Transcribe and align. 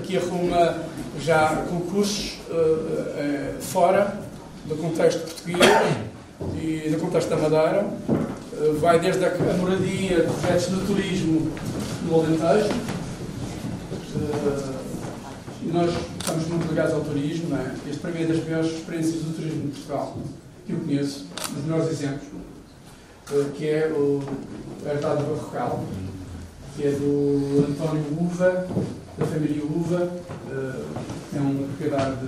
Aqui 0.00 0.16
arruma 0.16 0.78
já 1.20 1.62
concursos 1.68 2.38
uh, 2.48 2.54
uh, 2.54 3.60
fora 3.60 4.18
do 4.64 4.74
contexto 4.76 5.20
português 5.20 5.60
e 6.54 6.88
do 6.88 6.98
contexto 6.98 7.28
da 7.28 7.36
Madeira. 7.36 7.84
Uh, 8.08 8.78
vai 8.78 8.98
desde 8.98 9.22
a, 9.26 9.30
moradia, 9.58 10.24
projetos 10.24 10.70
de 10.70 10.86
turismo 10.86 11.52
no 12.04 12.14
Alentejo. 12.14 12.74
nós 15.66 15.94
estamos 16.18 16.46
muito 16.48 16.68
ligados 16.70 16.94
ao 16.94 17.02
turismo. 17.02 17.54
É? 17.54 17.90
Este 17.90 18.00
para 18.00 18.10
mim 18.10 18.22
é 18.22 18.26
das 18.26 18.42
melhores 18.42 18.72
experiências 18.72 19.22
do 19.22 19.36
turismo 19.36 19.64
em 19.64 19.68
Portugal, 19.68 20.16
que 20.66 20.72
eu 20.72 20.78
conheço, 20.78 21.26
dos 21.52 21.64
melhores 21.64 21.90
exemplos, 21.90 22.26
que 23.54 23.68
é 23.68 23.86
o 23.88 24.22
Herdade 24.82 25.24
Barrocal, 25.24 25.84
que 26.74 26.86
é 26.86 26.90
do 26.90 27.66
António 27.68 28.02
Uva, 28.18 28.66
da 29.18 29.26
família 29.26 29.62
Uva, 29.64 30.10
é 31.34 31.38
uma 31.38 31.66
propriedade 31.68 32.26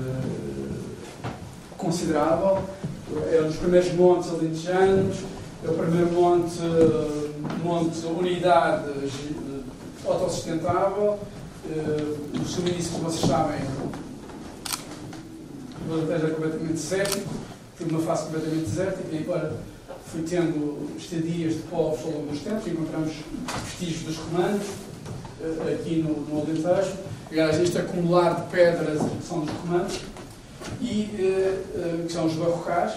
considerável, 1.76 2.62
é 3.32 3.40
um 3.42 3.46
dos 3.46 3.56
primeiros 3.56 3.92
montes 3.94 4.30
alentejanos, 4.30 5.16
é 5.64 5.70
o 5.70 5.74
primeiro 5.74 6.12
monte, 6.12 6.58
monte 7.62 8.06
unidade 8.06 8.90
autossustentável, 10.06 11.18
o 12.40 12.44
suministro, 12.44 12.98
como 12.98 13.10
vocês 13.10 13.30
sabem, 13.30 13.60
o 15.88 15.92
Alentejo 15.92 16.26
é 16.26 16.30
completamente 16.30 16.72
desértico, 16.72 17.34
tem 17.78 17.88
uma 17.88 18.00
face 18.00 18.24
completamente 18.24 18.64
desértica 18.64 19.08
e 19.12 19.18
agora 19.18 19.56
foi 20.06 20.22
tendo 20.22 20.90
estadias 20.96 21.54
de 21.54 21.62
povos 21.62 22.00
ao 22.04 22.10
longo 22.12 22.26
dos 22.32 22.40
tempos, 22.40 22.66
encontramos 22.66 23.12
vestígios 23.64 24.02
dos 24.02 24.16
romanos, 24.16 24.62
eh, 24.62 24.91
aqui 25.72 25.96
no, 25.96 26.20
no 26.20 26.42
Alentejo. 26.42 26.96
Aliás, 27.30 27.58
este 27.60 27.78
acumular 27.78 28.42
de 28.42 28.50
pedras 28.50 29.00
que 29.00 29.26
são 29.26 29.40
dos 29.40 29.50
romanos 29.50 30.00
e 30.80 31.10
eh, 31.18 31.62
eh, 31.74 32.04
que 32.06 32.12
são 32.12 32.26
os 32.26 32.34
barrocais, 32.34 32.92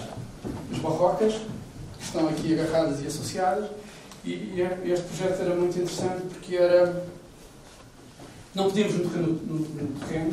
as 0.72 0.78
barrocas, 0.78 1.34
que 1.98 2.04
estão 2.04 2.28
aqui 2.28 2.58
agarradas 2.58 3.02
e 3.02 3.06
associadas. 3.06 3.70
E 4.24 4.60
este 4.84 5.06
projeto 5.06 5.40
era 5.40 5.54
muito 5.54 5.78
interessante 5.78 6.22
porque 6.28 6.56
era. 6.56 7.04
Não 8.54 8.64
podíamos 8.64 8.94
no, 8.94 9.04
no, 9.04 9.58
no 9.58 10.00
terreno, 10.00 10.32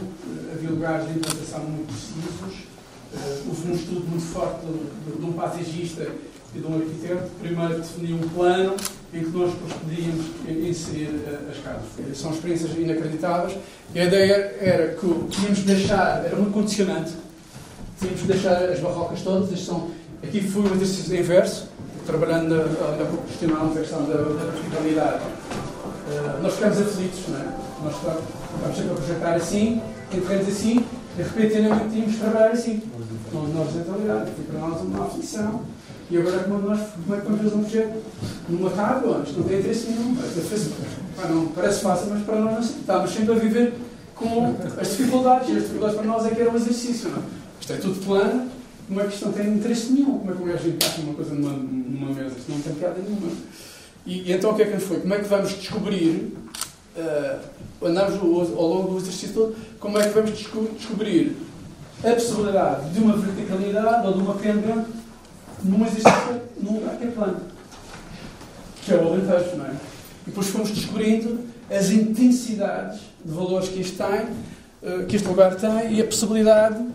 havia 0.51 0.69
lugares 0.69 1.07
de 1.07 1.19
implantação 1.19 1.59
muito 1.59 1.87
precisos, 1.87 2.67
houve 3.45 3.67
um 3.69 3.75
estudo 3.75 4.07
muito 4.07 4.25
forte 4.25 4.65
de, 4.65 5.19
de 5.19 5.25
um 5.25 5.33
paisagista 5.33 6.07
e 6.55 6.59
de 6.59 6.65
um 6.65 6.75
arquiteto, 6.75 7.29
primeiro 7.41 7.81
definia 7.81 8.15
um 8.15 8.29
plano 8.29 8.75
em 9.13 9.23
que 9.23 9.37
nós 9.37 9.53
podíamos 9.53 10.25
inserir 10.47 11.21
eh, 11.27 11.51
as 11.51 11.57
casas. 11.63 12.17
São 12.17 12.31
experiências 12.31 12.71
inacreditáveis. 12.75 13.57
E 13.93 13.99
a 13.99 14.05
ideia 14.05 14.55
era 14.59 14.95
que 14.95 15.07
tínhamos 15.29 15.59
de 15.59 15.65
deixar, 15.65 16.25
era 16.25 16.35
muito 16.35 16.51
condicionante, 16.51 17.13
tínhamos 17.99 18.21
de 18.21 18.27
deixar 18.27 18.63
as 18.63 18.79
barrocas 18.79 19.21
todas, 19.21 19.59
são, 19.59 19.91
aqui 20.23 20.41
foi 20.41 20.63
um 20.63 20.73
exercício 20.73 21.15
inverso, 21.15 21.69
trabalhando 22.07 22.55
na, 22.55 22.63
a 22.63 23.79
questão 23.79 24.03
da, 24.05 24.15
da 24.15 24.51
verticalidade. 24.51 25.23
Uh, 25.23 26.41
nós 26.41 26.53
ficamos 26.55 26.81
aflitos, 26.81 27.27
não 27.29 27.39
é? 27.39 27.45
Nós 27.83 27.95
estamos 27.95 28.75
sempre 28.75 28.91
a 28.91 28.95
projetar 28.95 29.35
assim, 29.35 29.81
entramos 30.11 30.47
assim, 30.47 30.85
de 31.15 31.23
repente 31.23 31.53
tínhamos 31.53 32.11
de 32.11 32.17
trabalhar 32.17 32.51
assim. 32.51 32.81
Não, 33.31 33.47
na 33.47 33.61
horizontalidade, 33.61 34.31
foi 34.35 34.45
para 34.45 34.59
nós 34.59 34.81
uma 34.81 35.05
aflição 35.05 35.61
e 36.11 36.17
agora 36.17 36.39
como, 36.43 36.59
nós, 36.59 36.79
como 37.03 37.15
é 37.15 37.19
que 37.19 37.25
vamos 37.25 37.41
fazer 37.41 37.55
um 37.55 37.63
projeto 37.63 38.03
numa 38.49 38.69
tábua? 38.69 39.23
Isto 39.25 39.39
não 39.39 39.47
tem 39.47 39.59
interesse 39.59 39.87
nenhum. 39.89 40.15
Não, 41.29 41.47
parece 41.47 41.81
fácil, 41.81 42.07
mas 42.09 42.23
para 42.23 42.39
nós 42.39 42.53
não 42.53 42.59
estamos 42.59 43.11
sempre 43.11 43.31
a 43.31 43.35
viver 43.35 43.73
com 44.15 44.55
as 44.79 44.89
dificuldades. 44.89 45.49
E 45.49 45.57
as 45.57 45.63
dificuldades 45.63 45.95
para 45.95 46.05
nós 46.05 46.25
é 46.25 46.29
que 46.29 46.41
era 46.41 46.51
um 46.51 46.55
exercício. 46.55 47.09
Não? 47.09 47.17
É? 47.17 47.21
Isto 47.59 47.73
é 47.73 47.77
tudo 47.77 48.05
plano, 48.05 48.51
como 48.87 49.01
é 49.01 49.05
que 49.05 49.13
isto 49.13 49.25
não 49.25 49.31
tem 49.31 49.47
interesse 49.47 49.91
nenhum? 49.91 50.19
Como 50.19 50.31
é 50.31 50.35
que 50.35 50.43
um 50.43 50.45
gajo 50.45 50.67
encaixa 50.67 51.01
uma 51.01 51.13
coisa 51.13 51.33
numa, 51.33 51.53
numa 51.53 52.13
mesa? 52.13 52.35
Isto 52.37 52.51
não 52.51 52.59
tem 52.59 52.73
piada 52.73 52.99
nenhuma. 52.99 53.31
E, 54.05 54.29
e, 54.29 54.33
então 54.33 54.51
o 54.51 54.55
que 54.55 54.63
é 54.63 54.65
que 54.65 54.77
foi? 54.79 54.99
Como 54.99 55.13
é 55.13 55.19
que 55.19 55.27
vamos 55.27 55.49
descobrir, 55.51 56.35
uh, 56.97 57.85
andamos 57.87 58.15
ao 58.15 58.67
longo 58.67 58.91
do 58.91 58.97
exercício 58.97 59.33
todo, 59.33 59.55
como 59.79 59.97
é 59.97 60.07
que 60.07 60.13
vamos 60.13 60.31
descobrir 60.31 61.37
a 62.03 62.11
possibilidade 62.11 62.89
de 62.89 62.99
uma 62.99 63.15
verticalidade 63.15 64.05
ou 64.07 64.13
de 64.13 64.19
uma 64.19 64.33
pendente 64.35 65.02
num 65.63 65.85
exercício 65.85 66.41
num 66.61 66.79
lugar 66.79 66.95
que 66.97 67.03
é 67.05 67.07
plano, 67.07 67.41
que 68.81 68.93
é 68.93 68.97
o 68.97 69.07
Alentejo, 69.07 69.55
não 69.57 69.65
é? 69.65 69.71
E 70.25 70.29
depois 70.29 70.47
fomos 70.47 70.71
descobrindo 70.71 71.39
as 71.69 71.89
intensidades 71.89 72.99
de 73.23 73.33
valores 73.33 73.69
que 73.69 73.81
isto 73.81 73.97
tem, 73.97 74.27
eh, 74.83 75.05
que 75.07 75.15
este 75.15 75.27
lugar 75.27 75.55
tem, 75.55 75.93
e 75.93 76.01
a 76.01 76.05
possibilidade 76.05 76.85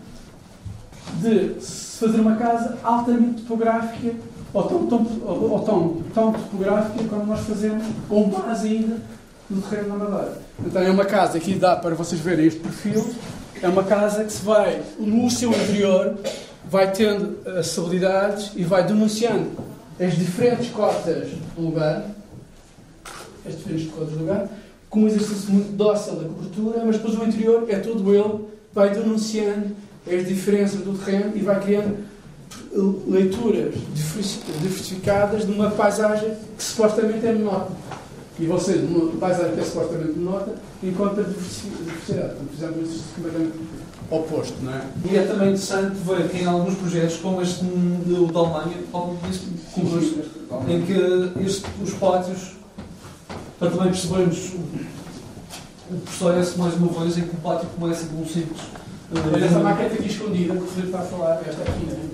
de 1.21 1.61
se 1.61 1.99
fazer 1.99 2.19
uma 2.19 2.35
casa 2.35 2.77
altamente 2.83 3.41
topográfica, 3.41 4.15
ou 4.53 4.63
tão, 4.63 4.87
tão, 4.87 5.07
ou 5.25 5.59
tão, 5.59 6.03
tão 6.13 6.33
topográfica 6.33 7.03
como 7.03 7.25
nós 7.25 7.41
fazemos, 7.41 7.83
ou 8.09 8.27
mais 8.27 8.63
ainda, 8.63 8.97
no 9.49 9.61
terreno 9.61 9.99
da 9.99 10.05
Madeira. 10.05 10.37
Então 10.65 10.81
é 10.81 10.91
uma 10.91 11.05
casa 11.05 11.39
que 11.39 11.55
dá 11.55 11.75
para 11.75 11.95
vocês 11.95 12.21
verem 12.21 12.45
este 12.45 12.59
perfil, 12.59 13.13
é 13.61 13.67
uma 13.67 13.83
casa 13.83 14.23
que 14.23 14.31
se 14.31 14.43
vai, 14.43 14.81
no 14.99 15.29
seu 15.29 15.49
interior, 15.49 16.17
vai 16.69 16.91
tendo 16.91 17.39
as 17.57 17.77
habilidades 17.77 18.51
e 18.55 18.63
vai 18.63 18.85
denunciando 18.85 19.49
as 19.99 20.15
diferentes 20.15 20.69
cotas 20.69 21.29
do 21.55 21.61
lugar, 21.61 22.05
as 23.45 23.57
diferentes 23.57 23.91
cotas 23.91 24.13
do 24.13 24.19
lugar, 24.19 24.47
com 24.89 25.01
um 25.01 25.07
exercício 25.07 25.51
muito 25.51 25.75
dócil 25.75 26.15
da 26.15 26.27
cobertura, 26.27 26.85
mas 26.85 26.97
depois 26.97 27.17
o 27.17 27.23
interior 27.25 27.65
é 27.69 27.79
todo 27.79 28.13
ele, 28.13 28.47
vai 28.73 28.91
denunciando 28.91 29.75
as 30.07 30.27
diferenças 30.27 30.81
do 30.81 30.97
terreno 30.97 31.35
e 31.35 31.41
vai 31.41 31.59
criando 31.59 31.97
leituras 33.07 33.75
diversificadas 33.93 35.45
de 35.45 35.51
uma 35.51 35.71
paisagem 35.71 36.35
que 36.57 36.63
supostamente 36.63 37.25
é 37.25 37.33
menor. 37.33 37.69
E 38.39 38.45
você, 38.45 38.75
numa 38.75 39.11
paisagem 39.19 39.53
que 39.53 39.59
é 39.59 39.63
supostamente 39.63 40.17
menor, 40.17 40.47
encontra 40.81 41.23
diversidade. 41.23 42.35
Portanto, 42.35 42.49
fizemos 42.51 42.77
exercício 42.77 43.15
completamente 43.15 43.57
oposto, 44.11 44.55
não 44.61 44.73
é? 44.73 44.81
E 45.05 45.15
é 45.15 45.23
também 45.23 45.49
interessante 45.49 45.95
ver 45.97 46.29
que 46.29 46.37
em 46.37 46.45
alguns 46.45 46.75
projetos, 46.75 47.17
como 47.17 47.41
este 47.41 47.63
do 47.63 48.31
da 48.31 48.39
Alemanha, 48.39 48.77
em 50.67 50.81
que 50.81 51.43
este, 51.45 51.65
os 51.81 51.93
pátios, 51.93 52.55
para 53.59 53.69
também 53.69 53.87
percebermos 53.87 54.53
o, 55.91 55.95
processo 56.05 56.59
mais 56.59 56.73
uma 56.75 56.87
vez, 57.01 57.17
em 57.17 57.21
que 57.21 57.35
o 57.35 57.39
pátio 57.39 57.67
começa 57.79 58.05
com 58.07 58.21
um 58.21 58.25
simples. 58.25 58.61
Olha 59.11 59.45
essa 59.45 59.59
maquete 59.59 59.95
aqui 59.95 60.07
escondida 60.07 60.55
que 60.55 60.63
o 60.63 60.67
Felipe 60.67 60.87
está 60.87 60.99
a 60.99 61.05
falar, 61.05 61.41
esta 61.47 61.61
aqui, 61.63 61.85
né? 61.85 62.09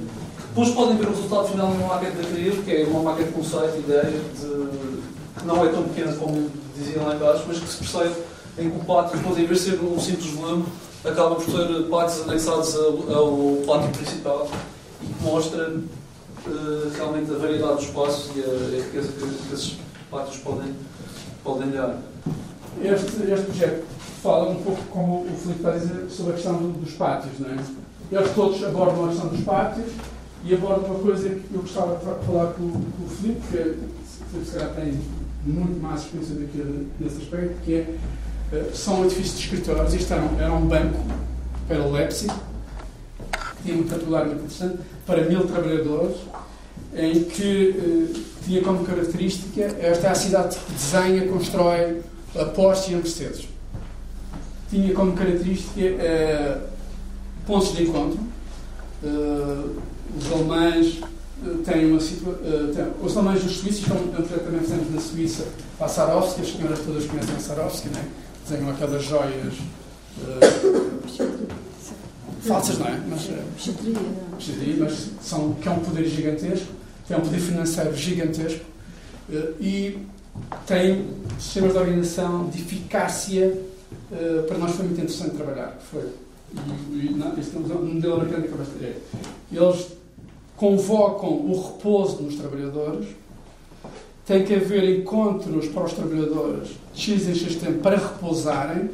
Depois 0.49 0.69
podem 0.69 0.95
ver 0.95 1.07
o 1.07 1.09
resultado 1.09 1.49
final 1.49 1.69
numa 1.69 1.95
maquete 1.95 2.15
da 2.15 2.23
Crias, 2.23 2.63
que 2.63 2.71
é 2.71 2.85
uma 2.85 3.03
maquete 3.03 3.31
com 3.31 3.41
conceito, 3.41 3.77
ideia, 3.79 4.03
de, 4.03 5.39
que 5.39 5.45
não 5.45 5.65
é 5.65 5.67
tão 5.67 5.83
pequena 5.83 6.13
como 6.13 6.49
diziam 6.77 7.05
lá 7.05 7.15
embaixo, 7.15 7.43
mas 7.47 7.59
que 7.59 7.67
se 7.67 7.77
percebe 7.77 8.15
em 8.57 8.69
que 8.69 8.77
o 8.77 8.79
pátio, 8.85 9.17
depois, 9.17 9.37
em 9.37 9.45
vez 9.45 9.63
de 9.63 9.71
ser 9.71 9.79
um 9.81 9.99
simples 9.99 10.31
volume, 10.31 10.65
acaba 11.07 11.35
por 11.35 11.45
ter 11.45 11.83
pátios 11.89 12.27
anexados 12.27 12.75
ao, 12.75 13.63
pátio 13.65 13.91
principal 13.91 14.49
e 15.01 15.05
que 15.05 15.23
mostra 15.23 15.69
uh, 15.69 16.91
realmente 16.95 17.31
a 17.31 17.37
variedade 17.37 17.75
dos 17.75 17.85
espaços 17.85 18.35
e 18.35 18.39
a, 18.41 18.83
riqueza 18.83 19.11
que, 19.11 19.53
esses 19.53 19.77
pátios 20.09 20.37
podem, 20.37 20.73
podem 21.43 21.71
dar. 21.71 21.99
Este, 22.81 23.31
este 23.31 23.45
projeto 23.45 23.85
fala 24.21 24.49
um 24.49 24.55
pouco, 24.55 24.81
como 24.89 25.21
o 25.21 25.37
Filipe 25.37 25.59
está 25.59 25.73
a 25.73 25.77
dizer, 25.77 26.09
sobre 26.09 26.33
a 26.33 26.35
questão 26.35 26.57
dos 26.57 26.91
pátios. 26.93 27.39
Não 27.39 27.49
é? 27.49 27.57
Eles 28.11 28.31
todos 28.33 28.63
abordam 28.63 29.05
a 29.05 29.07
questão 29.09 29.29
dos 29.29 29.41
pátios 29.41 29.87
e 30.43 30.53
abordam 30.53 30.91
uma 30.91 30.99
coisa 30.99 31.29
que 31.29 31.53
eu 31.53 31.61
gostava 31.61 31.95
de 31.97 32.25
falar 32.25 32.53
com, 32.53 32.69
com 32.69 33.05
o 33.05 33.09
Filipe, 33.09 33.41
porque 33.41 33.57
o 33.57 34.25
Filipe 34.31 34.45
se 34.45 34.51
calhar 34.57 34.75
tem 34.75 34.99
muito 35.45 35.81
mais 35.81 36.01
experiência 36.01 36.35
daquele, 36.35 36.87
nesse 36.99 37.17
aspecto, 37.17 37.61
que 37.63 37.73
é 37.75 37.95
eh, 38.51 38.71
são 38.73 39.05
edifícios 39.05 39.37
de 39.37 39.43
escritórios. 39.45 39.93
Isto 39.93 40.13
era 40.13 40.51
um, 40.51 40.57
um 40.57 40.67
banco 40.67 40.99
para 41.67 41.81
o 41.81 41.91
Leipzig, 41.91 42.31
que 43.31 43.63
tinha 43.63 43.77
um 43.77 43.83
particular 43.83 44.25
muito 44.25 44.43
interessante, 44.43 44.79
para 45.05 45.23
mil 45.23 45.45
trabalhadores, 45.45 46.17
em 46.95 47.23
que 47.23 48.13
eh, 48.15 48.19
tinha 48.45 48.61
como 48.61 48.85
característica 48.85 49.61
esta 49.79 50.07
é 50.07 50.09
a 50.11 50.15
cidade 50.15 50.57
que 50.57 50.71
desenha, 50.73 51.27
constrói 51.27 52.01
a 52.35 52.45
Porsche 52.45 52.91
e 52.91 52.95
a 52.95 52.97
Mercedes. 52.97 53.47
Tinha 54.69 54.93
como 54.93 55.13
característica 55.13 55.81
eh, 55.81 56.57
pontos 57.45 57.75
de 57.75 57.83
encontro. 57.83 58.19
Eh, 59.03 59.65
os 60.17 60.31
alemães 60.31 61.01
têm 61.65 61.91
uma 61.91 61.99
situação. 61.99 62.41
Os 63.01 63.17
alemães 63.17 63.43
e 63.43 63.47
os 63.47 63.57
suíços 63.57 63.81
estão, 63.81 63.97
também 63.97 64.61
fizemos 64.61 64.93
na 64.93 65.01
Suíça, 65.01 65.45
para 65.77 65.87
a 65.87 65.89
Sarovski, 65.89 66.41
as 66.41 66.53
senhoras 66.53 66.79
todas 66.79 67.05
conhecem 67.05 67.35
a 67.35 67.39
Sarovski, 67.39 67.89
não 67.89 67.99
é? 67.99 68.24
Desenham 68.47 68.69
aquelas 68.69 69.03
joias 69.03 69.53
uh, 70.19 70.95
falsas, 72.41 72.77
não 72.77 72.87
é? 72.87 73.01
Mas, 73.09 73.25
uh, 73.25 73.33
mas 74.79 75.09
são, 75.21 75.53
que 75.55 75.67
é 75.67 75.71
um 75.71 75.79
poder 75.79 76.05
gigantesco, 76.07 76.67
que 77.07 77.13
é 77.13 77.17
um 77.17 77.21
poder 77.21 77.39
financeiro 77.39 77.95
gigantesco 77.95 78.63
uh, 79.29 79.53
e 79.59 79.97
tem 80.65 81.07
sistemas 81.39 81.73
de 81.73 81.77
organização 81.77 82.49
de 82.49 82.61
eficácia 82.61 83.57
uh, 84.11 84.43
para 84.43 84.57
nós 84.57 84.71
foi 84.71 84.85
muito 84.85 85.01
interessante 85.01 85.35
trabalhar. 85.35 85.77
Foi. 85.91 86.03
E, 86.91 87.07
e, 87.07 87.13
não, 87.15 87.37
este 87.37 87.55
é 87.55 87.59
um 87.59 87.93
modelo 87.93 88.15
americano 88.15 88.43
que 88.43 88.53
eu. 88.53 89.63
Eles 89.67 89.87
convocam 90.55 91.29
o 91.29 91.61
repouso 91.61 92.21
nos 92.21 92.35
trabalhadores, 92.35 93.07
tem 94.25 94.43
que 94.43 94.55
haver 94.55 94.99
encontros 94.99 95.67
para 95.67 95.83
os 95.83 95.93
trabalhadores 95.93 96.69
de 96.93 97.01
X 97.01 97.27
em 97.27 97.35
X 97.35 97.55
tempo 97.55 97.79
para 97.79 97.97
repousarem 97.97 98.89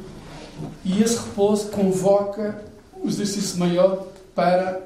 e 0.83 1.01
esse 1.01 1.16
repouso 1.16 1.69
convoca 1.69 2.62
o 3.01 3.07
exercício 3.07 3.57
maior 3.57 4.07
para 4.36 4.81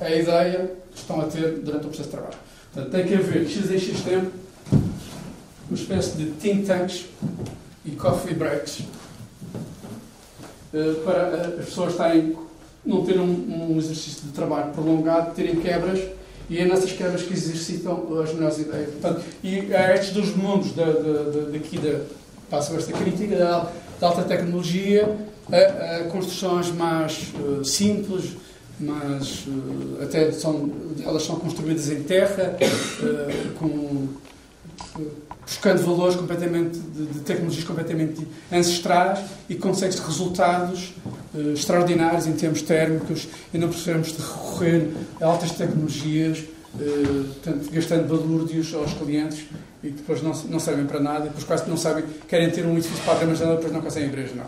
a 0.00 0.10
ideia 0.10 0.72
que 0.92 0.98
estão 0.98 1.20
a 1.20 1.24
ter 1.24 1.60
durante 1.60 1.86
o 1.86 1.88
processo 1.88 2.10
de 2.10 2.16
trabalho. 2.16 2.38
Portanto, 2.72 2.92
tem 2.92 3.06
que 3.06 3.14
haver 3.14 3.48
X 3.48 3.70
em 3.70 3.78
X 3.78 4.00
tempo 4.00 4.30
uma 5.68 5.78
espécie 5.78 6.16
de 6.16 6.30
think 6.32 6.66
tanks 6.66 7.06
e 7.84 7.92
coffee 7.92 8.34
breaks 8.34 8.82
eh, 10.74 10.94
para 11.04 11.56
as 11.58 11.64
pessoas 11.66 11.92
estarem, 11.92 12.36
não 12.84 13.04
ter 13.04 13.18
um, 13.18 13.72
um 13.72 13.78
exercício 13.78 14.22
de 14.22 14.32
trabalho 14.32 14.72
prolongado, 14.72 15.34
terem 15.34 15.56
quebras 15.56 16.00
e 16.48 16.58
é 16.58 16.64
nessas 16.64 16.92
quebras 16.92 17.22
que 17.22 17.32
exercitam 17.32 18.20
as 18.22 18.32
melhores 18.34 18.58
ideias. 18.58 18.90
Portanto, 18.90 19.22
e 19.42 19.74
há 19.74 19.94
estes 19.94 20.12
dois 20.12 20.36
mundos 20.36 20.72
da, 20.72 20.84
da, 20.84 20.90
da, 20.92 21.50
daqui 21.52 21.78
da, 21.78 22.00
passo 22.50 22.76
esta 22.76 22.92
crítica, 22.92 23.36
da, 23.36 23.70
da 24.00 24.06
alta 24.08 24.22
tecnologia, 24.22 25.16
a, 25.50 25.96
a 25.96 26.04
construções 26.04 26.70
mais 26.70 27.32
uh, 27.38 27.64
simples, 27.64 28.36
mas 28.78 29.46
uh, 29.46 30.02
até 30.02 30.30
são, 30.32 30.70
elas 31.04 31.22
são 31.22 31.36
construídas 31.36 31.90
em 31.90 32.02
terra, 32.02 32.56
uh, 32.60 33.52
com, 33.58 34.08
buscando 35.44 35.82
valores 35.82 36.16
completamente 36.16 36.78
de, 36.78 37.06
de, 37.06 37.20
tecnologias 37.20 37.64
completamente 37.64 38.26
ancestrais 38.50 39.20
e 39.48 39.54
consegue 39.54 39.96
resultados 39.98 40.94
extraordinários 41.52 42.26
em 42.26 42.32
termos 42.32 42.62
térmicos 42.62 43.28
e 43.52 43.58
não 43.58 43.68
precisamos 43.68 44.08
de 44.08 44.22
recorrer 44.22 44.88
a 45.20 45.26
altas 45.26 45.52
tecnologias, 45.52 46.44
portanto, 47.42 47.70
gastando 47.72 48.08
balúrdios 48.08 48.74
aos 48.74 48.92
clientes 48.94 49.44
e 49.82 49.90
depois 49.90 50.22
não, 50.22 50.32
não 50.48 50.58
servem 50.58 50.86
para 50.86 51.00
nada, 51.00 51.24
depois 51.24 51.44
quase 51.44 51.68
não 51.68 51.76
sabem, 51.76 52.04
querem 52.28 52.50
ter 52.50 52.64
um 52.64 52.72
edifício 52.76 53.04
para 53.04 53.20
armazenar, 53.20 53.56
depois 53.56 53.72
não 53.72 53.80
conseguem 53.80 54.08
abrir, 54.08 54.34
não. 54.34 54.46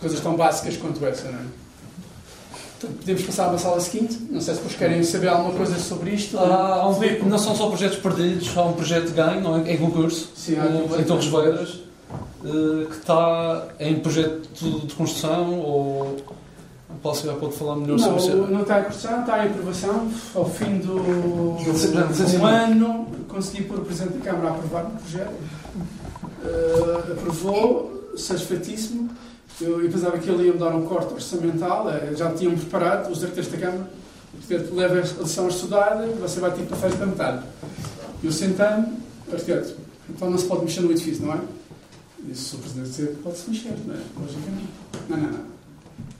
Coisas 0.00 0.20
tão 0.20 0.36
básicas 0.36 0.76
quanto 0.76 1.04
essa, 1.06 1.30
não 1.30 1.38
é? 1.38 1.44
podemos 2.80 3.22
passar 3.22 3.52
à 3.54 3.58
sala 3.58 3.80
seguinte. 3.80 4.18
Não 4.30 4.40
sei 4.40 4.54
se 4.54 4.60
depois 4.60 4.78
querem 4.78 5.02
saber 5.02 5.28
alguma 5.28 5.54
coisa 5.54 5.78
sobre 5.78 6.10
isto. 6.10 6.38
Ah, 6.38 6.82
há 6.82 6.88
um, 6.88 7.28
não 7.28 7.38
são 7.38 7.54
só 7.54 7.68
projetos 7.68 7.98
perdidos, 7.98 8.56
há 8.56 8.62
um 8.64 8.74
projeto 8.74 9.06
de 9.06 9.12
ganho, 9.12 9.40
não 9.40 9.58
é? 9.58 9.72
Em 9.72 9.76
concurso, 9.78 10.30
Sim, 10.34 10.56
em 10.98 11.04
Torres 11.04 11.26
Vedras, 11.26 11.80
eh, 12.46 12.86
que 12.86 12.96
está 12.96 13.66
em 13.80 13.98
projeto 13.98 14.48
de 14.86 14.94
construção 14.94 15.58
ou. 15.58 16.16
Posso, 17.02 17.26
pode 17.34 17.54
falar 17.56 17.76
melhor 17.76 17.98
não, 17.98 18.04
sobre 18.04 18.22
isso? 18.22 18.36
Não 18.36 18.62
está 18.62 18.80
em 18.80 18.84
construção, 18.84 19.20
está 19.20 19.44
em 19.44 19.50
aprovação. 19.50 20.10
Ao 20.34 20.48
fim 20.48 20.78
do, 20.78 20.94
do 20.94 22.46
ano, 22.46 23.08
consegui 23.28 23.64
pôr 23.64 23.78
o 23.78 23.84
Presidente 23.84 24.18
da 24.18 24.30
Câmara 24.30 24.48
a 24.48 24.50
aprovar 24.52 24.86
o 24.86 24.90
projeto. 24.90 25.34
Uh, 26.42 27.12
aprovou, 27.12 28.12
satisfeitíssimo. 28.16 29.10
Eu, 29.60 29.82
eu 29.82 29.90
pensava 29.90 30.18
que 30.18 30.28
ele 30.28 30.46
ia 30.46 30.52
me 30.52 30.58
dar 30.58 30.74
um 30.74 30.86
corte 30.86 31.14
orçamental, 31.14 31.90
eh, 31.90 32.12
já 32.14 32.30
tinham 32.32 32.54
preparado, 32.54 33.10
os 33.10 33.22
arquitetos 33.22 33.50
da 33.50 33.58
Câmara, 33.58 33.90
portanto, 34.32 34.74
leva 34.74 34.94
a 34.94 35.22
lição 35.22 35.48
estudada, 35.48 36.06
você 36.20 36.40
vai 36.40 36.50
ter 36.52 36.66
que 36.66 36.74
fazer 36.76 36.96
para 36.96 37.06
metade. 37.06 37.42
Eu 38.22 38.32
sentei-me, 38.32 38.98
arquiteto, 39.32 39.76
então 40.10 40.30
não 40.30 40.38
se 40.38 40.44
pode 40.44 40.62
mexer 40.62 40.82
no 40.82 40.90
edifício, 40.90 41.24
não 41.24 41.34
é? 41.34 41.40
Disse 42.26 42.56
o 42.56 42.58
Presidente 42.58 42.88
dizer, 42.88 43.16
pode-se 43.22 43.50
mexer, 43.50 43.74
não 43.86 43.94
é? 43.94 43.98
Logicamente. 44.18 44.68
Não, 45.08 45.16
não, 45.16 45.32
não. 45.32 45.44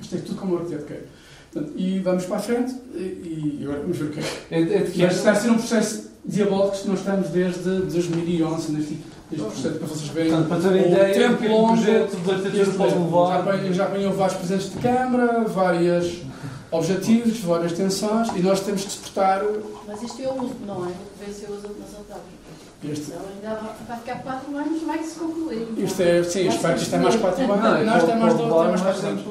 Isto 0.00 0.16
é 0.16 0.18
tudo 0.18 0.40
como 0.40 0.54
o 0.54 0.58
arquiteto 0.58 0.84
quer. 0.84 1.06
Portanto, 1.52 1.72
e 1.76 1.98
vamos 2.00 2.24
para 2.26 2.36
a 2.36 2.40
frente 2.40 2.74
e, 2.94 3.58
e 3.60 3.64
agora 3.64 3.80
vamos 3.80 3.96
ver 3.96 4.04
o 4.04 4.10
que 4.10 4.20
é. 4.20 4.24
é, 4.50 4.60
é 4.60 4.80
Mas 4.80 5.16
está 5.16 5.32
a 5.32 5.34
ser 5.34 5.50
um 5.50 5.54
processo 5.54 6.10
diabólico 6.24 6.76
que 6.76 6.88
nós 6.88 6.98
estamos 6.98 7.28
desde 7.30 7.62
2011 7.62 8.72
neste 8.72 8.98
este 9.32 9.42
projeto 9.42 9.78
para 9.78 9.88
vocês 9.88 10.08
verem. 10.10 10.30
Portanto, 10.30 10.48
para 10.48 10.70
terem 10.70 10.92
ideia, 10.92 11.14
tempo 11.14 11.38
que 11.38 11.48
longo, 11.48 11.68
projeto 11.68 12.16
de 12.16 12.30
arquitetura 12.30 12.70
pode 12.76 12.94
levar. 12.94 13.72
Já 13.72 13.84
apanhou 13.84 14.12
vários 14.12 14.36
presidentes 14.38 14.72
de 14.72 14.78
Câmara, 14.78 15.44
vários 15.44 16.22
objetivos, 16.70 17.40
várias 17.40 17.72
tensões 17.72 18.28
e 18.36 18.40
nós 18.40 18.60
temos 18.60 18.84
que 18.84 18.90
suportar. 18.90 19.42
Mas 19.86 20.02
isto 20.02 20.20
eu 20.20 20.32
uso, 20.34 20.54
não 20.64 20.86
é? 20.86 20.92
Vê 21.18 21.32
se 21.32 21.44
eu 21.44 21.50
uso 21.50 21.68
nas 21.78 21.94
autárquicas. 21.94 22.45
Este... 22.84 23.10
Então 23.10 23.22
ainda 23.34 23.60
vai 23.88 23.98
ficar 23.98 24.22
4 24.22 24.56
anos, 24.56 24.82
vai 24.82 25.02
se 25.02 25.18
concluir. 25.18 25.68
Isto 25.78 26.02
é, 26.02 26.22
sim, 26.22 26.48
espero 26.48 26.74
que 26.74 26.82
isto 26.82 26.94
é 26.94 26.98
mais 26.98 27.16
4 27.16 27.44
anos. 27.44 27.62
Não, 27.62 27.84
nós 27.84 28.04
temos 28.04 28.20
mais 28.20 28.80
4 28.82 29.06
anos. 29.08 29.22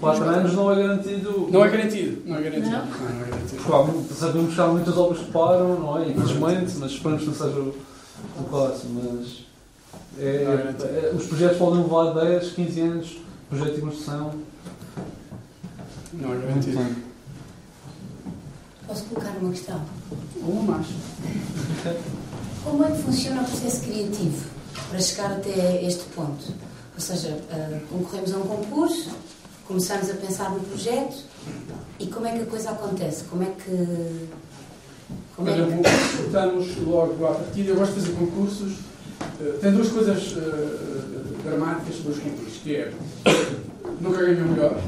4 0.00 0.24
anos 0.24 0.52
não 0.54 0.72
é 0.72 0.74
garantido. 0.76 1.48
Não 1.50 1.64
é 1.64 1.70
garantido. 1.70 2.22
Não 2.26 2.36
é 2.36 2.42
garantido. 2.42 2.70
Não, 2.70 2.86
não 2.86 3.24
é 3.24 3.30
garantido. 3.30 3.62
Claro, 3.62 4.06
sabemos 4.14 4.54
que 4.54 4.60
há 4.60 4.66
muitas 4.66 4.96
obras 4.96 5.18
que 5.20 5.30
param, 5.30 5.80
não 5.80 5.98
é? 5.98 6.08
Infelizmente, 6.08 6.72
mas 6.78 6.90
esperamos 6.90 7.22
que 7.22 7.28
não 7.28 7.34
seja 7.34 7.60
o, 7.60 8.44
caso. 8.50 8.86
Mas 8.90 9.44
é, 10.18 10.24
é, 10.24 11.10
é, 11.10 11.14
os 11.14 11.26
projetos 11.26 11.56
podem 11.56 11.82
levar 11.82 12.14
10, 12.14 12.50
15 12.52 12.80
anos, 12.80 13.16
projeto 13.48 13.74
de 13.76 13.80
construção. 13.80 14.34
Não 16.12 16.34
é 16.34 16.36
garantido. 16.36 16.96
Posso 18.86 19.04
colocar 19.04 19.30
uma 19.40 19.50
questão? 19.50 19.80
Uma 20.42 20.62
mais. 20.74 20.86
Como 22.64 22.84
é 22.84 22.90
que 22.90 23.02
funciona 23.02 23.42
o 23.42 23.44
processo 23.44 23.82
criativo 23.82 24.46
para 24.88 25.00
chegar 25.00 25.32
até 25.32 25.84
este 25.84 26.04
ponto? 26.14 26.44
Ou 26.94 27.00
seja, 27.00 27.28
uh, 27.30 27.80
concorremos 27.88 28.32
a 28.32 28.36
um 28.38 28.42
concurso, 28.42 29.10
começamos 29.66 30.10
a 30.10 30.14
pensar 30.14 30.50
no 30.50 30.60
projeto 30.60 31.24
e 31.98 32.06
como 32.06 32.26
é 32.26 32.32
que 32.32 32.42
a 32.42 32.46
coisa 32.46 32.70
acontece? 32.70 33.24
Como 33.24 33.42
é 33.42 33.46
que. 33.46 34.28
Como 35.34 35.48
é 35.48 35.54
que... 35.54 36.24
Estamos 36.26 36.76
logo 36.78 37.26
à 37.26 37.34
partida. 37.34 37.70
Eu 37.70 37.76
gosto 37.76 37.94
de 37.94 38.00
fazer 38.00 38.12
concursos. 38.16 38.72
Uh, 39.40 39.58
tem 39.60 39.72
duas 39.72 39.88
coisas 39.88 40.32
uh, 40.32 41.22
dramáticas 41.44 41.96
sobre 41.96 42.12
os 42.12 42.18
concursos, 42.18 42.58
que 42.62 42.76
é 42.76 42.92
nunca 44.00 44.18
ganho 44.18 44.46
melhor, 44.48 44.80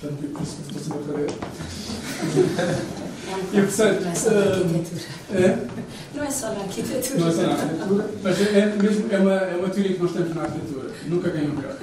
portanto, 0.00 0.32
por 0.32 0.42
isso 0.42 0.56
que 0.56 0.78
estou 0.78 0.82
sempre 0.82 0.98
a 0.98 1.14
perder. 1.14 3.05
E, 3.52 3.60
portanto, 3.62 4.02
não 4.02 4.10
é 4.10 4.14
só 4.14 4.30
na 4.30 4.40
arquitetura. 4.40 5.10
É? 5.34 5.66
Não 6.14 6.22
é 6.22 6.30
só 6.30 6.46
na 6.52 6.60
arquitetura. 6.60 7.20
Não 7.20 7.28
é 7.28 7.32
só 7.32 7.42
na 7.42 7.52
arquitetura, 7.54 8.10
mas 8.22 8.40
é, 8.40 8.58
é, 8.58 8.76
mesmo, 8.76 9.12
é, 9.12 9.18
uma, 9.18 9.32
é 9.32 9.56
uma 9.56 9.68
teoria 9.68 9.94
que 9.94 10.02
nós 10.02 10.12
temos 10.12 10.34
na 10.34 10.42
arquitetura. 10.42 10.90
Nunca 11.06 11.30
ganham 11.30 11.54
melhor. 11.54 11.76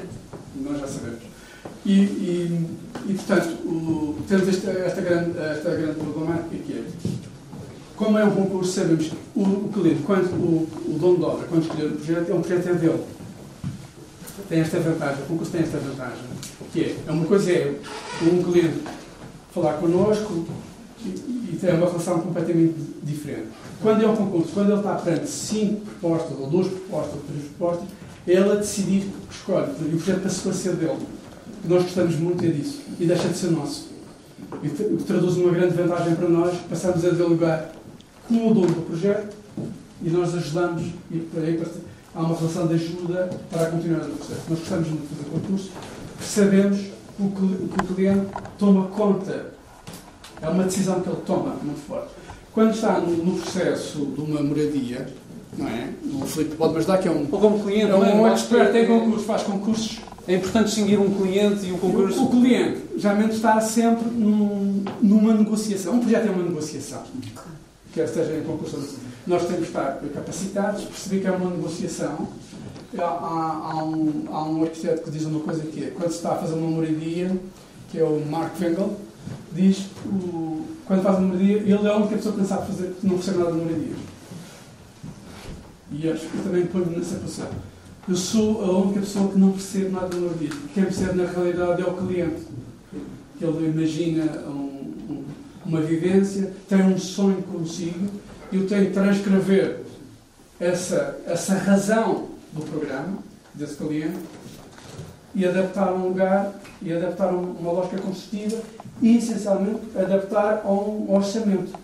Nós 0.55 0.79
já 0.79 0.87
sabemos. 0.87 1.19
E, 1.85 1.91
e, 1.91 2.69
e 3.07 3.13
portanto, 3.13 3.49
o, 3.65 4.17
temos 4.27 4.47
esta, 4.47 4.71
esta, 4.71 5.01
grande, 5.01 5.37
esta 5.37 5.69
grande 5.71 5.95
problemática 5.95 6.55
que 6.65 6.73
é, 6.73 6.83
como 7.95 8.17
é 8.17 8.23
um 8.23 8.31
concurso, 8.31 8.71
sabemos 8.71 9.07
que 9.07 9.17
o, 9.35 9.41
o 9.43 9.69
cliente, 9.73 10.01
quando, 10.03 10.33
o, 10.33 10.67
o 10.87 10.97
dono 10.97 11.19
da 11.19 11.27
obra, 11.27 11.47
quando 11.47 11.63
escolher 11.63 11.87
o 11.87 11.95
projeto, 11.95 12.31
é 12.31 12.33
um 12.33 12.41
projeto 12.41 12.69
é 12.69 12.73
dele. 12.73 13.03
Tem 14.49 14.59
esta 14.61 14.79
vantagem, 14.79 15.23
o 15.23 15.27
concurso 15.27 15.51
tem 15.51 15.61
esta 15.61 15.77
vantagem, 15.77 16.23
que 16.71 16.81
é, 16.81 16.95
é 17.07 17.11
uma 17.11 17.25
coisa 17.25 17.51
é 17.51 17.79
um 18.23 18.43
cliente 18.43 18.79
falar 19.53 19.73
connosco, 19.73 20.45
e, 21.05 21.57
tem 21.59 21.73
uma 21.75 21.87
relação 21.87 22.19
completamente 22.19 22.75
diferente. 23.03 23.47
Quando 23.81 24.03
é 24.03 24.07
um 24.07 24.15
concurso, 24.15 24.51
quando 24.53 24.69
ele 24.71 24.77
está 24.77 24.95
perante 24.95 25.27
cinco 25.27 25.81
propostas, 25.81 26.39
ou 26.39 26.47
duas 26.47 26.67
propostas, 26.67 27.13
ou 27.15 27.21
três 27.21 27.43
propostas, 27.49 27.87
é 28.27 28.31
ele 28.31 28.51
a 28.51 28.55
decidir 28.55 29.01
que 29.01 29.35
escolhe. 29.35 29.71
E 29.81 29.95
o 29.95 29.97
projeto 29.97 30.23
passou 30.23 30.51
a 30.51 30.55
ser 30.55 30.75
dele. 30.75 31.05
E 31.63 31.67
nós 31.67 31.83
gostamos 31.83 32.15
muito 32.15 32.43
é 32.45 32.49
disso. 32.49 32.81
E 32.99 33.05
deixa 33.05 33.27
de 33.27 33.37
ser 33.37 33.51
nosso. 33.51 33.89
E 34.61 34.67
o 34.67 34.97
que 34.97 35.03
traduz 35.03 35.37
uma 35.37 35.51
grande 35.51 35.75
vantagem 35.75 36.15
para 36.15 36.29
nós, 36.29 36.55
passamos 36.69 37.03
a 37.05 37.09
dialogar 37.09 37.71
com 38.27 38.51
o 38.51 38.53
dono 38.53 38.67
do 38.67 38.81
projeto 38.81 39.35
e 40.01 40.09
nós 40.09 40.35
ajudamos, 40.35 40.83
e 41.09 41.27
aí 41.37 41.61
há 42.13 42.19
uma 42.19 42.35
relação 42.35 42.67
de 42.67 42.73
ajuda 42.73 43.29
para 43.49 43.63
a 43.63 43.71
continuidade 43.71 44.09
do 44.09 44.17
processo. 44.17 44.41
Nós 44.49 44.59
gostamos 44.59 44.87
muito 44.89 45.09
fazer 45.09 45.29
concurso, 45.29 45.71
sabemos 46.21 46.77
que 47.17 47.23
o 47.23 47.95
cliente 47.95 48.27
toma 48.57 48.87
conta 48.87 49.52
é 50.43 50.49
uma 50.49 50.63
decisão 50.65 50.99
que 50.99 51.09
ele 51.09 51.21
toma 51.25 51.55
muito 51.63 51.79
forte. 51.87 52.09
Quando 52.53 52.75
está 52.75 52.99
no, 52.99 53.39
processo 53.39 54.05
de 54.05 54.21
uma 54.21 54.43
moradia, 54.43 55.07
não 55.57 55.67
é? 55.67 55.89
O 56.21 56.25
Filipe 56.25 56.55
pode-me 56.55 56.79
ajudar, 56.79 56.97
que 56.99 57.07
é 57.07 57.11
um, 57.11 57.27
Ou 57.31 57.39
como 57.39 57.63
cliente, 57.63 57.91
é 57.91 57.95
um, 57.95 58.21
um 58.21 58.27
expert, 58.27 58.71
tem 58.71 58.85
concursos, 58.85 59.25
faz 59.25 59.43
concursos. 59.43 59.99
É 60.27 60.35
importante 60.35 60.65
distinguir 60.65 60.99
um 60.99 61.13
cliente 61.13 61.65
e 61.65 61.71
um 61.71 61.77
concurso. 61.77 62.21
O, 62.21 62.25
o 62.25 62.29
cliente, 62.29 62.81
geralmente, 62.97 63.35
está 63.35 63.59
sempre 63.61 64.05
num, 64.09 64.83
numa 65.01 65.33
negociação. 65.33 65.93
Um 65.95 65.99
projeto 65.99 66.27
é 66.27 66.31
uma 66.31 66.43
negociação. 66.43 67.03
Quer 67.93 68.07
seja 68.07 68.35
em 68.35 68.43
concurso 68.43 68.97
Nós 69.25 69.43
temos 69.43 69.61
que 69.61 69.67
estar 69.67 69.99
capacitados, 70.13 70.83
perceber 70.83 71.21
que 71.21 71.27
é 71.27 71.31
uma 71.31 71.49
negociação. 71.49 72.27
Há, 72.97 73.03
há, 73.03 73.71
há, 73.71 73.83
um, 73.83 74.25
há 74.31 74.43
um 74.43 74.63
arquiteto 74.63 75.03
que 75.03 75.11
diz 75.11 75.25
uma 75.25 75.39
coisa 75.39 75.63
que 75.63 75.85
é, 75.85 75.87
quando 75.87 76.11
se 76.11 76.17
está 76.17 76.33
a 76.33 76.35
fazer 76.35 76.53
uma 76.53 76.69
moradia, 76.69 77.35
que 77.91 77.99
é 77.99 78.03
o 78.03 78.23
Mark 78.29 78.59
Wengel, 78.61 78.95
diz 79.53 79.85
o, 80.05 80.65
quando 80.85 81.03
faz 81.03 81.19
uma 81.19 81.27
moradia, 81.27 81.57
ele 81.57 81.71
é 81.73 81.89
a 81.89 81.97
única 81.97 82.15
pessoa 82.15 82.33
que 82.33 82.41
não 82.41 82.47
sabe 82.47 82.67
fazer, 82.67 82.95
que 82.99 83.07
não 83.07 83.15
percebe 83.15 83.37
nada 83.37 83.51
de 83.51 83.57
moradias. 83.57 83.97
E 85.91 86.09
acho 86.09 86.27
que 86.27 86.37
também 86.43 86.65
põe-me 86.65 86.97
nessa 86.97 87.15
posição. 87.15 87.47
eu 88.07 88.15
sou 88.15 88.63
a 88.63 88.77
única 88.79 88.99
pessoa 88.99 89.31
que 89.31 89.37
não 89.37 89.51
percebe 89.51 89.89
nada 89.89 90.07
do 90.07 90.27
autismo. 90.27 90.61
Quem 90.73 90.83
percebe 90.83 91.21
na 91.21 91.29
realidade 91.29 91.81
é 91.81 91.85
o 91.85 91.93
cliente. 91.93 92.47
Ele 93.39 93.67
imagina 93.67 94.23
um, 94.47 94.93
um, 95.09 95.23
uma 95.65 95.81
vivência, 95.81 96.53
tem 96.67 96.81
um 96.81 96.97
sonho 96.97 97.41
consigo, 97.43 98.07
eu 98.51 98.67
tenho 98.67 98.87
que 98.87 98.91
transcrever 98.91 99.81
essa, 100.59 101.19
essa 101.25 101.55
razão 101.55 102.29
do 102.53 102.61
programa, 102.61 103.17
desse 103.53 103.75
cliente, 103.75 104.17
e 105.35 105.45
adaptar 105.45 105.89
a 105.89 105.93
um 105.93 106.07
lugar, 106.09 106.53
e 106.81 106.93
adaptar 106.93 107.29
a 107.29 107.31
uma 107.31 107.71
lógica 107.71 107.97
competitiva, 107.97 108.61
e 109.03 109.17
essencialmente 109.17 109.81
adaptar 109.97 110.61
a 110.63 110.71
um 110.71 111.13
orçamento. 111.13 111.77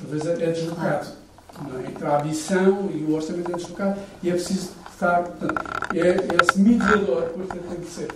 Vezes 0.00 0.26
é 0.26 0.50
deslocado. 0.50 1.08
É? 1.76 1.88
Entre 1.90 2.06
a 2.06 2.18
ambição 2.18 2.90
e 2.90 3.04
o 3.04 3.14
orçamento 3.14 3.52
é 3.52 3.56
deslocado, 3.56 4.00
e 4.22 4.30
é 4.30 4.32
preciso 4.32 4.70
estar. 4.90 5.22
Portanto, 5.22 5.62
é, 5.94 5.98
é 5.98 6.26
esse 6.42 6.58
mediador 6.58 7.22
depois 7.24 7.48
tem 7.48 7.80
que 7.80 7.90
ser. 7.90 8.08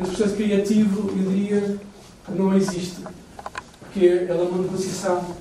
Esse 0.00 0.10
processo 0.10 0.34
criativo, 0.34 1.10
eu 1.10 1.30
diria 1.30 1.78
não 2.30 2.54
existe, 2.54 3.02
porque 3.80 4.26
ela 4.28 4.40
é 4.40 4.48
uma 4.48 4.62
negociação 4.62 5.36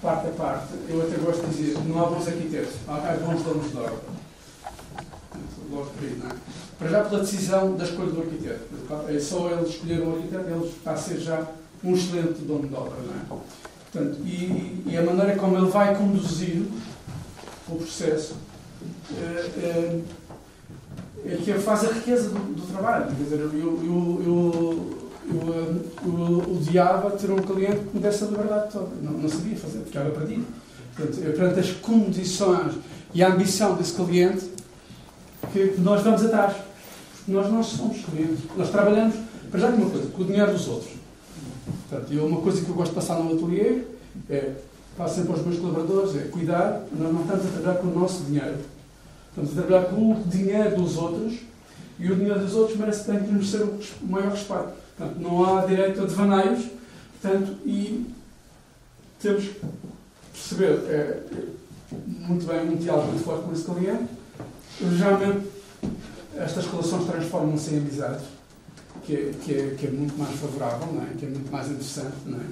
parte 0.00 0.28
a 0.28 0.30
parte. 0.30 0.68
Eu 0.88 1.02
até 1.02 1.16
gosto 1.16 1.46
de 1.46 1.56
dizer 1.56 1.78
não 1.86 2.00
há 2.00 2.06
bons 2.06 2.28
arquitetos, 2.28 2.74
há 2.88 3.18
bons 3.24 3.42
donos 3.42 3.70
de 3.70 3.76
obra. 3.76 4.20
Logo 5.70 5.86
por 5.86 6.04
aí, 6.04 6.20
não 6.22 6.30
é? 6.30 6.34
Para 6.80 6.88
já 6.88 7.04
pela 7.04 7.20
decisão 7.20 7.76
da 7.76 7.84
escolha 7.84 8.10
do 8.10 8.22
arquiteto. 8.22 8.64
É 9.06 9.20
só 9.20 9.50
ele 9.50 9.68
escolher 9.68 10.00
um 10.00 10.14
arquiteto, 10.14 10.44
ele 10.48 10.72
a 10.86 10.96
ser 10.96 11.20
já 11.20 11.46
um 11.84 11.94
excelente 11.94 12.40
dono 12.40 12.66
de 12.66 12.74
obra, 12.74 12.96
não 13.06 13.14
é? 13.14 13.40
Portanto, 13.92 14.18
e, 14.24 14.82
e 14.86 14.96
a 14.96 15.02
maneira 15.02 15.36
como 15.36 15.58
ele 15.58 15.70
vai 15.70 15.94
conduzir 15.94 16.62
o 17.68 17.76
processo 17.76 18.34
é, 19.12 19.50
é, 19.58 20.00
é 21.26 21.36
que 21.36 21.52
faz 21.54 21.84
a 21.84 21.92
riqueza 21.92 22.30
do, 22.30 22.54
do 22.54 22.72
trabalho. 22.72 23.08
Quer 23.08 23.24
dizer, 23.24 23.40
eu, 23.40 23.52
eu, 23.52 24.22
eu, 24.24 25.00
eu, 26.06 26.56
odiava 26.56 27.10
ter 27.10 27.30
um 27.30 27.36
cliente 27.36 27.76
que 27.76 27.96
me 27.96 28.02
desse 28.02 28.24
a 28.24 28.28
liberdade 28.28 28.72
toda. 28.72 28.88
Não, 29.02 29.12
não 29.12 29.28
sabia 29.28 29.56
fazer, 29.56 29.80
ficava 29.80 30.10
perdido. 30.12 30.46
Portanto, 30.96 31.20
é 31.22 31.30
perante 31.30 31.60
as 31.60 31.70
condições 31.72 32.74
e 33.12 33.22
a 33.22 33.28
ambição 33.28 33.74
desse 33.74 33.92
cliente 33.92 34.50
que 35.52 35.74
nós 35.78 36.02
vamos 36.02 36.24
atrás. 36.24 36.69
Nós 37.30 37.50
não 37.50 37.62
somos 37.62 38.04
clientes. 38.04 38.40
Nós 38.56 38.70
trabalhamos, 38.70 39.14
para 39.50 39.60
já 39.60 39.70
de 39.70 39.80
uma 39.80 39.90
coisa, 39.90 40.08
com 40.08 40.22
o 40.22 40.24
dinheiro 40.24 40.52
dos 40.52 40.68
outros. 40.68 40.92
Portanto, 41.88 42.12
eu, 42.12 42.26
uma 42.26 42.40
coisa 42.40 42.62
que 42.62 42.68
eu 42.68 42.74
gosto 42.74 42.90
de 42.90 42.96
passar 42.96 43.18
no 43.18 43.32
ateliê 43.32 43.82
é, 44.28 44.52
faço 44.96 45.16
sempre 45.16 45.32
aos 45.32 45.42
meus 45.44 45.58
colaboradores, 45.58 46.16
é 46.16 46.28
cuidar, 46.28 46.82
nós 46.92 47.12
não 47.12 47.22
estamos 47.22 47.46
a 47.46 47.48
trabalhar 47.50 47.78
com 47.78 47.86
o 47.88 47.98
nosso 47.98 48.24
dinheiro 48.24 48.58
Estamos 49.30 49.56
a 49.56 49.62
trabalhar 49.62 49.88
com 49.90 50.12
o 50.12 50.24
dinheiro 50.26 50.76
dos 50.76 50.96
outros 50.96 51.38
e 52.00 52.10
o 52.10 52.16
dinheiro 52.16 52.40
dos 52.40 52.54
outros 52.54 52.76
merece 52.76 53.04
tem 53.04 53.20
que 53.20 53.32
nos 53.32 53.48
ser 53.48 53.62
o 53.62 53.78
maior 54.02 54.32
respeito. 54.32 54.72
Portanto, 54.98 55.20
não 55.20 55.44
há 55.44 55.64
direito 55.64 56.02
a 56.02 56.04
devaneios, 56.04 56.66
portanto, 57.20 57.56
e 57.64 58.12
temos 59.22 59.44
que 59.44 59.60
perceber 60.32 60.90
é, 60.90 61.22
muito 62.06 62.44
bem 62.44 62.70
um 62.70 62.76
diálogo 62.76 63.08
muito 63.08 63.22
forte 63.22 63.44
com 63.44 63.52
esse 63.52 63.64
cliente. 63.64 64.10
Geralmente, 64.98 65.46
estas 66.40 66.66
relações 66.66 67.06
transformam-se 67.06 67.74
em 67.74 67.78
amizades, 67.78 68.24
que 69.04 69.14
é, 69.14 69.32
que, 69.42 69.54
é, 69.54 69.74
que 69.78 69.86
é 69.86 69.90
muito 69.90 70.18
mais 70.18 70.38
favorável, 70.38 70.92
não 70.92 71.02
é? 71.02 71.06
que 71.18 71.26
é 71.26 71.28
muito 71.28 71.50
mais 71.50 71.66
interessante. 71.68 72.16
Não, 72.26 72.38
é? 72.38 72.42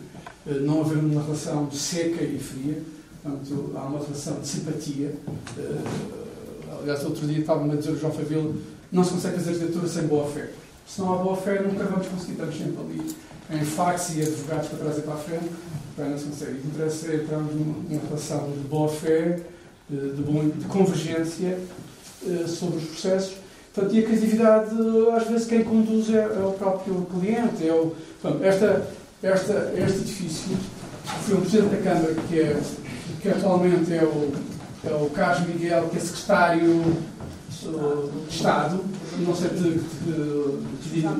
Eh, 0.46 0.60
não 0.60 0.80
haver 0.80 0.98
uma 0.98 1.22
relação 1.22 1.70
seca 1.70 2.22
e 2.22 2.38
fria, 2.38 2.82
portanto, 3.22 3.72
há 3.76 3.82
uma 3.82 3.98
relação 3.98 4.40
de 4.40 4.48
simpatia. 4.48 5.14
Uh, 5.56 6.28
Aliás, 6.80 7.04
outro 7.04 7.26
dia 7.26 7.40
estava-me 7.40 7.72
a 7.72 7.76
dizer 7.76 7.90
o 7.90 7.98
João 7.98 8.12
Favilo, 8.12 8.54
não 8.92 9.02
se 9.02 9.10
consegue 9.10 9.36
fazer 9.36 9.50
arquitetura 9.50 9.88
sem 9.88 10.06
boa 10.06 10.30
fé. 10.30 10.50
Se 10.86 11.00
não 11.00 11.12
há 11.12 11.16
boa 11.18 11.36
fé, 11.36 11.60
nunca 11.60 11.84
vamos 11.84 12.06
conseguir. 12.06 12.32
Estamos 12.32 12.56
sempre 12.56 12.80
ali 12.80 13.16
em 13.50 13.64
fax 13.64 14.14
e 14.16 14.22
advogados 14.22 14.68
para 14.68 14.78
trazer 14.78 15.02
para 15.02 15.14
a 15.14 15.16
frente. 15.16 15.50
Não 15.96 16.18
se 16.18 16.24
consegue. 16.26 16.52
O 16.52 16.60
que 16.60 16.68
interessa 16.68 17.08
é 17.08 17.16
entrarmos 17.16 17.54
numa 17.54 18.00
relação 18.06 18.50
de 18.52 18.68
boa 18.68 18.88
fé, 18.88 19.40
de, 19.90 20.12
de, 20.12 20.22
bom, 20.22 20.48
de 20.48 20.64
convergência 20.66 21.58
eh, 22.26 22.46
sobre 22.46 22.78
os 22.78 22.84
processos. 22.84 23.36
Portanto, 23.78 23.94
e 23.94 24.00
a 24.00 24.02
criatividade, 24.02 24.70
às 25.16 25.28
vezes, 25.28 25.46
quem 25.46 25.62
conduz 25.62 26.12
é, 26.12 26.18
é 26.18 26.44
o 26.44 26.52
próprio 26.52 27.06
cliente. 27.12 27.68
É 27.68 27.72
o, 27.72 27.94
portanto, 28.20 28.42
esta, 28.42 28.88
esta, 29.22 29.72
este 29.76 29.98
edifício 30.00 30.56
foi 31.04 31.36
um 31.36 31.40
Presidente 31.42 31.76
da 31.76 31.82
Câmara 31.82 32.14
que, 32.28 32.40
é, 32.40 32.60
que 33.22 33.28
atualmente 33.28 33.94
é 33.94 34.02
o 34.02 34.32
é 34.84 34.94
o 34.94 35.10
Carlos 35.10 35.48
Miguel, 35.48 35.88
que 35.88 35.96
é 35.96 36.00
secretário 36.00 36.84
de 37.50 38.34
Estado, 38.34 38.80
não 39.18 39.34
sei 39.34 39.48
de 39.48 39.80
que 40.82 41.00
dia. 41.00 41.10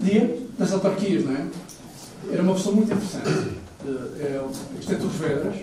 Dia? 0.00 0.38
Das 0.58 0.72
autarquias, 0.72 1.24
não 1.24 1.32
é? 1.32 1.46
Era 2.32 2.42
uma 2.42 2.54
pessoa 2.54 2.74
muito 2.74 2.92
interessante. 2.92 3.56
É, 4.18 4.42
isto 4.80 4.92
é 4.92 4.96
tudo 4.96 5.18
Vedras. 5.18 5.56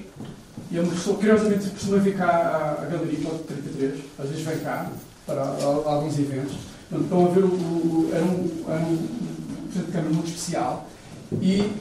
E 0.72 0.78
é 0.78 0.82
uma 0.82 0.92
pessoa, 0.92 1.18
curiosamente, 1.18 1.70
costuma 1.70 1.98
vir 1.98 2.16
cá 2.16 2.28
à, 2.28 2.84
à 2.84 2.86
Galeria 2.86 3.20
Cláudio 3.20 3.44
33, 3.46 4.00
às 4.20 4.30
vezes 4.30 4.44
vem 4.46 4.58
cá 4.60 4.92
para 5.26 5.42
alguns 5.42 6.18
eventos. 6.20 6.56
Estão 6.92 7.26
a 7.26 7.30
ver 7.30 7.44
o, 7.44 7.48
o, 7.48 8.10
era 8.14 8.24
um, 8.24 8.64
era 8.70 8.86
um 8.86 9.26
de 9.74 9.92
Câmara 9.92 10.14
muito 10.14 10.28
especial 10.28 10.88
e 11.42 11.72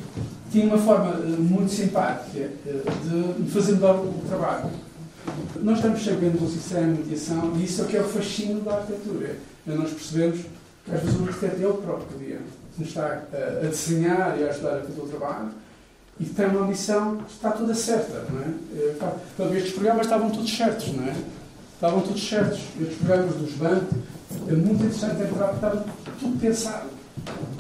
tinha 0.51 0.67
uma 0.67 0.79
forma 0.79 1.11
eh, 1.11 1.37
muito 1.39 1.73
simpática 1.73 2.39
eh, 2.39 2.83
de 3.39 3.51
fazer 3.51 3.73
mudar 3.73 3.95
o 3.95 4.23
trabalho. 4.29 4.71
Nós 5.61 5.77
estamos 5.77 6.03
sempre 6.03 6.27
em 6.27 6.31
negociação, 6.31 6.87
mediação, 6.87 7.53
e 7.57 7.65
isso 7.65 7.83
é 7.83 7.85
o 7.85 7.89
que 7.89 7.97
é 7.97 8.01
o 8.01 8.05
fascínio 8.05 8.61
da 8.61 8.77
arquitetura. 8.77 9.37
É 9.67 9.75
nós 9.75 9.91
percebemos 9.91 10.41
que 10.85 10.95
às 10.95 11.01
vezes 11.01 11.21
o 11.21 11.25
arquiteto 11.25 11.63
é 11.63 11.67
o 11.67 11.75
próprio 11.75 12.19
cliente, 12.19 12.45
que 12.75 12.81
nos 12.81 12.89
está 12.89 13.23
a, 13.33 13.67
desenhar 13.67 14.39
e 14.39 14.45
a 14.45 14.51
ajudar 14.51 14.79
a 14.79 14.81
fazer 14.83 15.01
o 15.01 15.07
trabalho, 15.07 15.51
e 16.21 16.25
tem 16.25 16.47
uma 16.47 16.67
missão 16.67 17.17
que 17.17 17.33
está 17.33 17.51
toda 17.51 17.75
certa, 17.75 18.25
não 18.31 18.41
é? 18.41 18.95
Então, 19.35 19.55
estes 19.57 19.73
programas 19.73 20.07
estavam 20.07 20.31
todos 20.31 20.57
certos, 20.57 20.93
não 20.93 21.05
é? 21.05 21.15
Estavam 21.85 22.01
todos 22.01 22.27
certos. 22.27 22.61
Estes 22.81 22.97
programas 22.97 23.35
dos 23.35 23.53
bancos, 23.57 23.99
é 24.49 24.53
muito 24.53 24.85
interessante 24.85 25.23
entrar 25.23 25.49
porque 25.49 25.67
estava 25.67 25.85
tudo 26.19 26.41
pensado. 26.41 26.89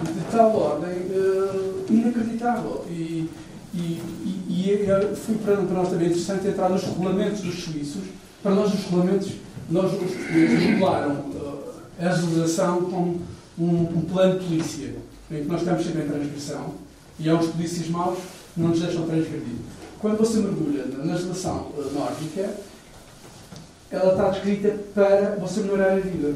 De 0.03 0.33
tal 0.33 0.57
ordem 0.57 0.93
uh, 0.93 1.85
inacreditável. 1.91 2.87
E, 2.89 3.29
e, 3.75 4.01
e, 4.49 4.71
e 4.81 5.15
foi 5.15 5.35
para, 5.35 5.57
para 5.57 5.75
nós 5.75 5.91
também 5.91 6.07
interessante 6.07 6.49
entrar 6.49 6.71
nos 6.71 6.85
regulamentos 6.85 7.43
dos 7.43 7.65
suíços. 7.65 8.03
Para 8.43 8.55
nós, 8.55 8.73
os 8.73 8.85
regulamentos, 8.85 9.33
nós 9.69 9.93
os 9.93 10.11
regularam 10.33 11.17
uh, 11.17 11.75
a 12.01 12.05
legislação 12.05 12.81
como 12.81 13.21
um, 13.59 13.81
um, 13.81 14.01
plano 14.11 14.41
de 14.41 14.47
polícia, 14.47 14.95
em 15.31 15.43
que 15.43 15.49
nós 15.49 15.61
estamos 15.61 15.85
sempre 15.85 16.03
em 16.03 16.09
transgressão 16.09 16.73
e 17.21 17.29
há 17.29 17.35
uns 17.35 17.49
polícias 17.49 17.89
maus 17.89 18.19
que 18.55 18.61
não 18.63 18.71
nos 18.71 18.81
deixam 18.81 19.03
transgredir. 19.03 19.57
Quando 20.01 20.17
você 20.17 20.39
mergulha 20.39 20.87
na 20.87 21.13
legislação 21.13 21.73
uh, 21.77 21.91
nórdica, 21.93 22.55
ela 23.95 24.13
está 24.13 24.29
descrita 24.31 24.77
para 24.95 25.37
você 25.41 25.61
melhorar 25.61 25.93
a 25.93 25.97
vida 25.97 26.35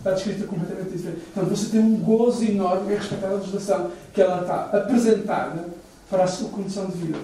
está 0.00 0.12
descrita 0.12 0.46
completamente 0.46 0.90
diferente. 0.90 1.20
Portanto, 1.34 1.56
você 1.56 1.70
tem 1.70 1.80
um 1.80 1.96
gozo 1.96 2.44
enorme 2.44 2.92
em 2.92 2.96
respeitar 2.96 3.28
a 3.28 3.34
legislação, 3.34 3.90
que 4.12 4.20
ela 4.20 4.40
está 4.40 4.70
apresentada 4.72 5.68
para 6.08 6.24
a 6.24 6.26
sua 6.26 6.48
condição 6.48 6.86
de 6.86 6.96
vida. 6.96 7.18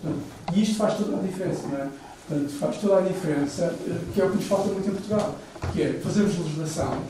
Portanto, 0.00 0.22
e 0.54 0.62
isto 0.62 0.76
faz 0.76 0.94
toda 0.94 1.16
a 1.16 1.20
diferença, 1.20 1.66
não 1.66 1.76
é? 1.76 1.88
Portanto, 2.28 2.50
faz 2.52 2.76
toda 2.78 2.98
a 2.98 3.00
diferença, 3.00 3.74
eh, 3.86 3.98
que 4.14 4.20
é 4.20 4.24
o 4.24 4.30
que 4.30 4.36
nos 4.36 4.46
falta 4.46 4.68
muito 4.68 4.88
em 4.88 4.92
Portugal, 4.92 5.34
que 5.72 5.82
é 5.82 5.92
fazermos 5.94 6.38
legislação 6.38 7.02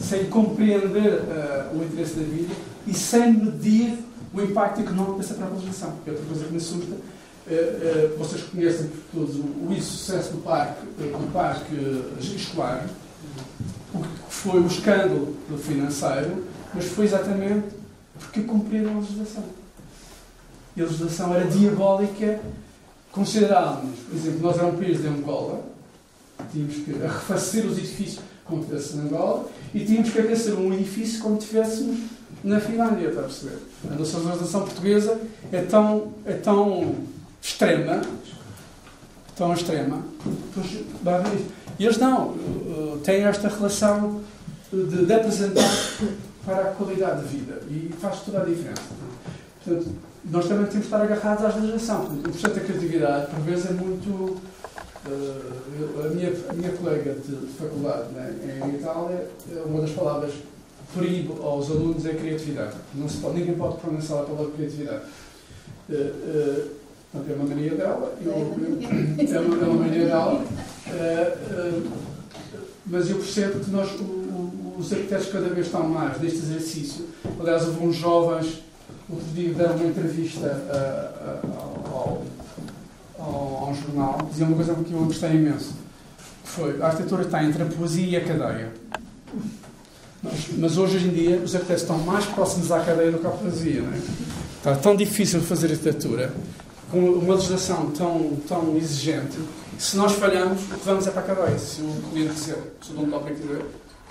sem 0.00 0.24
compreender 0.26 1.20
uh, 1.20 1.76
o 1.76 1.84
interesse 1.84 2.14
da 2.14 2.22
vida 2.22 2.54
e 2.86 2.94
sem 2.94 3.34
medir 3.34 3.98
o 4.32 4.40
impacto 4.40 4.80
económico 4.80 5.18
dessa 5.18 5.34
própria 5.34 5.56
legislação. 5.56 5.94
É 6.06 6.10
outra 6.10 6.24
coisa 6.24 6.44
que 6.44 6.50
me 6.50 6.56
assusta. 6.56 6.96
Uh, 7.46 8.14
uh, 8.14 8.18
vocês 8.18 8.42
conhecem 8.44 8.90
todos 9.12 9.36
o, 9.36 9.70
insucesso 9.70 10.32
do 10.32 10.38
parque, 10.38 10.86
do 10.86 11.32
parque 11.32 11.74
escolar, 12.18 12.88
o 13.92 13.98
que 13.98 14.08
foi 14.30 14.60
o 14.60 14.66
escândalo 14.66 15.36
financeiro, 15.58 16.44
mas 16.72 16.86
foi 16.86 17.04
exatamente 17.04 17.66
porque 18.18 18.42
cumpriram 18.42 18.96
a 18.96 19.00
legislação. 19.00 19.44
E 20.76 20.80
a 20.80 20.84
legislação 20.84 21.34
era 21.34 21.44
diabólica. 21.46 22.40
Considerávamos, 23.12 23.98
por 24.00 24.16
exemplo, 24.16 24.40
nós 24.40 24.56
éramos 24.56 24.74
um 24.74 24.78
país 24.78 25.00
de 25.00 25.06
Angola, 25.06 25.64
tínhamos 26.50 26.76
que 26.76 26.92
refazer 26.92 27.64
os 27.66 27.78
edifícios 27.78 28.24
como 28.44 28.64
tivesse 28.64 28.96
na 28.96 29.04
Angola 29.04 29.48
e 29.72 29.84
tínhamos 29.84 30.10
que 30.10 30.18
aquecer 30.18 30.54
um 30.54 30.72
edifício 30.72 31.20
como 31.20 31.36
tivéssemos 31.36 31.98
na 32.42 32.60
Finlândia, 32.60 33.08
está 33.08 33.20
a 33.20 33.24
perceber? 33.24 33.58
A 33.90 33.94
nossa 33.94 34.18
legislação 34.18 34.62
portuguesa 34.62 35.20
é 35.52 35.62
tão, 35.62 36.12
é 36.26 36.32
tão 36.34 36.94
extrema, 37.44 38.00
tão 39.36 39.52
extrema, 39.52 40.02
e 41.78 41.84
eles 41.84 41.98
não, 41.98 42.34
eh, 42.34 42.98
têm 43.04 43.24
esta 43.24 43.48
relação 43.48 44.22
de, 44.72 45.04
de 45.04 45.12
apresentar 45.12 45.70
para 46.46 46.70
a 46.70 46.72
qualidade 46.72 47.22
de 47.22 47.36
vida 47.36 47.60
e 47.68 47.92
faz 48.00 48.20
toda 48.20 48.40
a 48.40 48.44
diferença. 48.44 48.82
Portanto, 49.62 49.90
nós 50.24 50.46
também 50.46 50.66
temos 50.66 50.86
que 50.86 50.94
estar 50.94 51.02
agarrados 51.02 51.44
à 51.44 51.48
legislação. 51.48 52.04
O 52.04 52.16
processo 52.22 52.54
da 52.54 52.60
criatividade, 52.60 53.26
por 53.30 53.40
vezes, 53.40 53.66
é 53.66 53.72
muito. 53.72 54.08
Uh, 55.06 56.02
a, 56.02 56.08
minha, 56.14 56.32
a 56.48 56.52
minha 56.54 56.72
colega 56.72 57.12
de, 57.12 57.36
de 57.36 57.52
faculdade 57.58 58.08
né, 58.14 58.62
em 58.64 58.76
Itália, 58.76 59.28
uma 59.66 59.82
das 59.82 59.90
palavras 59.90 60.32
proíbe 60.94 61.34
aos 61.42 61.70
alunos 61.70 62.06
é 62.06 62.14
criatividade. 62.14 62.74
Não 62.94 63.06
se 63.06 63.18
pode, 63.18 63.38
ninguém 63.38 63.54
pode 63.54 63.76
pronunciar 63.78 64.20
a 64.20 64.22
palavra 64.22 64.52
criatividade. 64.52 65.02
Uh, 65.90 65.92
uh, 65.92 66.83
é 67.30 67.34
uma 67.34 67.44
mania 67.44 67.74
dela, 67.74 68.14
eu, 68.24 68.32
é, 68.32 69.38
uma, 69.38 69.64
é 69.64 69.66
uma 69.68 69.84
mania 69.84 70.06
dela, 70.06 70.44
uh, 70.44 71.90
mas 72.86 73.08
eu 73.08 73.16
percebo 73.16 73.60
que 73.60 73.70
nós, 73.70 73.90
o, 74.00 74.02
o, 74.02 74.76
os 74.78 74.92
arquitetos 74.92 75.28
cada 75.28 75.48
vez 75.48 75.66
estão 75.66 75.88
mais 75.88 76.20
neste 76.20 76.38
exercício. 76.38 77.06
Aliás, 77.40 77.66
houve 77.66 77.86
uns 77.86 77.96
jovens, 77.96 78.62
outro 79.08 79.26
dia 79.34 79.54
deram 79.54 79.76
uma 79.76 79.86
entrevista 79.86 80.62
ao, 81.92 82.22
ao, 83.18 83.68
ao, 83.68 83.74
jornal, 83.74 84.18
diziam 84.30 84.48
uma 84.48 84.56
coisa 84.56 84.74
que 84.74 84.92
eu 84.92 85.04
gostei 85.04 85.30
imenso. 85.30 85.74
Foi, 86.44 86.80
a 86.82 86.86
arquitetura 86.86 87.22
está 87.22 87.42
entre 87.42 87.62
a 87.62 87.66
poesia 87.66 88.06
e 88.06 88.16
a 88.16 88.24
cadeia. 88.24 88.72
Mas, 90.22 90.48
mas, 90.56 90.78
hoje 90.78 91.06
em 91.06 91.10
dia 91.10 91.36
os 91.38 91.54
arquitetos 91.54 91.82
estão 91.82 91.98
mais 91.98 92.24
próximos 92.26 92.72
à 92.72 92.80
cadeia 92.80 93.12
do 93.12 93.18
que 93.18 93.26
à 93.26 93.30
poesia. 93.30 93.82
Não 93.82 93.92
é? 93.92 93.98
Está 94.58 94.76
tão 94.76 94.96
difícil 94.96 95.42
fazer 95.42 95.70
arquitetura, 95.72 96.32
com 96.94 97.00
uma 97.00 97.34
legislação 97.34 97.90
tão, 97.90 98.36
tão 98.46 98.76
exigente, 98.76 99.36
se 99.76 99.96
nós 99.96 100.12
falhamos, 100.12 100.62
vamos 100.84 101.04
é 101.08 101.10
para 101.10 101.22
a 101.22 101.24
cadeia. 101.24 101.58
Se 101.58 101.82
o 101.82 102.10
cliente 102.12 102.34
quiser, 102.34 102.72
se 102.80 102.92
o 102.92 102.94
dono 102.94 103.16
obra 103.16 103.34
quiser, 103.34 103.62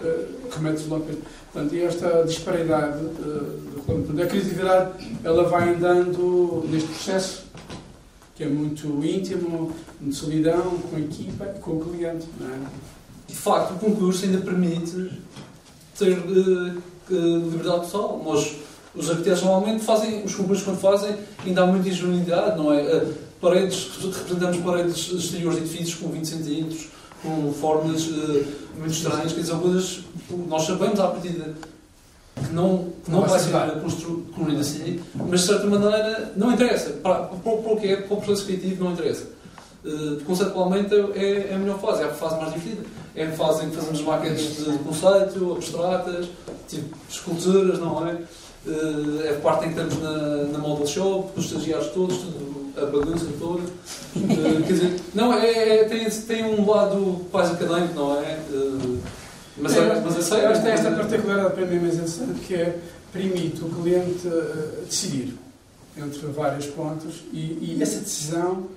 uh, 0.02 0.50
remete-se 0.52 0.90
logo 0.90 1.06
para 1.06 1.16
Portanto, 1.54 1.76
esta 1.76 2.24
disparidade, 2.24 3.06
uh, 3.06 4.22
a 4.22 4.26
criatividade, 4.26 5.18
ela 5.24 5.48
vai 5.48 5.74
andando 5.74 6.66
neste 6.70 6.90
processo 6.90 7.46
que 8.36 8.44
é 8.44 8.48
muito 8.48 8.88
íntimo, 9.06 9.72
de 10.02 10.14
solidão, 10.14 10.78
com 10.90 10.96
a 10.98 11.00
equipa 11.00 11.54
e 11.56 11.60
com 11.60 11.72
o 11.72 11.86
cliente. 11.86 12.28
É? 12.42 12.60
De 13.28 13.36
facto, 13.36 13.76
o 13.76 13.80
concurso 13.80 14.26
ainda 14.26 14.40
permite 14.40 15.22
ter 15.98 16.18
uh, 16.18 16.82
liberdade 17.10 17.92
total. 17.92 18.22
Nós, 18.26 18.58
os 18.96 19.10
arquitetos 19.10 19.42
normalmente 19.42 19.84
fazem, 19.84 20.24
os 20.24 20.36
concursos 20.36 20.64
quando 20.64 20.80
fazem, 20.80 21.16
ainda 21.46 21.64
há 21.64 21.66
muita 21.66 21.90
ingenuidade, 21.90 22.58
não 22.58 22.72
é? 22.72 22.82
Uh, 22.82 23.14
paredes, 23.42 23.90
representamos 24.02 24.58
paredes 24.58 25.12
exteriores 25.12 25.60
de 25.60 25.66
edifícios 25.66 25.96
com 25.96 26.10
20 26.10 26.26
centímetros, 26.26 26.88
com 27.22 27.52
formas 27.54 28.06
uh, 28.08 28.46
muito 28.78 28.94
estranhas, 28.94 29.34
quer 29.34 29.42
dizer, 29.42 29.56
coisas 29.56 30.02
nós 30.48 30.64
sabemos 30.64 31.00
à 31.00 31.08
partida 31.08 31.54
que 32.36 32.54
não, 32.54 32.90
que 33.04 33.12
não, 33.12 33.22
não 33.22 33.28
vai 33.28 33.40
ser 33.40 33.52
construído 33.82 34.60
assim, 34.60 35.00
mas 35.16 35.42
de 35.42 35.48
certa 35.48 35.68
maneira 35.68 36.34
não 36.36 36.52
interessa. 36.52 36.92
Para, 36.92 37.26
para, 37.26 37.38
para 37.38 37.74
o 37.74 37.78
que 37.80 37.88
é, 37.88 37.98
para 37.98 38.14
o 38.14 38.22
processo 38.22 38.46
criativo 38.46 38.84
não 38.84 38.94
interessa. 38.94 39.28
Uh, 39.84 40.24
conceptualmente 40.26 40.94
é, 41.16 41.50
é 41.52 41.56
a 41.56 41.58
melhor 41.58 41.80
fase, 41.80 42.04
é 42.04 42.06
a 42.06 42.14
fase 42.14 42.38
mais 42.38 42.54
divertida. 42.54 42.88
É 43.16 43.26
a 43.26 43.32
fase 43.32 43.66
em 43.66 43.70
que 43.70 43.76
fazemos 43.76 44.02
maquetes 44.02 44.58
de 44.58 44.78
conceito, 44.80 45.54
abstratas, 45.54 46.28
tipo 46.68 46.98
esculturas, 47.10 47.80
não 47.80 48.08
é? 48.08 48.18
Uh, 48.66 49.22
é 49.24 49.32
a 49.32 49.40
parte 49.42 49.66
em 49.66 49.74
que 49.74 49.80
estamos 49.82 50.02
na, 50.02 50.44
na 50.46 50.58
model 50.60 50.88
shop, 50.88 51.34
com 51.34 51.40
os 51.40 51.46
estagiários 51.48 51.88
todos, 51.92 52.18
a 52.78 52.86
bagunça 52.86 53.26
toda. 53.38 53.62
Uh, 53.62 54.64
quer 54.66 54.74
dizer, 54.74 55.00
não, 55.14 55.34
é, 55.34 55.80
é, 55.80 55.84
tem, 55.84 56.10
tem 56.10 56.46
um 56.46 56.70
lado 56.70 57.26
quase 57.30 57.54
académico, 57.54 57.94
não 57.94 58.20
é? 58.22 58.40
Uh, 58.50 59.00
mas, 59.58 59.76
é, 59.76 60.02
mas 60.02 60.16
eu 60.16 60.22
sei, 60.22 60.40
esta, 60.46 60.70
esta 60.70 60.92
particularidade 60.92 61.54
para 61.54 61.66
mim 61.66 61.80
mais 61.80 61.96
interessante 61.96 62.40
que 62.40 62.56
é 62.56 62.80
permite 63.12 63.64
o 63.64 63.70
cliente 63.70 64.28
decidir 64.86 65.36
entre 65.96 66.26
vários 66.28 66.66
pontos 66.68 67.24
e, 67.32 67.76
e 67.78 67.78
essa 67.80 68.00
decisão 68.00 68.68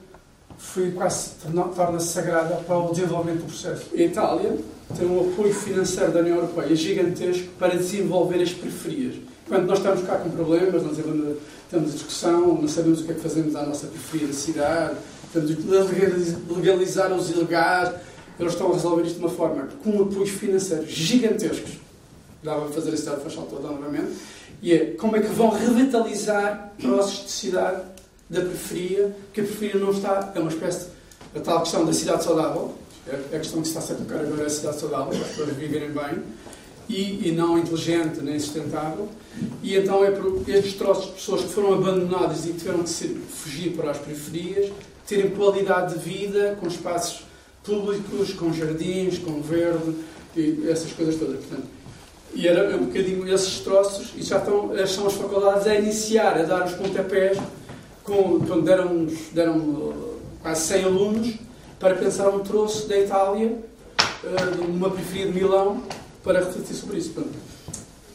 foi 0.58 0.90
quase 0.90 1.30
torna-se 1.74 2.08
sagrada 2.08 2.56
para 2.56 2.76
o 2.76 2.92
desenvolvimento 2.92 3.40
do 3.40 3.46
processo. 3.46 3.86
A 3.94 4.00
Itália 4.00 4.58
tem 4.96 5.06
um 5.06 5.32
apoio 5.32 5.54
financeiro 5.54 6.12
da 6.12 6.20
União 6.20 6.36
Europeia 6.36 6.74
gigantesco 6.74 7.48
para 7.58 7.76
desenvolver 7.76 8.42
as 8.42 8.52
periferias. 8.52 9.16
Quando 9.48 9.66
nós 9.66 9.78
estamos 9.78 10.02
cá 10.02 10.16
com 10.16 10.30
problemas, 10.30 10.82
nós 10.82 10.98
a 11.72 11.78
discussão, 11.78 12.60
não 12.60 12.68
sabemos 12.68 13.00
o 13.00 13.04
que 13.04 13.12
é 13.12 13.14
que 13.14 13.20
fazemos 13.20 13.54
à 13.54 13.64
nossa 13.64 13.86
periferia 13.86 14.26
da 14.28 14.32
cidade, 14.32 14.96
temos 15.32 15.48
de 15.48 16.52
legalizar 16.52 17.12
os 17.12 17.30
ilegais, 17.30 17.94
eles 18.38 18.52
estão 18.52 18.70
a 18.70 18.74
resolver 18.74 19.02
isto 19.02 19.16
de 19.16 19.20
uma 19.20 19.30
forma 19.30 19.68
com 19.82 20.02
apoios 20.02 20.30
financeiros 20.30 20.90
gigantescos. 20.90 21.78
Dava 22.42 22.62
para 22.62 22.74
fazer 22.74 22.90
a 22.92 22.96
cidade 22.96 23.20
faz 23.22 23.34
toda 23.34 23.68
novamente. 23.68 24.12
E 24.62 24.72
é 24.72 24.86
como 24.92 25.16
é 25.16 25.20
que 25.20 25.28
vão 25.28 25.50
revitalizar 25.50 26.72
processos 26.80 27.24
de 27.24 27.30
cidade 27.30 27.82
da 28.28 28.40
periferia, 28.40 29.16
que 29.32 29.40
a 29.40 29.44
periferia 29.44 29.80
não 29.80 29.90
está, 29.90 30.32
é 30.34 30.40
uma 30.40 30.50
espécie 30.50 30.86
de 30.86 30.96
a 31.38 31.40
tal 31.40 31.60
questão 31.60 31.84
da 31.84 31.92
cidade 31.92 32.24
saudável, 32.24 32.74
é 33.06 33.36
a 33.36 33.38
questão 33.38 33.60
que 33.60 33.68
se 33.68 33.78
está 33.78 33.94
a 33.94 33.96
tocar 33.96 34.20
agora 34.20 34.42
é 34.42 34.46
a 34.46 34.50
cidade 34.50 34.80
saudável, 34.80 35.08
para 35.08 35.20
as 35.20 35.28
pessoas 35.28 35.56
viverem 35.56 35.90
bem, 35.90 36.22
e, 36.88 37.28
e, 37.28 37.32
não 37.32 37.58
inteligente 37.58 38.20
nem 38.22 38.38
sustentável. 38.38 39.08
E 39.62 39.76
então 39.76 40.04
é 40.04 40.10
por 40.10 40.42
estes 40.48 40.74
troços 40.74 41.06
de 41.06 41.12
pessoas 41.12 41.42
que 41.42 41.48
foram 41.48 41.74
abandonadas 41.74 42.46
e 42.46 42.50
que 42.50 42.58
tiveram 42.58 42.82
de 42.82 42.90
ser, 42.90 43.16
fugir 43.28 43.72
para 43.72 43.90
as 43.90 43.98
periferias, 43.98 44.72
terem 45.06 45.30
qualidade 45.30 45.94
de 45.94 46.00
vida, 46.00 46.56
com 46.60 46.66
espaços 46.66 47.24
públicos, 47.62 48.32
com 48.32 48.52
jardins, 48.52 49.18
com 49.18 49.40
verde, 49.42 49.94
e 50.36 50.68
essas 50.68 50.92
coisas 50.92 51.16
todas. 51.16 51.44
Portanto, 51.44 51.66
e 52.34 52.46
era 52.46 52.76
um 52.76 52.86
bocadinho 52.86 53.32
esses 53.32 53.60
troços, 53.60 54.12
e 54.16 54.22
já 54.22 54.38
estão, 54.38 54.70
são 54.86 55.06
as 55.06 55.14
faculdades 55.14 55.66
a 55.66 55.74
iniciar, 55.74 56.38
a 56.38 56.42
dar 56.42 56.66
os 56.66 56.72
pontapés 56.72 57.38
com, 58.04 58.40
quando 58.46 58.62
deram, 58.62 59.06
deram 59.32 59.58
uh, 59.58 60.20
quase 60.42 60.66
100 60.66 60.84
alunos 60.84 61.34
para 61.78 61.94
pensar 61.94 62.28
um 62.28 62.40
troço 62.40 62.86
da 62.86 62.98
Itália, 62.98 63.48
uh, 63.48 64.64
numa 64.66 64.90
periferia 64.90 65.26
de 65.26 65.32
Milão, 65.32 65.82
para 66.22 66.40
refletir 66.40 66.74
sobre 66.74 66.98
isso. 66.98 67.12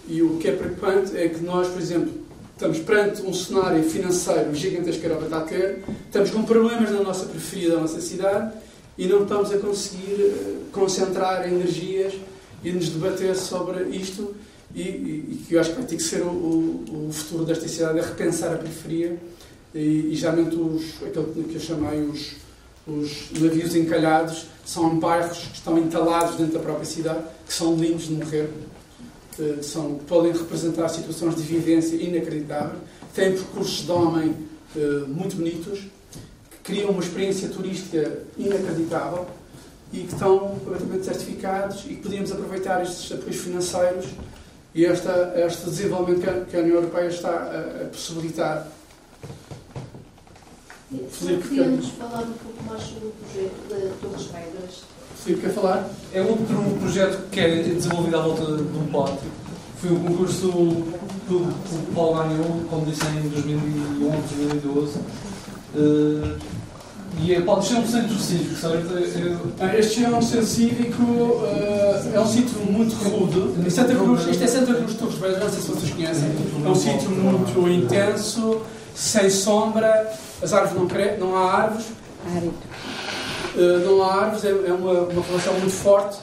E 0.07 0.21
o 0.21 0.37
que 0.37 0.47
é 0.47 0.51
preocupante 0.51 1.15
é 1.15 1.29
que 1.29 1.43
nós, 1.43 1.67
por 1.67 1.81
exemplo, 1.81 2.11
estamos 2.53 2.79
perante 2.79 3.21
um 3.23 3.33
cenário 3.33 3.83
financeiro 3.83 4.53
gigantesco 4.53 5.01
que 5.01 5.07
a 5.07 5.09
Europa 5.09 5.25
está 5.25 5.37
a 5.39 5.41
ter, 5.41 5.83
estamos 6.05 6.29
com 6.29 6.43
problemas 6.43 6.91
na 6.91 7.01
nossa 7.01 7.25
periferia 7.25 7.71
da 7.71 7.81
nossa 7.81 7.99
cidade 7.99 8.53
e 8.97 9.07
não 9.07 9.23
estamos 9.23 9.51
a 9.51 9.57
conseguir 9.57 10.21
uh, 10.21 10.65
concentrar 10.71 11.47
energias 11.47 12.13
e 12.63 12.71
nos 12.71 12.89
debater 12.89 13.35
sobre 13.35 13.85
isto 13.95 14.35
e, 14.75 15.43
que 15.47 15.55
eu 15.55 15.59
acho 15.59 15.71
que 15.71 15.77
vai 15.77 15.85
ter 15.85 15.95
que 15.95 16.03
ser 16.03 16.21
o, 16.21 16.29
o, 16.29 17.07
o 17.09 17.11
futuro 17.11 17.45
desta 17.45 17.67
cidade, 17.67 17.99
é 17.99 18.01
repensar 18.01 18.53
a 18.53 18.57
periferia 18.57 19.17
e, 19.73 20.11
e 20.11 20.15
geralmente 20.15 20.55
os, 20.55 21.03
aquilo 21.03 21.25
que 21.25 21.55
eu 21.55 21.59
chamei 21.59 22.01
os, 22.01 22.33
os 22.87 23.31
navios 23.39 23.75
encalhados 23.75 24.45
são 24.65 24.99
bairros 24.99 25.37
que 25.39 25.55
estão 25.55 25.77
entalados 25.77 26.35
dentro 26.35 26.53
da 26.53 26.59
própria 26.59 26.85
cidade, 26.85 27.23
que 27.45 27.53
são 27.53 27.75
lindos 27.75 28.03
de 28.03 28.13
morrer, 28.13 28.49
são, 29.61 29.95
podem 30.07 30.31
representar 30.31 30.89
situações 30.89 31.35
de 31.35 31.41
vivência 31.41 31.95
inacreditáveis, 31.95 32.79
têm 33.13 33.31
percursos 33.33 33.85
de 33.85 33.91
homem 33.91 34.35
uh, 34.75 35.07
muito 35.07 35.35
bonitos, 35.35 35.79
que 36.49 36.57
criam 36.63 36.91
uma 36.91 37.01
experiência 37.01 37.49
turística 37.49 38.23
inacreditável 38.37 39.27
e 39.91 39.99
que 39.99 40.13
estão 40.13 40.39
completamente 40.39 41.05
certificados 41.05 41.83
e 41.85 41.89
que 41.89 41.95
podíamos 41.97 42.31
aproveitar 42.31 42.81
estes 42.81 43.11
apoios 43.11 43.37
financeiros 43.37 44.05
e 44.73 44.85
esta, 44.85 45.33
este 45.35 45.69
desenvolvimento 45.69 46.45
que 46.49 46.55
a, 46.55 46.59
União 46.61 46.75
Europeia 46.75 47.07
está 47.07 47.29
a, 47.29 47.83
a 47.83 47.85
possibilitar 47.85 48.67
Filipe, 51.09 51.47
Podíamos 51.47 51.87
falar 51.91 52.23
um 52.23 52.33
pouco 52.33 52.63
mais 52.63 52.83
sobre 52.83 53.07
o 53.07 53.11
projeto 53.11 53.53
de 53.69 53.97
Torres 54.01 54.25
Vedras. 54.25 54.83
Filipe, 55.23 55.41
quer 55.41 55.53
falar? 55.53 55.89
É 56.13 56.21
outro 56.21 56.45
projeto 56.79 57.29
que 57.29 57.39
é 57.39 57.63
desenvolvido 57.63 58.17
à 58.17 58.21
volta 58.21 58.43
de 58.43 58.77
um 58.77 58.85
pátio. 58.91 59.29
Foi 59.79 59.91
um 59.91 59.99
concurso 60.03 60.51
que 61.27 61.33
o 61.33 61.93
Paulo 61.95 62.23
ganhou, 62.23 62.61
como 62.69 62.85
disse, 62.85 63.05
em 63.05 63.29
2011, 63.29 64.35
2012. 64.35 64.99
Uh, 65.73 66.37
e 67.19 67.35
é, 67.35 67.41
pode 67.41 67.65
ser 67.65 67.75
um 67.75 67.87
centro 67.87 68.17
cívico, 68.17 68.55
certo? 68.55 68.87
É, 69.59 69.79
este 69.79 70.05
é 70.05 70.09
um 70.09 70.21
centro 70.21 70.45
cívico, 70.45 71.03
uh, 71.03 72.15
é 72.15 72.19
um 72.19 72.27
sítio 72.27 72.59
muito 72.59 72.95
rude. 72.95 73.69
Santa 73.71 73.93
Cruz, 73.93 74.27
isto 74.27 74.43
é 74.43 74.47
Santa 74.47 74.73
Cruz 74.73 74.91
de 74.91 74.97
Torres 74.97 75.15
Vedras, 75.15 75.43
não 75.43 75.49
sei 75.49 75.61
se 75.61 75.67
vocês 75.67 75.93
conhecem. 75.93 76.29
É 76.65 76.69
um 76.69 76.75
sítio 76.75 77.09
muito 77.09 77.69
intenso, 77.69 78.61
sem 78.95 79.29
sombra, 79.29 80.11
as 80.41 80.51
árvores 80.51 80.77
não, 80.77 80.87
cre... 80.87 81.17
não 81.17 81.35
há 81.35 81.53
árvores. 81.53 81.85
Uh, 82.25 82.51
não 83.55 84.03
há 84.03 84.25
árvores, 84.25 84.45
é, 84.45 84.49
é 84.49 84.73
uma, 84.73 85.01
uma 85.01 85.21
relação 85.21 85.53
muito 85.53 85.73
forte 85.73 86.17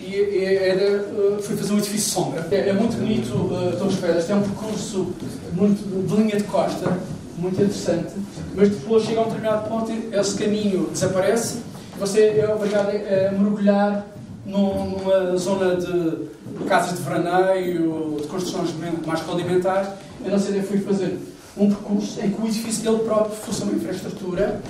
e 0.00 0.14
é, 0.44 0.68
era, 0.68 1.02
uh, 1.02 1.40
foi 1.40 1.56
fazer 1.56 1.72
um 1.72 1.78
edifício 1.78 2.10
sombra. 2.10 2.46
É, 2.50 2.68
é 2.68 2.72
muito 2.72 2.96
bonito 2.96 3.32
uh, 3.34 3.76
Torres 3.78 3.94
Vedras, 3.94 4.26
tem 4.26 4.36
um 4.36 4.42
percurso 4.42 5.12
muito 5.52 6.06
de 6.06 6.16
linha 6.16 6.36
de 6.36 6.44
costa, 6.44 6.98
muito 7.38 7.54
interessante, 7.54 8.12
mas 8.54 8.68
depois 8.68 9.04
chega 9.04 9.20
a 9.20 9.22
um 9.22 9.26
determinado 9.26 9.68
ponto 9.68 9.92
esse 10.12 10.36
caminho 10.36 10.88
desaparece 10.92 11.58
e 11.94 11.98
você 11.98 12.20
é 12.38 12.52
obrigado 12.52 12.88
a, 12.88 13.32
mergulhar 13.32 14.06
numa 14.44 15.36
zona 15.36 15.76
de, 15.76 15.86
de 15.86 16.64
casas 16.66 16.98
de 16.98 17.04
veraneio, 17.04 18.16
de 18.20 18.26
construções 18.26 18.70
mais 19.06 19.20
rudimentares. 19.20 19.88
Eu 20.24 20.32
não 20.32 20.38
sei 20.38 20.58
onde 20.58 20.66
fui 20.66 20.80
fazer 20.80 21.18
um 21.56 21.68
percurso 21.68 22.20
em 22.20 22.30
que 22.30 22.42
o 22.42 22.46
edifício 22.46 22.82
dele 22.82 23.04
próprio 23.04 23.36
fosse 23.36 23.62
uma 23.62 23.72
infraestrutura 23.72 24.60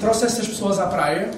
trouxe 0.00 0.24
essas 0.24 0.46
pessoas 0.46 0.78
à 0.78 0.86
praia 0.86 1.30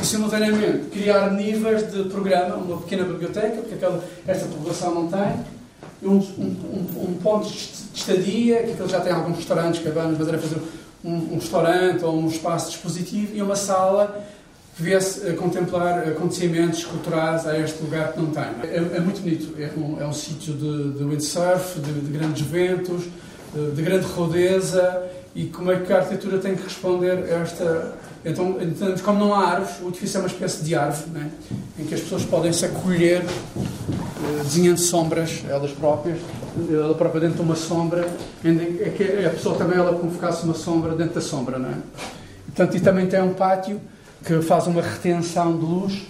e, 0.00 0.06
simultaneamente, 0.06 0.88
criar 0.90 1.30
níveis 1.32 1.90
de 1.90 2.04
programa, 2.04 2.56
uma 2.56 2.78
pequena 2.78 3.04
biblioteca, 3.04 3.56
porque 3.56 3.74
aquela, 3.74 4.02
esta 4.26 4.46
população 4.46 4.94
não 4.94 5.08
tem, 5.08 5.44
um, 6.02 6.16
um, 6.16 7.10
um, 7.10 7.18
ponto 7.22 7.48
de 7.48 7.68
estadia, 7.94 8.62
que 8.62 8.72
aquele 8.72 8.88
já 8.88 9.00
tem 9.00 9.12
alguns 9.12 9.36
restaurantes, 9.36 9.82
cabanas, 9.82 10.18
mas 10.18 10.28
era 10.28 10.38
fazer 10.38 10.60
um, 11.04 11.14
um 11.14 11.34
restaurante 11.36 12.04
ou 12.04 12.18
um 12.18 12.28
espaço 12.28 12.70
dispositivo 12.70 13.34
e 13.34 13.42
uma 13.42 13.56
sala 13.56 14.24
que 14.76 14.82
viesse 14.82 15.26
a 15.26 15.34
contemplar 15.34 16.06
acontecimentos 16.06 16.84
culturais 16.84 17.46
a 17.46 17.58
este 17.58 17.82
lugar 17.82 18.12
que 18.12 18.20
não 18.20 18.30
tem. 18.30 18.44
É, 18.64 18.76
é 18.96 19.00
muito 19.00 19.22
bonito, 19.22 19.54
é 19.58 19.70
um, 19.76 20.00
é 20.00 20.06
um 20.06 20.12
sítio 20.12 20.52
de, 20.52 20.98
de 20.98 21.04
windsurf, 21.04 21.80
de, 21.80 21.92
de 21.92 22.12
grandes 22.12 22.46
ventos, 22.46 23.04
de, 23.54 23.70
de 23.70 23.82
grande 23.82 24.04
rodeza 24.04 25.02
e 25.36 25.44
como 25.48 25.70
é 25.70 25.78
que 25.78 25.92
a 25.92 25.98
arquitetura 25.98 26.38
tem 26.38 26.56
que 26.56 26.62
responder 26.62 27.10
a 27.12 27.42
esta. 27.42 27.94
Então, 28.24 28.56
como 29.04 29.20
não 29.20 29.34
há 29.34 29.50
árvores, 29.50 29.76
o 29.82 29.88
edifício 29.88 30.16
é 30.16 30.20
uma 30.20 30.26
espécie 30.26 30.64
de 30.64 30.74
árvore, 30.74 31.10
né? 31.10 31.30
em 31.78 31.84
que 31.84 31.94
as 31.94 32.00
pessoas 32.00 32.24
podem 32.24 32.52
se 32.52 32.64
acolher, 32.64 33.22
eh, 33.22 34.42
desenhando 34.42 34.78
sombras, 34.78 35.44
elas 35.48 35.70
próprias, 35.72 36.18
ela 36.68 36.94
própria 36.94 37.20
dentro 37.20 37.36
de 37.36 37.42
uma 37.42 37.54
sombra, 37.54 38.08
em 38.42 38.56
que 38.96 39.24
a 39.24 39.30
pessoa 39.30 39.56
também 39.56 39.78
ela 39.78 39.92
como 39.92 40.10
ficasse 40.10 40.42
uma 40.42 40.54
sombra 40.54 40.96
dentro 40.96 41.14
da 41.16 41.20
sombra. 41.20 41.58
Não 41.58 41.68
é? 41.68 41.74
Portanto, 42.46 42.76
e 42.76 42.80
também 42.80 43.06
tem 43.06 43.22
um 43.22 43.34
pátio 43.34 43.80
que 44.24 44.40
faz 44.40 44.66
uma 44.66 44.80
retenção 44.80 45.56
de 45.56 45.64
luz, 45.64 46.02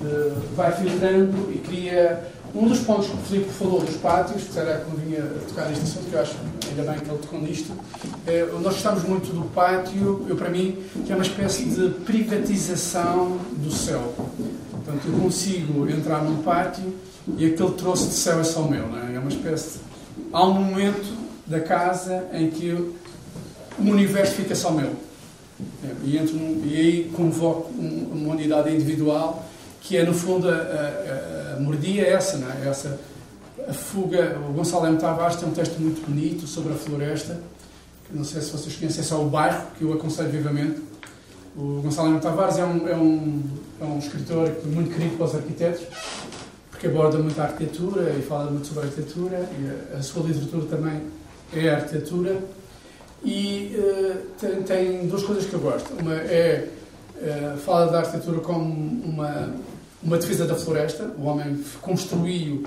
eh, 0.00 0.32
vai 0.56 0.72
filtrando 0.72 1.52
e 1.52 1.58
cria 1.58 2.22
um 2.54 2.68
dos 2.68 2.80
pontos 2.80 3.08
que 3.08 3.14
o 3.14 3.18
Filipe 3.18 3.50
falou 3.50 3.80
dos 3.80 3.96
pátios, 3.96 4.44
que 4.44 4.52
será 4.52 4.78
que 4.78 4.90
não 4.90 4.96
vinha 4.96 5.22
tocar 5.48 5.68
neste 5.68 5.82
assunto, 5.84 6.08
que 6.08 6.14
eu 6.14 6.20
acho 6.20 6.36
ainda 6.68 6.92
bem 6.92 7.00
que 7.00 7.10
ele 7.10 7.18
tocou 7.18 7.40
nisto, 7.40 7.72
é, 8.26 8.46
nós 8.52 8.74
gostamos 8.74 9.02
muito 9.04 9.32
do 9.34 9.44
pátio, 9.50 10.24
eu 10.28 10.36
para 10.36 10.50
mim, 10.50 10.78
que 11.04 11.12
é 11.12 11.14
uma 11.16 11.24
espécie 11.24 11.64
de 11.64 11.88
privatização 12.04 13.38
do 13.56 13.72
céu. 13.72 14.14
Portanto, 14.70 15.02
eu 15.06 15.18
consigo 15.18 15.88
entrar 15.88 16.22
num 16.22 16.42
pátio 16.42 16.94
e 17.36 17.46
aquele 17.46 17.72
troço 17.72 18.08
de 18.08 18.14
céu 18.14 18.38
é 18.38 18.44
só 18.44 18.62
meu, 18.62 18.86
não 18.86 18.98
é? 18.98 19.14
É 19.14 19.18
uma 19.18 19.30
espécie 19.30 19.78
de... 19.78 19.84
Há 20.32 20.44
um 20.44 20.54
momento 20.54 21.12
da 21.46 21.60
casa 21.60 22.26
em 22.32 22.50
que 22.50 22.70
o 22.70 23.82
universo 23.82 24.34
fica 24.34 24.54
só 24.54 24.70
meu. 24.70 24.92
É, 25.84 25.88
e, 26.04 26.18
entro 26.18 26.34
num, 26.36 26.62
e 26.64 26.76
aí 26.76 27.12
convoco 27.14 27.70
uma 27.72 28.34
unidade 28.34 28.72
individual 28.72 29.44
que 29.84 29.98
é, 29.98 30.02
no 30.02 30.14
fundo, 30.14 30.48
a, 30.48 30.54
a, 30.54 31.56
a 31.56 31.60
mordia 31.60 32.06
é 32.06 32.12
essa, 32.14 32.38
não 32.38 32.50
é? 32.50 32.68
Essa, 32.68 32.98
a 33.68 33.72
fuga. 33.72 34.38
O 34.48 34.54
Gonçalo 34.54 34.86
M. 34.86 34.96
Tavares 34.96 35.36
tem 35.36 35.46
um 35.46 35.52
texto 35.52 35.78
muito 35.78 36.04
bonito 36.06 36.46
sobre 36.46 36.72
a 36.72 36.76
floresta, 36.76 37.38
que 38.06 38.16
não 38.16 38.24
sei 38.24 38.40
se 38.40 38.50
vocês 38.50 38.74
conhecem, 38.76 39.00
é 39.00 39.04
só 39.04 39.22
o 39.22 39.28
bairro, 39.28 39.66
que 39.76 39.84
eu 39.84 39.92
aconselho 39.92 40.30
vivamente. 40.30 40.80
O 41.54 41.82
Gonçalo 41.82 42.08
M. 42.08 42.18
Tavares 42.18 42.56
é 42.56 42.64
um, 42.64 42.88
é 42.88 42.96
um, 42.96 43.42
é 43.78 43.84
um 43.84 43.98
escritor 43.98 44.50
muito 44.64 44.90
querido 44.90 45.16
para 45.18 45.26
os 45.26 45.34
arquitetos, 45.34 45.82
porque 46.70 46.86
aborda 46.86 47.18
muito 47.18 47.38
a 47.38 47.44
arquitetura 47.44 48.10
e 48.18 48.22
fala 48.22 48.50
muito 48.50 48.66
sobre 48.66 48.84
a 48.84 48.86
arquitetura, 48.86 49.36
e 49.36 49.94
a, 49.94 49.98
a 49.98 50.02
sua 50.02 50.22
literatura 50.26 50.64
também 50.64 51.02
é 51.52 51.68
a 51.68 51.76
arquitetura. 51.76 52.38
E 53.22 53.76
uh, 53.78 54.16
tem, 54.40 54.62
tem 54.62 55.06
duas 55.08 55.22
coisas 55.24 55.44
que 55.44 55.52
eu 55.52 55.60
gosto. 55.60 55.92
Uma 56.00 56.14
é 56.14 56.70
Uh, 57.14 57.56
fala 57.58 57.86
da 57.86 58.00
arquitetura 58.00 58.40
como 58.40 58.64
uma 58.64 59.54
uma 60.04 60.18
defesa 60.18 60.44
da 60.44 60.54
floresta. 60.54 61.10
O 61.18 61.24
homem 61.24 61.64
construiu 61.80 62.64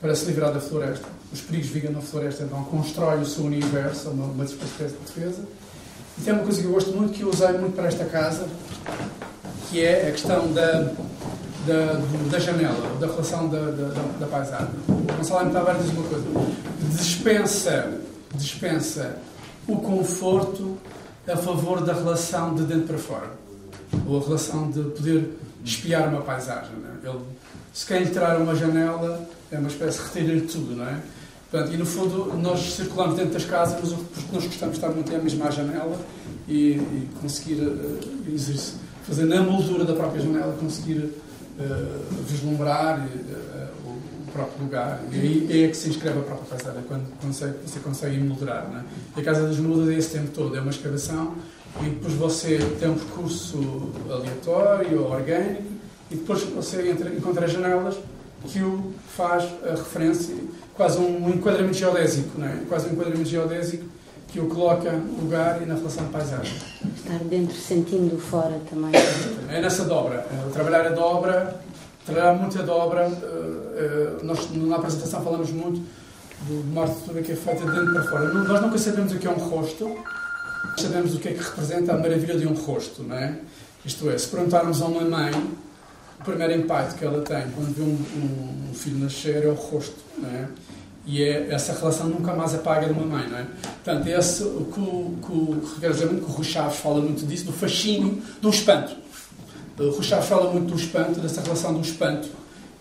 para 0.00 0.14
se 0.14 0.24
livrar 0.26 0.52
da 0.52 0.60
floresta. 0.60 1.06
Os 1.32 1.40
perigos 1.40 1.68
vivem 1.68 1.90
na 1.90 2.00
floresta, 2.00 2.44
então 2.44 2.64
constrói 2.64 3.20
o 3.20 3.26
seu 3.26 3.44
universo, 3.44 4.10
uma, 4.10 4.24
uma 4.26 4.44
espécie 4.44 4.94
de 4.94 5.04
defesa. 5.04 5.42
E 6.16 6.22
tem 6.22 6.32
uma 6.32 6.42
coisa 6.42 6.60
que 6.60 6.66
eu 6.66 6.72
gosto 6.72 6.90
muito, 6.92 7.12
que 7.12 7.22
eu 7.22 7.28
usei 7.28 7.52
muito 7.52 7.76
para 7.76 7.86
esta 7.86 8.04
casa, 8.04 8.48
que 9.68 9.84
é 9.84 10.08
a 10.08 10.12
questão 10.12 10.50
da, 10.52 10.92
da, 11.66 12.00
da 12.30 12.38
janela, 12.38 12.96
da 12.98 13.06
relação 13.06 13.48
da, 13.48 13.70
da, 13.70 13.88
da 14.20 14.26
paisagem. 14.26 14.74
O 14.88 15.16
Gonçalo 15.16 15.50
Tavares 15.50 15.82
diz 15.82 15.92
uma 15.92 16.08
coisa: 16.08 16.26
dispensa, 16.96 18.00
dispensa 18.34 19.18
o 19.66 19.76
conforto 19.76 20.78
a 21.26 21.36
favor 21.36 21.82
da 21.82 21.92
relação 21.92 22.54
de 22.54 22.62
dentro 22.62 22.86
para 22.86 22.98
fora, 22.98 23.30
ou 24.06 24.18
a 24.18 24.24
relação 24.24 24.70
de 24.70 24.80
poder 24.80 25.30
espiar 25.64 26.08
uma 26.08 26.22
paisagem. 26.22 26.72
É? 27.04 27.08
Ele, 27.08 27.20
se 27.72 27.86
quer 27.86 28.02
entrar 28.02 28.40
uma 28.40 28.54
janela, 28.54 29.28
é 29.50 29.58
uma 29.58 29.68
espécie 29.68 29.98
de 29.98 30.04
retira-lhe 30.04 30.40
tudo, 30.42 30.76
não 30.76 30.86
é? 30.86 31.00
Portanto, 31.50 31.72
e 31.72 31.76
no 31.78 31.86
fundo, 31.86 32.36
nós 32.36 32.60
circulamos 32.74 33.16
dentro 33.16 33.32
das 33.32 33.44
casas 33.44 33.78
porque 33.78 34.32
nós 34.32 34.44
gostamos 34.44 34.74
de 34.74 34.80
estar 34.80 34.94
muito 34.94 35.14
à 35.14 35.18
mesma 35.18 35.50
janela 35.50 35.98
e, 36.46 36.72
e 36.72 37.08
conseguir 37.22 37.62
uh, 37.62 37.98
fazer 39.04 39.24
na 39.24 39.40
moldura 39.40 39.84
da 39.84 39.94
própria 39.94 40.20
janela, 40.20 40.54
conseguir 40.60 40.98
uh, 40.98 42.24
vislumbrar 42.26 43.00
uh, 43.00 43.88
o 43.88 44.30
próprio 44.30 44.64
lugar. 44.64 45.00
E 45.10 45.18
aí 45.18 45.64
é 45.64 45.68
que 45.68 45.76
se 45.76 45.88
inscreve 45.88 46.18
a 46.18 46.22
própria 46.22 46.56
paisagem, 46.56 46.82
quando 46.86 47.08
consegue, 47.18 47.54
você 47.66 47.80
consegue 47.80 48.16
emoldurar. 48.16 48.66
É? 49.16 49.18
E 49.18 49.20
a 49.22 49.24
Casa 49.24 49.46
das 49.46 49.56
Mudas 49.56 49.88
é 49.88 49.94
esse 49.96 50.10
tempo 50.10 50.30
todo, 50.32 50.54
é 50.54 50.60
uma 50.60 50.70
escavação 50.70 51.34
e 51.82 51.90
depois 51.90 52.14
você 52.14 52.58
tem 52.78 52.90
um 52.90 52.94
percurso 52.94 53.90
aleatório 54.10 55.02
ou 55.02 55.10
orgânico 55.10 55.62
e 56.10 56.16
depois 56.16 56.42
você 56.42 56.90
entra, 56.90 57.10
encontra 57.10 57.44
as 57.44 57.52
janelas 57.52 57.96
que 58.46 58.60
o 58.60 58.92
faz 59.16 59.44
a 59.64 59.70
referência, 59.70 60.34
quase 60.74 60.98
um 60.98 61.28
enquadramento 61.28 61.76
geodésico, 61.76 62.38
não 62.38 62.46
é? 62.46 62.60
quase 62.68 62.88
um 62.88 62.92
enquadramento 62.92 63.28
geodésico 63.28 63.84
que 64.28 64.40
o 64.40 64.46
coloca 64.46 64.92
no 64.92 65.22
lugar 65.22 65.60
e 65.62 65.66
na 65.66 65.74
relação 65.74 66.04
de 66.04 66.12
paisagem. 66.12 66.54
Estar 66.96 67.18
dentro 67.24 67.56
sentindo 67.56 68.18
fora 68.18 68.60
também. 68.68 68.92
É 69.48 69.60
nessa 69.60 69.84
dobra. 69.84 70.26
É, 70.30 70.50
trabalhar 70.52 70.86
a 70.86 70.90
dobra, 70.90 71.60
trabalhar 72.04 72.34
muito 72.34 72.58
a 72.58 72.62
dobra. 72.62 73.06
Eh, 73.06 73.76
eh, 73.76 74.16
nós 74.22 74.50
na 74.52 74.76
apresentação 74.76 75.22
falamos 75.22 75.50
muito 75.50 75.80
do 76.42 76.60
uma 76.70 76.82
arquitetura 76.82 77.22
que 77.22 77.32
é 77.32 77.36
feita 77.36 77.64
de 77.64 77.70
dentro 77.70 77.92
para 77.94 78.02
fora. 78.04 78.34
Nós 78.34 78.60
nunca 78.60 78.78
sabemos 78.78 79.12
o 79.12 79.18
que 79.18 79.26
é 79.26 79.30
um 79.30 79.38
rosto, 79.38 79.96
Sabemos 80.76 81.14
o 81.14 81.18
que 81.18 81.28
é 81.28 81.32
que 81.32 81.42
representa 81.42 81.92
a 81.92 81.98
maravilha 81.98 82.38
de 82.38 82.46
um 82.46 82.54
rosto, 82.54 83.02
não 83.02 83.16
é? 83.16 83.38
Isto 83.84 84.10
é, 84.10 84.18
se 84.18 84.28
perguntarmos 84.28 84.82
a 84.82 84.86
uma 84.86 85.02
mãe, 85.02 85.32
o 86.20 86.24
primeiro 86.24 86.54
impacto 86.54 86.98
que 86.98 87.04
ela 87.04 87.22
tem 87.22 87.50
quando 87.50 87.74
vê 87.74 87.82
um, 87.82 88.70
um 88.70 88.74
filho 88.74 88.98
nascer 88.98 89.44
é 89.44 89.48
o 89.48 89.54
rosto, 89.54 89.96
não 90.16 90.28
é? 90.28 90.48
E 91.06 91.22
é, 91.22 91.48
essa 91.50 91.72
relação 91.72 92.06
nunca 92.06 92.34
mais 92.34 92.54
apaga 92.54 92.86
de 92.86 92.92
uma 92.92 93.06
mãe, 93.06 93.26
não 93.28 93.38
é? 93.38 93.46
Portanto, 93.82 94.06
esse, 94.08 94.42
o 94.42 94.66
que 94.72 94.80
o, 94.80 95.18
que 95.24 95.32
o, 95.32 96.40
o 96.40 96.70
fala 96.70 97.00
muito 97.00 97.26
disso, 97.26 97.46
do 97.46 97.52
fascínio, 97.52 98.22
do 98.42 98.50
espanto. 98.50 98.94
O 99.78 99.90
Rui 99.90 100.04
fala 100.04 100.52
muito 100.52 100.74
do 100.74 100.76
espanto, 100.76 101.20
dessa 101.20 101.40
relação 101.40 101.72
do 101.72 101.80
espanto. 101.80 102.28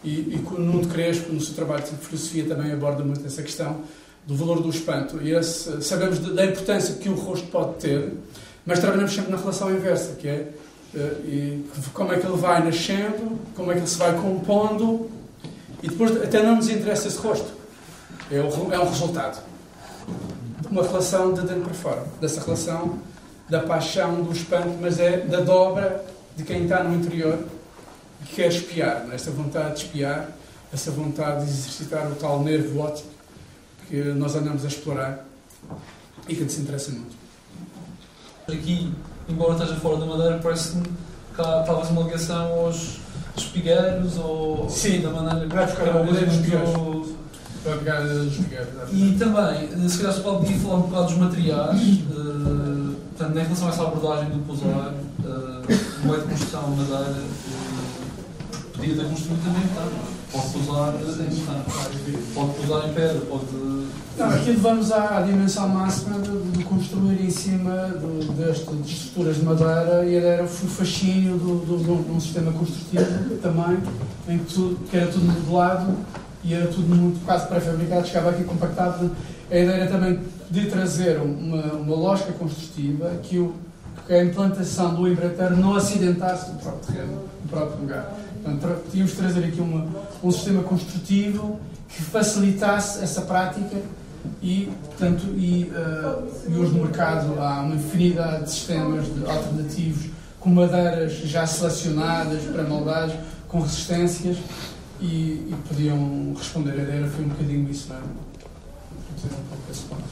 E, 0.03 0.09
e 0.09 0.45
o 0.45 0.59
Nuno 0.59 0.87
Crespo, 0.87 1.31
no 1.31 1.39
seu 1.39 1.53
trabalho 1.53 1.83
de 1.83 1.91
filosofia, 1.91 2.45
também 2.45 2.71
aborda 2.71 3.03
muito 3.03 3.25
essa 3.25 3.41
questão 3.41 3.81
do 4.27 4.35
valor 4.35 4.61
do 4.61 4.69
espanto. 4.69 5.21
E 5.21 5.33
esse, 5.33 5.81
sabemos 5.81 6.19
da 6.19 6.45
importância 6.45 6.95
que 6.95 7.09
o 7.09 7.15
rosto 7.15 7.47
pode 7.47 7.75
ter, 7.75 8.13
mas 8.65 8.79
trabalhamos 8.79 9.13
sempre 9.13 9.31
na 9.31 9.37
relação 9.37 9.71
inversa, 9.71 10.13
que 10.15 10.27
é 10.27 10.49
uh, 10.93 10.99
e 11.25 11.65
como 11.93 12.13
é 12.13 12.19
que 12.19 12.27
ele 12.27 12.37
vai 12.37 12.63
nascendo, 12.63 13.39
como 13.55 13.71
é 13.71 13.75
que 13.75 13.79
ele 13.79 13.87
se 13.87 13.97
vai 13.97 14.13
compondo, 14.13 15.09
e 15.81 15.87
depois 15.87 16.11
até 16.21 16.43
não 16.43 16.57
nos 16.57 16.69
interessa 16.69 17.07
esse 17.07 17.17
rosto. 17.17 17.57
É, 18.29 18.41
o, 18.41 18.73
é 18.73 18.79
um 18.79 18.89
resultado 18.89 19.41
uma 20.69 20.83
relação 20.83 21.33
de 21.33 21.41
dentro 21.41 21.61
para 21.61 21.73
fora, 21.73 22.05
dessa 22.19 22.41
relação 22.41 22.99
da 23.49 23.61
paixão, 23.61 24.23
do 24.23 24.31
espanto, 24.31 24.75
mas 24.81 24.99
é 24.99 25.17
da 25.17 25.39
dobra 25.39 26.03
de 26.35 26.43
quem 26.43 26.63
está 26.63 26.83
no 26.83 26.95
interior 26.95 27.39
que 28.25 28.35
quer 28.35 28.47
espiar, 28.47 29.07
é? 29.09 29.15
essa 29.15 29.31
vontade 29.31 29.75
de 29.75 29.85
espiar, 29.85 30.29
essa 30.73 30.91
vontade 30.91 31.45
de 31.45 31.51
exercitar 31.51 32.11
o 32.11 32.15
tal 32.15 32.43
nervo 32.43 32.79
óptico 32.79 33.09
que 33.89 34.03
nós 34.13 34.35
andamos 34.35 34.63
a 34.65 34.67
explorar 34.67 35.25
e 36.27 36.35
que 36.35 36.43
nos 36.43 36.59
interessa 36.59 36.91
muito. 36.91 37.15
Aqui, 38.47 38.93
embora 39.29 39.53
esteja 39.53 39.75
fora 39.75 39.97
da 39.97 40.05
Madeira, 40.05 40.39
parece-me 40.41 40.83
que 40.83 41.41
há 41.41 41.63
talvez 41.63 41.89
uma 41.89 42.03
ligação 42.03 42.51
aos 42.59 42.99
espigueiros 43.35 44.17
ou 44.17 44.69
Sim, 44.69 45.01
da 45.01 45.09
maneira 45.09 45.47
vai 45.47 45.65
buscar 45.65 45.89
a 45.89 46.01
dos 46.01 46.33
espigueiros. 46.33 47.17
Vai 47.63 47.77
pegar 47.79 48.01
os 48.03 48.31
espigueiros. 48.31 48.67
E 48.91 49.15
também, 49.17 49.89
se 49.89 49.97
calhar 49.97 50.13
se 50.13 50.21
pode 50.21 50.53
falar 50.59 50.75
um 50.75 50.81
bocado 50.81 51.05
dos 51.07 51.17
materiais, 51.17 51.81
uh, 51.81 52.95
portanto, 53.17 53.37
em 53.37 53.43
relação 53.43 53.67
a 53.67 53.71
essa 53.71 53.83
abordagem 53.83 54.29
do 54.29 54.45
pousar, 54.45 54.93
uh, 54.93 56.03
no 56.03 56.11
meio 56.11 56.21
de 56.21 56.27
construção 56.29 56.69
madeira, 56.71 57.11
uh, 57.11 58.71
podia 58.73 58.95
ter 58.95 59.09
construído 59.09 59.43
também, 59.43 59.67
portanto, 59.67 60.17
Pode 60.31 60.49
pousar 60.49 60.93
em 60.93 62.33
pode 62.33 62.53
pousar 62.53 62.89
em 62.89 62.93
pedra, 62.93 63.21
pode. 63.29 63.45
Não, 64.17 64.31
aqui 64.31 64.49
levamos 64.49 64.91
à, 64.91 65.21
dimensão 65.21 65.69
máxima 65.69 66.17
de, 66.17 66.57
de, 66.57 66.63
construir 66.63 67.21
em 67.21 67.29
cima 67.29 67.91
de, 67.99 68.25
deste, 68.31 68.65
de 68.65 68.91
estruturas 68.91 69.35
de 69.35 69.43
madeira 69.43 70.05
e 70.07 70.15
era 70.15 70.43
o 70.43 70.47
fascínio 70.47 71.37
de 71.37 72.11
um 72.11 72.19
sistema 72.19 72.51
construtivo 72.51 73.37
também, 73.43 73.77
em 74.27 74.39
que, 74.39 74.53
tudo, 74.55 74.89
que 74.89 74.97
era 74.97 75.05
tudo 75.05 75.23
modelado 75.23 75.95
e 76.43 76.51
era 76.51 76.65
tudo 76.65 76.95
muito 76.95 77.23
quase 77.25 77.47
pré-fabricado, 77.47 78.07
chegava 78.07 78.31
aqui 78.31 78.43
compactado. 78.43 79.11
A 79.51 79.55
ideia 79.55 79.81
era 79.81 79.87
também 79.91 80.19
de 80.49 80.65
trazer 80.65 81.21
uma, 81.21 81.73
uma 81.73 81.95
lógica 81.95 82.31
construtiva 82.31 83.11
que 83.21 83.37
o, 83.37 83.53
que 84.07 84.13
a 84.13 84.23
implantação 84.23 84.95
do 84.95 85.07
empreiteiro 85.07 85.55
não 85.55 85.75
acidentasse 85.75 86.49
o 86.49 86.55
próprio 86.55 86.87
terreno, 86.87 87.21
o 87.45 87.47
próprio 87.47 87.81
lugar. 87.81 88.17
Portanto, 88.43 88.81
tínhamos 88.91 89.11
de 89.11 89.17
trazer 89.17 89.45
aqui 89.45 89.61
uma, 89.61 89.85
um 90.23 90.31
sistema 90.31 90.63
construtivo 90.63 91.59
que 91.87 92.01
facilitasse 92.01 93.03
essa 93.03 93.21
prática 93.21 93.77
e, 94.41 94.71
portanto, 94.85 95.25
e, 95.35 95.71
uh, 95.71 96.27
e 96.49 96.55
hoje 96.55 96.73
no 96.73 96.83
mercado 96.83 97.39
há 97.41 97.61
uma 97.61 97.75
infinidade 97.75 98.45
de 98.45 98.51
sistemas 98.51 99.05
de 99.05 99.25
alternativos 99.25 100.09
com 100.39 100.49
madeiras 100.49 101.13
já 101.13 101.45
selecionadas 101.45 102.43
para 102.43 102.63
moldagens, 102.63 103.19
com 103.47 103.61
resistências 103.61 104.37
e, 104.99 105.05
e, 105.05 105.55
podiam 105.67 106.33
responder. 106.37 106.71
A 106.71 106.83
ideia 106.83 107.07
foi 107.07 107.25
um 107.25 107.29
bocadinho 107.29 107.69
isso, 107.69 107.89
não 107.89 107.97
é? 107.97 107.99
Um 107.99 109.43
pouco 109.49 109.71
esse 109.71 109.81
ponto. 109.81 110.03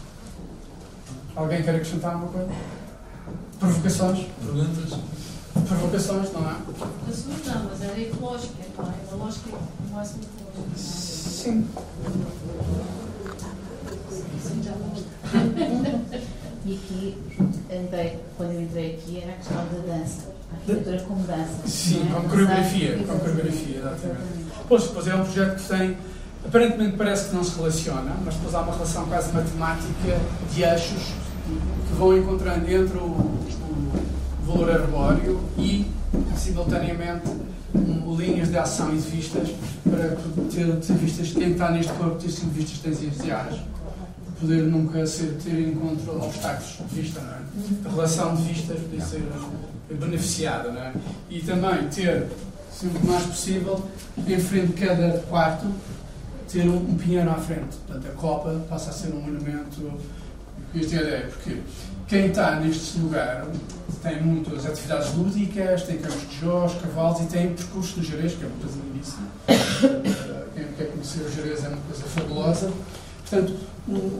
Alguém 1.36 1.64
quer 1.64 1.76
acrescentar 1.76 2.14
alguma 2.14 2.32
coisa? 2.32 2.52
Provocações? 3.60 4.28
Perguntas? 4.42 5.00
Provocações, 5.68 6.32
não 6.34 6.50
é? 6.50 6.56
Provocações 6.66 7.46
não, 7.46 7.64
mas 7.66 7.82
era 7.82 8.00
ecológica, 8.00 8.54
não 8.78 8.86
é? 8.86 8.94
A 9.12 9.16
lógica 9.16 9.50
não 9.50 10.02
é 10.02 10.04
ecológica. 10.04 10.20
Sim. 10.76 11.68
E 16.68 16.74
aqui, 16.74 17.16
andei, 17.72 18.20
quando 18.36 18.54
eu 18.54 18.62
entrei 18.64 18.96
aqui, 18.96 19.22
era 19.22 19.34
a 19.34 19.36
questão 19.36 19.58
da 19.58 19.94
dança. 19.94 20.34
A 20.52 20.56
arquitetura 20.56 21.00
como 21.04 21.22
dança. 21.28 21.68
Sim, 21.68 22.10
é? 22.10 22.14
com 22.16 22.28
coreografia. 22.28 22.98
Com 22.98 23.20
coreografia, 23.20 23.78
exatamente. 23.78 24.22
Pois, 24.68 24.84
depois 24.84 25.08
é 25.08 25.16
um 25.16 25.24
projeto 25.24 25.62
que 25.62 25.68
tem. 25.68 25.98
Aparentemente 26.44 26.98
parece 26.98 27.30
que 27.30 27.36
não 27.36 27.44
se 27.44 27.56
relaciona, 27.56 28.16
mas 28.26 28.34
depois 28.34 28.56
há 28.56 28.62
uma 28.62 28.74
relação 28.74 29.06
quase 29.06 29.32
matemática 29.32 30.20
de 30.52 30.64
eixos 30.64 31.14
que 31.88 31.94
vão 31.94 32.18
encontrando 32.18 32.68
entre 32.68 32.98
o, 32.98 33.12
o 33.12 33.42
valor 34.48 34.72
arbóreo 34.72 35.40
e, 35.60 35.86
simultaneamente, 36.36 37.30
um, 37.76 38.16
linhas 38.16 38.50
de 38.50 38.58
ação 38.58 38.92
e 38.92 38.98
de 38.98 39.08
vistas 39.08 39.50
para 39.84 40.18
ter, 40.52 40.76
ter 40.78 40.94
vistas. 40.94 41.32
Quem 41.32 41.52
está 41.52 41.70
neste 41.70 41.94
corpo 41.94 42.16
ter 42.16 42.32
sido 42.32 42.52
vistas 42.52 42.80
tangenciais 42.80 43.56
poder 44.46 44.62
nunca 44.64 45.06
ser, 45.08 45.38
ter 45.44 45.60
em 45.60 45.74
conta 45.74 46.12
obstáculos 46.12 46.78
de 46.90 47.02
vista, 47.02 47.20
não 47.20 47.32
é? 47.32 47.40
A 47.86 47.90
relação 47.90 48.36
de 48.36 48.44
vistas 48.44 48.80
poder 48.80 49.02
ser 49.02 49.24
beneficiada, 49.90 50.72
não 50.72 50.82
é? 50.82 50.94
E 51.30 51.42
também 51.42 51.88
ter, 51.90 52.28
sempre 52.72 53.00
o 53.00 53.08
mais 53.08 53.24
possível, 53.24 53.84
em 54.28 54.40
frente 54.40 54.68
de 54.68 54.86
cada 54.86 55.18
quarto, 55.22 55.66
ter 56.48 56.68
um, 56.68 56.96
pinheiro 56.96 57.30
à 57.30 57.36
frente. 57.36 57.76
Portanto, 57.88 58.08
a 58.08 58.16
copa 58.16 58.66
passa 58.70 58.92
a 58.92 58.94
ser 58.94 59.14
um 59.14 59.20
monumento. 59.20 59.92
Esta 60.76 60.96
é 60.96 61.00
a 61.00 61.02
ideia, 61.02 61.28
porque 61.28 61.62
quem 62.08 62.28
está 62.28 62.60
neste 62.60 63.00
lugar 63.00 63.48
tem 64.04 64.22
muitas 64.22 64.66
atividades 64.66 65.16
lúdicas, 65.16 65.84
tem 65.84 65.98
campos 65.98 66.30
de 66.30 66.40
jogos, 66.40 66.74
cavalos 66.82 67.22
e 67.22 67.26
tem 67.26 67.54
percurso 67.54 68.00
do 68.00 68.04
Jerez, 68.04 68.36
que 68.36 68.44
é 68.44 68.48
uma 68.48 68.58
coisa 68.58 68.78
lindíssima. 68.78 69.28
Quem 70.54 70.66
quer 70.78 70.92
conhecer 70.92 71.22
o 71.22 71.32
Jerez 71.32 71.64
é 71.64 71.70
uma 71.70 71.78
coisa 71.78 72.04
fabulosa. 72.04 72.72
Portanto, 73.30 73.54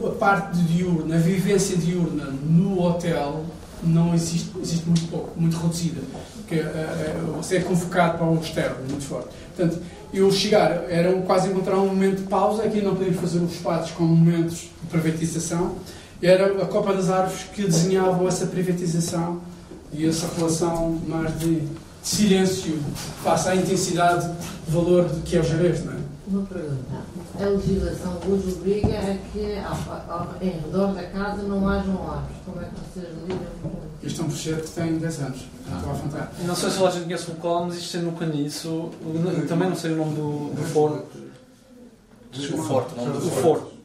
a 0.06 0.10
parte 0.10 0.58
diurna, 0.62 1.16
a 1.16 1.18
vivência 1.18 1.76
diurna 1.76 2.24
no 2.44 2.82
hotel 2.82 3.44
não 3.82 4.14
existe, 4.14 4.50
existe 4.60 4.86
muito 4.86 5.08
pouco, 5.08 5.38
muito 5.38 5.56
reduzida. 5.56 6.00
Porque, 6.36 6.60
uh, 6.60 7.32
você 7.36 7.56
é 7.56 7.60
convocado 7.60 8.18
para 8.18 8.26
um 8.26 8.40
externo 8.40 8.76
muito 8.88 9.04
forte. 9.04 9.28
Portanto, 9.54 9.80
eu 10.12 10.30
chegar, 10.30 10.84
era 10.88 11.12
quase 11.22 11.48
encontrar 11.48 11.76
um 11.76 11.86
momento 11.86 12.22
de 12.22 12.28
pausa, 12.28 12.62
aqui 12.62 12.80
não 12.80 12.94
podemos 12.94 13.20
fazer 13.20 13.38
os 13.38 13.52
espaços 13.52 13.90
com 13.92 14.04
momentos 14.04 14.70
de 14.82 14.88
privatização, 14.88 15.76
era 16.22 16.62
a 16.62 16.66
Copa 16.66 16.94
das 16.94 17.10
Árvores 17.10 17.44
que 17.52 17.62
desenhavam 17.62 18.26
essa 18.26 18.46
privatização 18.46 19.40
e 19.92 20.06
essa 20.06 20.26
relação 20.36 20.98
mais 21.06 21.38
de, 21.38 21.60
de 21.60 21.68
silêncio 22.02 22.78
face 23.22 23.48
à 23.48 23.56
intensidade 23.56 24.26
de 24.66 24.72
valor 24.72 25.08
que 25.24 25.36
é 25.36 25.40
o 25.40 25.42
Jerez, 25.42 25.84
não 25.84 25.92
é? 25.92 25.96
Uma 26.28 26.42
pergunta. 26.42 26.76
A 27.38 27.48
legislação 27.48 28.18
hoje 28.26 28.54
obriga 28.56 28.98
a 28.98 29.14
que 29.32 29.56
ao, 29.58 30.10
ao, 30.10 30.34
em 30.40 30.50
redor 30.50 30.94
da 30.94 31.02
casa 31.04 31.42
não 31.42 31.68
hajam 31.68 32.10
árvores. 32.10 32.36
Como 32.44 32.60
é 32.60 32.64
que 32.64 32.74
vocês 32.80 33.14
lidam 33.22 33.46
com 33.62 34.06
Este 34.06 34.20
é 34.20 34.24
um 34.24 34.28
projeto 34.28 34.62
que 34.62 34.70
tem 34.70 34.98
10 34.98 35.20
anos. 35.20 35.40
Estou 35.74 35.90
a 35.90 35.92
apontar. 35.92 36.32
Não 36.46 36.56
sei 36.56 36.70
se 36.70 36.82
a 36.82 36.90
gente 36.90 37.04
conhece 37.04 37.30
o 37.30 37.34
local, 37.34 37.66
mas 37.66 37.76
isto 37.76 37.96
é 37.96 38.00
no 38.00 38.12
Caniço. 38.12 38.90
Também 39.48 39.68
não 39.68 39.76
sei 39.76 39.92
o 39.92 39.96
nome 39.96 40.14
do, 40.14 40.54
do 40.54 40.62
foro. 40.62 41.04
O 42.52 42.62
forte, 42.62 42.94
não 42.96 43.12
do 43.12 43.30
forte. 43.30 43.76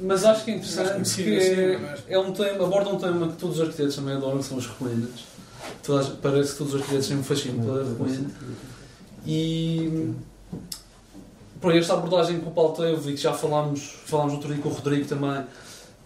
Mas 0.00 0.24
acho 0.24 0.44
que 0.44 0.50
é 0.50 0.56
interessante 0.56 1.14
porque 1.14 1.30
é, 2.08 2.14
é 2.14 2.18
um 2.18 2.32
tema, 2.32 2.64
aborda 2.64 2.90
um 2.90 2.98
tema 2.98 3.28
que 3.28 3.36
todos 3.36 3.56
os 3.56 3.62
arquitetos 3.62 3.96
também 3.96 4.14
adoram, 4.14 4.38
que 4.38 4.44
são 4.44 4.58
as 4.58 4.66
ruínas. 4.66 5.24
Parece 6.20 6.52
que 6.52 6.58
todos 6.58 6.74
os 6.74 6.80
arquitetos 6.80 7.08
têm 7.08 7.16
um 7.16 7.22
fascínio 7.22 7.64
pela 7.64 7.84
ruína. 7.84 8.30
E 9.26 10.14
por 11.64 11.74
esta 11.74 11.94
abordagem 11.94 12.40
que 12.40 12.46
o 12.46 12.50
Paulo 12.50 12.74
teve 12.74 13.12
e 13.12 13.14
que 13.14 13.22
já 13.22 13.32
falámos, 13.32 13.96
falámos 14.04 14.34
outro 14.34 14.52
dia 14.52 14.62
com 14.62 14.68
o 14.68 14.72
Rodrigo 14.72 15.08
também, 15.08 15.46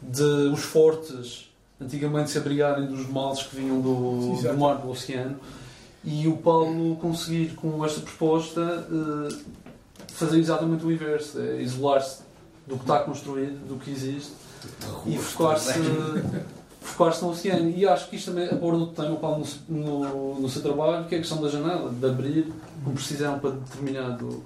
de 0.01 0.23
os 0.23 0.61
fortes 0.61 1.51
antigamente 1.81 2.31
se 2.31 2.39
abrigarem 2.39 2.87
dos 2.87 3.09
males 3.09 3.43
que 3.43 3.57
vinham 3.57 3.81
do, 3.81 4.37
Sim, 4.37 4.47
do 4.47 4.57
mar, 4.57 4.77
do 4.77 4.89
oceano, 4.89 5.37
e 6.05 6.29
o 6.29 6.37
Paulo 6.37 6.95
conseguir 6.97 7.57
com 7.57 7.85
esta 7.85 8.01
proposta 8.01 8.61
uh, 8.61 9.37
fazer 10.13 10.39
exatamente 10.39 10.87
o 10.87 10.93
inverso, 10.93 11.41
é 11.41 11.61
isolar-se 11.61 12.21
do 12.65 12.77
que 12.77 12.83
está 12.83 13.01
construído, 13.01 13.67
do 13.67 13.81
que 13.81 13.91
existe, 13.91 14.31
e 15.07 15.19
focar-se 15.19 15.73
focar 16.81 17.21
no 17.21 17.31
oceano. 17.31 17.69
E 17.71 17.85
acho 17.85 18.09
que 18.09 18.15
isto 18.15 18.31
também 18.31 18.49
aborda 18.49 18.79
o 18.79 18.87
tema 18.87 19.17
Paulo 19.17 19.45
no, 19.69 20.09
no, 20.09 20.41
no, 20.41 20.49
seu 20.49 20.63
trabalho, 20.63 21.07
que 21.07 21.17
é 21.17 21.19
a 21.19 21.21
questão 21.21 21.43
da 21.43 21.49
janela, 21.49 21.91
de 21.91 22.07
abrir 22.07 22.53
com 22.85 22.93
precisão 22.93 23.41
para 23.41 23.51
determinado 23.51 24.45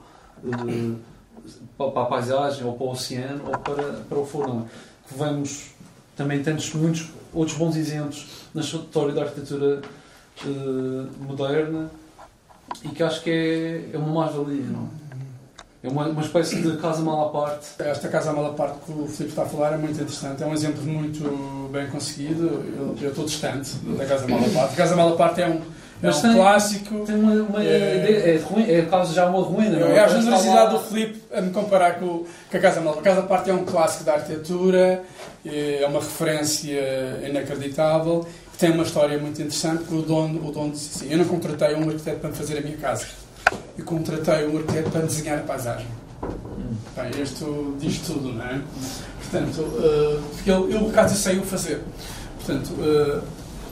para 1.76 2.02
a 2.02 2.06
paisagem, 2.06 2.64
ou 2.64 2.74
para 2.74 2.86
o 2.86 2.90
oceano, 2.90 3.42
ou 3.46 3.58
para, 3.58 3.82
para 4.08 4.18
o 4.18 4.26
forno. 4.26 4.68
Que 5.08 5.18
vemos 5.18 5.70
também 6.16 6.42
tantos, 6.42 6.72
muitos 6.74 7.08
outros 7.32 7.56
bons 7.56 7.76
exemplos 7.76 8.26
na 8.54 8.60
história 8.60 9.14
da 9.14 9.22
arquitetura 9.22 9.82
uh, 10.44 11.08
moderna 11.20 11.90
e 12.84 12.88
que 12.88 13.02
acho 13.02 13.22
que 13.22 13.30
é, 13.30 13.90
é 13.94 13.98
uma 13.98 14.20
mais-valia, 14.20 14.64
não 14.64 15.02
é 15.82 15.88
uma, 15.88 16.06
uma 16.06 16.22
espécie 16.22 16.62
de 16.62 16.76
casa 16.76 17.02
mal 17.02 17.28
à 17.28 17.30
parte. 17.30 17.66
Esta 17.80 18.08
casa 18.08 18.32
mal 18.32 18.46
à 18.46 18.52
parte 18.52 18.78
que 18.86 18.92
o 18.92 19.06
Filipe 19.06 19.30
está 19.30 19.42
a 19.42 19.46
falar 19.46 19.72
é 19.72 19.76
muito 19.76 19.94
interessante. 19.94 20.40
É 20.40 20.46
um 20.46 20.54
exemplo 20.54 20.80
muito 20.84 21.68
bem 21.72 21.88
conseguido. 21.88 22.44
Eu, 22.44 22.96
eu 23.00 23.10
estou 23.10 23.24
distante 23.24 23.74
da 23.74 24.06
casa 24.06 24.28
mal 24.28 24.38
à 24.38 24.48
parte. 24.48 24.74
A 24.74 24.76
casa 24.76 24.94
mal 24.94 25.08
à 25.12 25.16
parte 25.16 25.40
é 25.42 25.48
um, 25.48 25.60
mas 26.02 26.16
é 26.16 26.18
um 26.18 26.22
tem, 26.22 26.34
clássico. 26.34 27.06
Tem 27.06 27.14
uma, 27.14 27.32
uma 27.32 27.64
é, 27.64 28.34
é, 28.34 28.40
ruim, 28.44 28.68
é 28.68 28.82
quase 28.82 29.14
já 29.14 29.26
uma 29.26 29.40
ruína. 29.40 29.78
É, 29.78 30.00
a 30.00 30.08
generosidade 30.08 30.70
do 30.72 30.80
Filipe 30.80 31.22
a 31.32 31.40
me 31.40 31.50
comparar 31.50 32.00
com, 32.00 32.24
com 32.50 32.56
a 32.56 32.58
Casa 32.58 32.80
Malva. 32.80 33.00
A 33.00 33.02
Casa 33.02 33.22
Parte 33.22 33.50
é 33.50 33.54
um 33.54 33.64
clássico 33.64 34.04
da 34.04 34.14
arquitetura, 34.14 35.04
é 35.46 35.86
uma 35.86 36.00
referência 36.00 36.80
inacreditável, 37.26 38.26
tem 38.58 38.70
uma 38.70 38.82
história 38.82 39.18
muito 39.18 39.40
interessante, 39.40 39.84
porque 39.84 39.94
o 39.94 40.02
dono, 40.02 40.48
o 40.48 40.52
dono 40.52 40.72
disse 40.72 40.96
assim, 40.96 41.12
eu 41.12 41.18
não 41.18 41.24
contratei 41.24 41.74
um 41.74 41.88
arquiteto 41.88 42.18
para 42.18 42.30
me 42.30 42.36
fazer 42.36 42.58
a 42.58 42.60
minha 42.60 42.76
casa, 42.76 43.06
eu 43.78 43.84
contratei 43.84 44.46
um 44.46 44.56
arquiteto 44.58 44.90
para 44.90 45.00
desenhar 45.02 45.38
a 45.38 45.42
paisagem. 45.42 45.86
Hum. 46.22 46.74
Bem, 46.96 47.22
isto 47.22 47.76
diz 47.78 47.98
tudo, 47.98 48.32
não 48.32 48.44
é? 48.44 48.60
Portanto, 49.20 49.62
uh, 49.62 50.22
ele, 50.46 50.76
ele 50.76 50.92
cá 50.92 51.08
sei 51.08 51.38
o 51.38 51.42
fazer. 51.42 51.80
Portanto, 52.38 52.70
uh, 52.74 53.22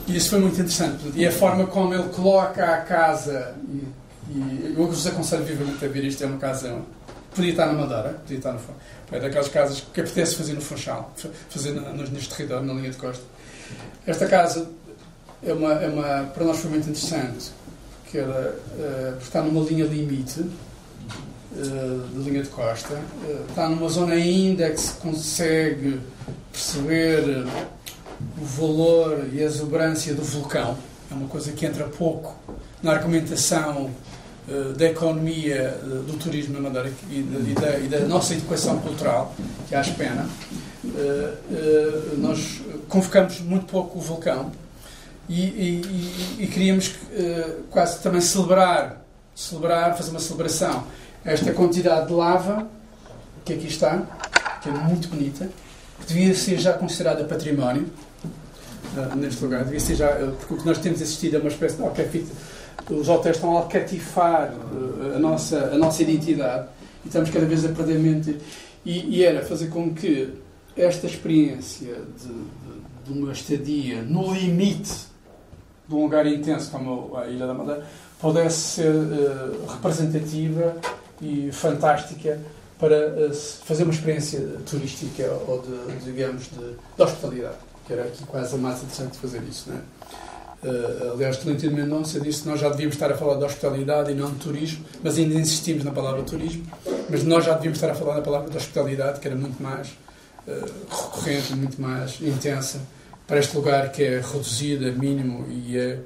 e 0.07 0.17
isso 0.17 0.29
foi 0.31 0.39
muito 0.39 0.55
interessante. 0.55 1.11
E 1.15 1.25
a 1.25 1.31
forma 1.31 1.67
como 1.67 1.93
ele 1.93 2.09
coloca 2.09 2.63
a 2.63 2.77
casa, 2.77 3.55
e, 3.69 3.87
e 4.29 4.75
eu 4.77 4.87
vos 4.87 5.05
aconselho 5.07 5.43
vivamente 5.43 5.83
a 5.83 5.87
ver 5.87 6.03
isto, 6.05 6.23
é 6.23 6.27
uma 6.27 6.37
casa. 6.37 6.81
Podia 7.33 7.51
estar 7.51 7.65
na 7.67 7.73
Madeira, 7.73 8.19
podia 8.21 8.37
estar 8.37 8.51
no 8.51 8.59
É 9.11 9.19
daquelas 9.19 9.47
casas 9.47 9.81
que 9.93 10.01
apetece 10.01 10.35
fazer 10.35 10.53
no 10.53 10.61
Funchal, 10.61 11.13
fazer 11.49 11.71
neste 12.11 12.35
território, 12.35 12.65
na 12.65 12.73
linha 12.73 12.89
de 12.89 12.97
costa. 12.97 13.23
Esta 14.05 14.27
casa 14.27 14.67
é 15.43 15.53
uma, 15.53 15.73
é 15.73 15.87
uma, 15.87 16.25
para 16.33 16.45
nós 16.45 16.59
foi 16.59 16.69
muito 16.71 16.89
interessante, 16.89 17.51
que 18.09 18.17
era, 18.17 18.55
uh, 18.77 19.17
está 19.21 19.41
numa 19.41 19.63
linha 19.63 19.85
limite 19.85 20.41
uh, 20.41 22.07
de 22.13 22.29
linha 22.29 22.43
de 22.43 22.49
costa, 22.49 22.93
uh, 22.95 23.45
está 23.49 23.69
numa 23.69 23.89
zona 23.89 24.13
ainda 24.13 24.69
que 24.69 24.79
se 24.79 24.93
consegue 24.95 25.99
perceber 26.51 27.45
o 28.39 28.45
valor 28.45 29.27
e 29.31 29.41
a 29.41 29.45
exuberância 29.45 30.13
do 30.13 30.23
vulcão. 30.23 30.77
É 31.09 31.13
uma 31.13 31.27
coisa 31.27 31.51
que 31.51 31.65
entra 31.65 31.85
pouco 31.85 32.35
na 32.81 32.91
argumentação 32.91 33.91
uh, 34.47 34.73
da 34.73 34.85
economia 34.85 35.77
uh, 35.83 36.03
do 36.03 36.17
turismo 36.17 36.53
na 36.53 36.61
Madeira 36.61 36.91
e, 37.09 37.15
e, 37.15 37.55
da, 37.59 37.79
e, 37.79 37.87
da, 37.87 37.99
nossa 38.01 38.33
educação 38.33 38.79
cultural, 38.79 39.35
que 39.67 39.75
acho 39.75 39.93
pena. 39.95 40.27
Uh, 40.83 42.17
nós 42.17 42.61
convocamos 42.87 43.39
muito 43.41 43.65
pouco 43.65 43.99
o 43.99 44.01
vulcão 44.01 44.51
e, 45.29 45.81
e, 46.39 46.47
queríamos 46.47 46.93
quase 47.69 48.01
também 48.01 48.19
celebrar, 48.19 49.05
celebrar, 49.33 49.95
fazer 49.95 50.09
uma 50.09 50.19
celebração 50.19 50.83
esta 51.23 51.53
quantidade 51.53 52.07
de 52.07 52.13
lava 52.13 52.67
que 53.45 53.53
aqui 53.53 53.67
está, 53.67 54.01
que 54.61 54.69
é 54.69 54.71
muito 54.71 55.07
bonita, 55.07 55.49
que 55.99 56.07
devia 56.07 56.33
ser 56.35 56.59
já 56.59 56.73
considerada 56.73 57.23
património 57.23 57.87
uh, 58.95 59.15
neste 59.15 59.43
lugar. 59.43 59.63
Devia 59.63 59.79
ser 59.79 59.95
já, 59.95 60.09
porque 60.39 60.53
o 60.53 60.57
que 60.57 60.65
nós 60.65 60.77
temos 60.77 61.01
assistido 61.01 61.35
é 61.35 61.39
uma 61.39 61.49
espécie 61.49 61.75
de 61.75 61.83
alcatite. 61.83 62.31
Os 62.89 63.07
hotéis 63.07 63.35
estão 63.35 63.55
a 63.55 63.61
alcatifar 63.61 64.53
uh, 64.53 65.15
a, 65.15 65.19
nossa, 65.19 65.57
a 65.73 65.77
nossa 65.77 66.01
identidade 66.03 66.67
e 67.03 67.07
estamos 67.07 67.29
cada 67.29 67.45
vez 67.45 67.65
a 67.65 67.69
perder 67.69 67.99
mente. 67.99 68.37
E, 68.85 69.17
e 69.17 69.23
era 69.23 69.45
fazer 69.45 69.67
com 69.67 69.93
que 69.93 70.33
esta 70.75 71.05
experiência 71.05 71.95
de, 72.19 72.27
de, 72.27 73.13
de 73.13 73.19
uma 73.19 73.31
estadia 73.31 74.01
no 74.01 74.33
limite 74.33 75.11
de 75.87 75.95
um 75.95 76.03
lugar 76.03 76.25
intenso 76.25 76.71
como 76.71 77.15
a 77.17 77.27
Ilha 77.27 77.45
da 77.45 77.53
Madeira 77.53 77.85
pudesse 78.19 78.57
ser 78.57 78.93
uh, 78.93 79.67
representativa 79.67 80.75
e 81.21 81.51
fantástica 81.51 82.39
para 82.79 83.09
uh, 83.09 83.33
fazer 83.65 83.83
uma 83.83 83.91
experiência 83.91 84.39
turística 84.69 85.23
ou 85.47 85.61
de, 85.61 86.05
digamos, 86.05 86.43
de, 86.43 86.75
de, 86.95 87.01
hospitalidade, 87.01 87.57
que 87.91 87.93
era 87.93 88.03
aqui 88.03 88.23
quase 88.25 88.55
a 88.55 88.57
mais 88.57 88.77
interessante 88.77 89.11
de 89.11 89.17
fazer 89.17 89.43
isso, 89.43 89.69
não 89.69 89.77
é? 89.77 89.81
Uh, 90.63 91.13
aliás, 91.13 91.37
Tolentino 91.37 91.75
Mendonça 91.75 92.19
disse 92.19 92.43
que 92.43 92.47
nós 92.47 92.59
já 92.59 92.69
devíamos 92.69 92.95
estar 92.95 93.11
a 93.11 93.17
falar 93.17 93.35
de 93.35 93.43
hospitalidade 93.43 94.11
e 94.11 94.15
não 94.15 94.31
de 94.31 94.37
turismo, 94.37 94.85
mas 95.03 95.17
ainda 95.17 95.33
insistimos 95.33 95.83
na 95.83 95.91
palavra 95.91 96.21
turismo, 96.23 96.65
mas 97.09 97.23
nós 97.23 97.43
já 97.43 97.53
devíamos 97.55 97.77
estar 97.79 97.91
a 97.91 97.95
falar 97.95 98.15
da 98.15 98.21
palavra 98.21 98.49
de 98.49 98.55
hospitalidade, 98.55 99.19
que 99.19 99.27
era 99.27 99.35
muito 99.35 99.61
mais 99.61 99.89
uh, 100.47 100.71
recorrente, 100.89 101.55
muito 101.55 101.81
mais 101.81 102.21
intensa, 102.21 102.79
para 103.27 103.39
este 103.39 103.55
lugar 103.55 103.91
que 103.91 104.03
é 104.03 104.21
reduzido 104.21 104.87
a 104.87 104.91
mínimo 104.91 105.47
e 105.49 105.77
é 105.77 105.99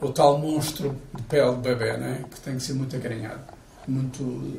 o 0.00 0.08
tal 0.08 0.38
monstro 0.38 0.96
de 1.14 1.22
pele 1.24 1.54
de 1.56 1.60
bebê, 1.60 1.96
né? 1.98 2.24
que 2.30 2.40
tem 2.40 2.56
que 2.56 2.62
ser 2.62 2.72
muito 2.72 2.96
acarinhado. 2.96 3.40
Muito. 3.86 4.58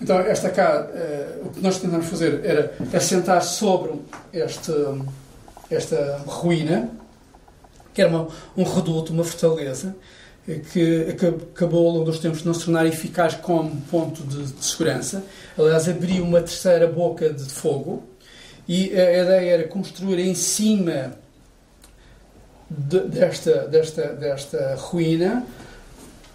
Então, 0.00 0.18
esta 0.20 0.50
cá, 0.50 0.88
uh, 0.88 1.46
o 1.46 1.50
que 1.50 1.60
nós 1.60 1.78
tentamos 1.78 2.06
fazer 2.06 2.44
era 2.44 2.74
assentar 2.92 3.42
sobre 3.42 3.92
este, 4.32 4.72
esta 5.70 6.22
ruína, 6.26 6.90
que 7.94 8.02
era 8.02 8.10
uma, 8.10 8.28
um 8.56 8.62
reduto, 8.62 9.12
uma 9.12 9.24
fortaleza, 9.24 9.94
que 10.72 11.16
acabou 11.54 11.86
ao 11.86 11.92
longo 11.92 12.04
dos 12.06 12.18
tempos 12.18 12.40
de 12.40 12.46
não 12.46 12.54
se 12.54 12.64
tornar 12.64 12.86
eficaz 12.86 13.34
como 13.34 13.80
ponto 13.82 14.22
de, 14.22 14.44
de 14.44 14.64
segurança. 14.64 15.24
Aliás, 15.58 15.88
abriu 15.88 16.24
uma 16.24 16.40
terceira 16.40 16.86
boca 16.86 17.30
de 17.30 17.44
fogo 17.44 18.02
e 18.66 18.90
a 18.98 19.22
ideia 19.22 19.50
era 19.50 19.68
construir 19.68 20.18
em 20.20 20.34
cima 20.34 21.12
de, 22.68 23.00
desta, 23.00 23.66
desta, 23.66 24.12
desta 24.14 24.74
ruína, 24.76 25.44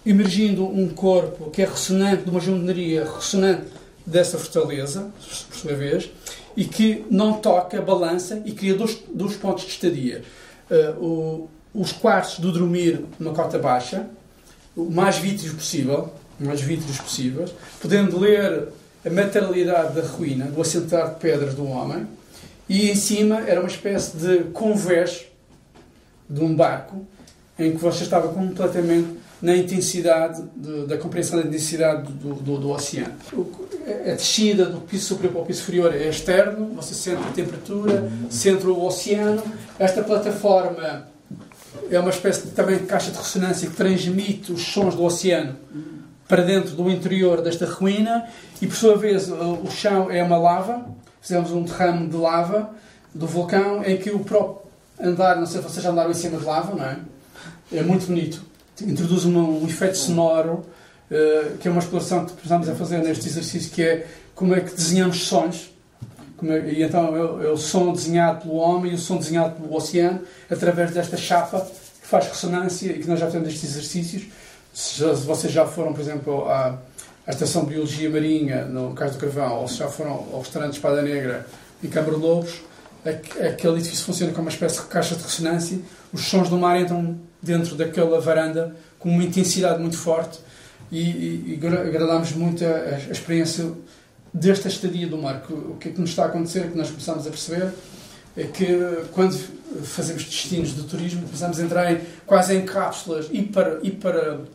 emergindo 0.04 0.66
um 0.66 0.88
corpo 0.88 1.50
que 1.50 1.62
é 1.62 1.64
ressonante, 1.64 2.24
de 2.24 2.30
uma 2.30 2.40
geometria 2.40 3.04
ressonante 3.04 3.66
dessa 4.04 4.38
fortaleza, 4.38 5.10
por 5.48 5.56
sua 5.56 5.74
vez, 5.74 6.10
e 6.56 6.64
que 6.64 7.04
não 7.10 7.34
toca, 7.34 7.80
balança 7.82 8.42
e 8.44 8.52
cria 8.52 8.74
dois, 8.74 8.98
dois 9.12 9.36
pontos 9.36 9.64
de 9.64 9.70
estadia. 9.70 10.22
Uh, 10.70 11.04
o, 11.04 11.50
os 11.74 11.92
quartos 11.92 12.38
do 12.38 12.50
dormir 12.50 13.04
numa 13.18 13.34
cota 13.34 13.58
baixa, 13.58 14.06
o 14.74 14.90
mais 14.90 15.18
vítreos 15.18 15.52
possível, 15.52 16.12
mais 16.40 16.60
vítreos 16.60 16.98
possíveis, 16.98 17.50
podendo 17.80 18.18
ler 18.18 18.68
a 19.04 19.10
materialidade 19.10 19.94
da 19.94 20.02
ruína, 20.02 20.46
do 20.46 20.60
assentar 20.60 21.14
de 21.14 21.20
pedras 21.20 21.54
do 21.54 21.66
homem, 21.66 22.06
e 22.68 22.90
em 22.90 22.94
cima 22.94 23.40
era 23.46 23.60
uma 23.60 23.68
espécie 23.68 24.16
de 24.16 24.44
convés 24.52 25.26
de 26.28 26.40
um 26.40 26.54
barco 26.54 27.06
em 27.58 27.72
que 27.72 27.78
você 27.78 28.02
estava 28.02 28.28
completamente 28.28 29.18
na 29.40 29.56
intensidade 29.56 30.42
de, 30.56 30.86
da 30.86 30.96
compreensão 30.96 31.40
da 31.40 31.46
intensidade 31.46 32.10
do, 32.12 32.34
do, 32.34 32.58
do, 32.58 32.70
oceano. 32.70 33.14
A 33.86 34.14
descida 34.14 34.66
do 34.66 34.80
piso 34.80 35.06
superior 35.06 35.32
para 35.32 35.42
o 35.42 35.46
piso 35.46 35.62
inferior 35.62 35.94
é 35.94 36.08
externo, 36.08 36.74
você 36.74 36.92
sente 36.92 37.22
a 37.22 37.30
temperatura, 37.30 38.10
sente 38.28 38.66
o 38.66 38.84
oceano. 38.84 39.40
Esta 39.78 40.02
plataforma 40.02 41.06
é 41.88 42.00
uma 42.00 42.10
espécie 42.10 42.46
de, 42.46 42.50
também 42.50 42.78
de 42.78 42.86
caixa 42.86 43.12
de 43.12 43.16
ressonância 43.16 43.68
que 43.68 43.76
transmite 43.76 44.52
os 44.52 44.62
sons 44.62 44.96
do 44.96 45.04
oceano 45.04 45.54
para 46.26 46.42
dentro 46.42 46.74
do 46.74 46.90
interior 46.90 47.40
desta 47.40 47.64
ruína 47.64 48.26
e, 48.60 48.66
por 48.66 48.74
sua 48.74 48.96
vez, 48.96 49.30
o 49.30 49.70
chão 49.70 50.10
é 50.10 50.20
uma 50.20 50.36
lava. 50.36 50.84
Fizemos 51.20 51.52
um 51.52 51.62
derrame 51.62 52.08
de 52.08 52.16
lava 52.16 52.70
do 53.14 53.26
vulcão 53.26 53.84
em 53.84 53.96
que 53.96 54.10
o 54.10 54.18
próprio 54.18 54.66
andar, 55.00 55.36
não 55.36 55.46
sei 55.46 55.62
se 55.62 55.68
vocês 55.68 55.84
já 55.84 55.90
andaram 55.90 56.10
em 56.10 56.14
cima 56.14 56.38
de 56.38 56.44
lava, 56.44 56.74
não 56.74 56.84
é? 56.84 56.98
É 57.72 57.82
muito 57.82 58.06
bonito. 58.06 58.42
Introduz 58.82 59.24
uma, 59.24 59.40
um 59.40 59.64
efeito 59.64 59.96
sonoro, 59.96 60.64
que 61.60 61.68
é 61.68 61.70
uma 61.70 61.80
exploração 61.80 62.24
que 62.24 62.32
precisamos 62.32 62.68
a 62.68 62.74
fazer 62.74 62.98
neste 62.98 63.28
exercício, 63.28 63.70
que 63.70 63.82
é 63.82 64.06
como 64.34 64.54
é 64.54 64.60
que 64.60 64.74
desenhamos 64.74 65.26
sons. 65.26 65.70
É, 66.44 66.70
e 66.70 66.82
então 66.82 67.16
é, 67.16 67.46
é, 67.46 67.50
o 67.50 67.56
som 67.56 67.92
desenhado 67.92 68.42
pelo 68.42 68.56
homem 68.56 68.92
e 68.92 68.94
o 68.94 68.98
som 68.98 69.16
desenhado 69.16 69.54
pelo 69.54 69.74
oceano, 69.74 70.20
através 70.50 70.90
desta 70.90 71.16
chapa 71.16 71.66
que 72.00 72.06
faz 72.06 72.28
ressonância 72.28 72.90
e 72.90 72.98
que 72.98 73.08
nós 73.08 73.18
já 73.18 73.30
temos 73.30 73.48
estes 73.48 73.70
exercícios. 73.70 74.24
Se, 74.72 75.00
já, 75.00 75.16
se 75.16 75.24
vocês 75.24 75.52
já 75.52 75.64
foram, 75.64 75.94
por 75.94 76.00
exemplo, 76.00 76.46
à, 76.48 76.78
à 77.26 77.30
Estação 77.30 77.64
de 77.64 77.70
Biologia 77.70 78.10
Marinha, 78.10 78.66
no 78.66 78.92
Cais 78.92 79.12
do 79.12 79.18
Carvão, 79.18 79.60
ou 79.60 79.68
se 79.68 79.78
já 79.78 79.88
foram 79.88 80.12
ao 80.32 80.40
restaurante 80.40 80.74
Espada 80.74 81.00
Negra 81.00 81.46
em 81.82 81.88
Câmara 81.88 82.16
Lobos, 82.16 82.60
aquele 83.04 83.78
edifício 83.78 84.04
funciona 84.04 84.32
como 84.32 84.44
uma 84.44 84.50
espécie 84.50 84.80
de 84.80 84.86
caixa 84.88 85.14
de 85.14 85.22
ressonância, 85.22 85.78
os 86.12 86.26
sons 86.26 86.50
do 86.50 86.58
mar 86.58 86.78
entram 86.78 87.18
dentro 87.40 87.76
daquela 87.76 88.20
varanda 88.20 88.76
com 88.98 89.08
uma 89.08 89.22
intensidade 89.22 89.80
muito 89.80 89.96
forte 89.96 90.40
e, 90.90 91.00
e, 91.00 91.60
e 91.62 91.66
agradámos 91.66 92.32
muito 92.32 92.64
a, 92.64 92.68
a, 92.68 92.98
experiência 93.10 93.72
desta 94.32 94.68
estadia 94.68 95.06
do 95.06 95.18
mar. 95.18 95.44
O 95.50 95.76
que 95.78 95.88
é 95.88 95.92
que 95.92 96.00
nos 96.00 96.10
está 96.10 96.24
a 96.24 96.26
acontecer, 96.26 96.70
que 96.70 96.76
nós 96.76 96.90
começamos 96.90 97.26
a 97.26 97.30
perceber, 97.30 97.72
é 98.36 98.44
que 98.44 98.78
quando 99.12 99.36
fazemos 99.82 100.24
destinos 100.24 100.74
de 100.74 100.82
turismo, 100.82 101.22
começamos 101.22 101.58
a 101.58 101.62
entrar 101.62 101.92
em, 101.92 102.00
quase 102.26 102.54
em 102.54 102.64
cápsulas 102.64 103.28
hiper, 103.30 103.80
hiper 103.82 104.14
uh, 104.14 104.46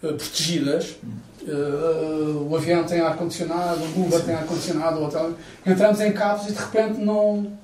protegidas. 0.00 0.96
Uh, 1.42 2.48
o 2.50 2.56
avião 2.56 2.84
tem 2.84 3.00
ar-condicionado, 3.00 3.82
o 3.82 4.06
Uber 4.06 4.20
tem 4.22 4.34
ar-condicionado, 4.34 4.98
o 4.98 5.06
hotel. 5.06 5.34
Entramos 5.64 6.00
em 6.00 6.12
cápsulas 6.12 6.52
e 6.52 6.54
de 6.54 6.60
repente 6.60 7.00
não 7.00 7.58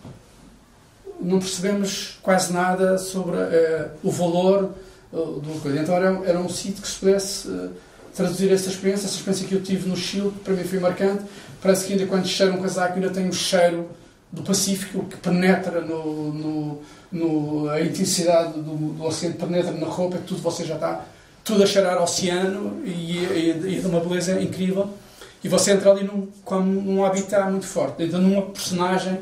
não 1.21 1.39
percebemos 1.39 2.19
quase 2.23 2.53
nada 2.53 2.99
sobre 2.99 3.37
uh, 3.37 3.91
o 4.03 4.11
valor 4.11 4.75
do 5.13 5.61
coisa. 5.63 5.81
Então 5.81 5.95
era, 5.95 6.21
era, 6.27 6.39
um 6.41 6.49
sítio 6.49 6.83
que 6.83 6.89
se 6.89 6.99
pudesse 6.99 7.49
traduzir 8.15 8.53
essa 8.53 8.69
experiência, 8.69 9.07
essa 9.07 9.17
experiência 9.17 9.47
que 9.47 9.55
eu 9.55 9.63
tive 9.63 9.89
no 9.89 9.97
Chile, 9.97 10.31
que 10.31 10.41
para 10.41 10.55
mim 10.55 10.65
foi 10.65 10.79
marcante. 10.79 11.25
Parece 11.61 11.87
que 11.87 11.93
ainda 11.93 12.07
quando 12.07 12.27
cheiro 12.27 12.55
um 12.55 12.63
casaco 12.63 12.95
ainda 12.95 13.11
tem 13.11 13.29
o 13.29 13.33
cheiro 13.33 13.89
do 14.31 14.43
Pacífico 14.43 15.05
que 15.05 15.17
penetra 15.17 15.81
no, 15.81 16.33
no, 16.33 16.83
no 17.11 17.69
a 17.71 17.81
intensidade 17.81 18.55
do, 18.55 18.63
do, 18.63 19.05
oceano 19.05 19.35
penetra 19.37 19.73
na 19.73 19.87
roupa, 19.87 20.19
tudo 20.27 20.43
você 20.43 20.65
já 20.65 20.75
está 20.75 21.05
tudo 21.45 21.63
a 21.63 21.67
cheirar 21.67 22.03
oceano 22.03 22.83
e, 22.85 23.19
e, 23.19 23.77
e 23.77 23.81
de 23.81 23.87
uma 23.87 24.01
beleza 24.01 24.41
incrível. 24.41 24.91
E 25.43 25.49
você 25.49 25.73
entra 25.73 25.91
ali 25.91 26.05
num, 26.05 26.29
como 26.43 26.65
num 26.65 27.05
habitat 27.05 27.51
muito 27.51 27.67
forte, 27.67 27.99
dentro 27.99 28.19
de 28.19 28.25
uma 28.25 28.43
personagem 28.43 29.19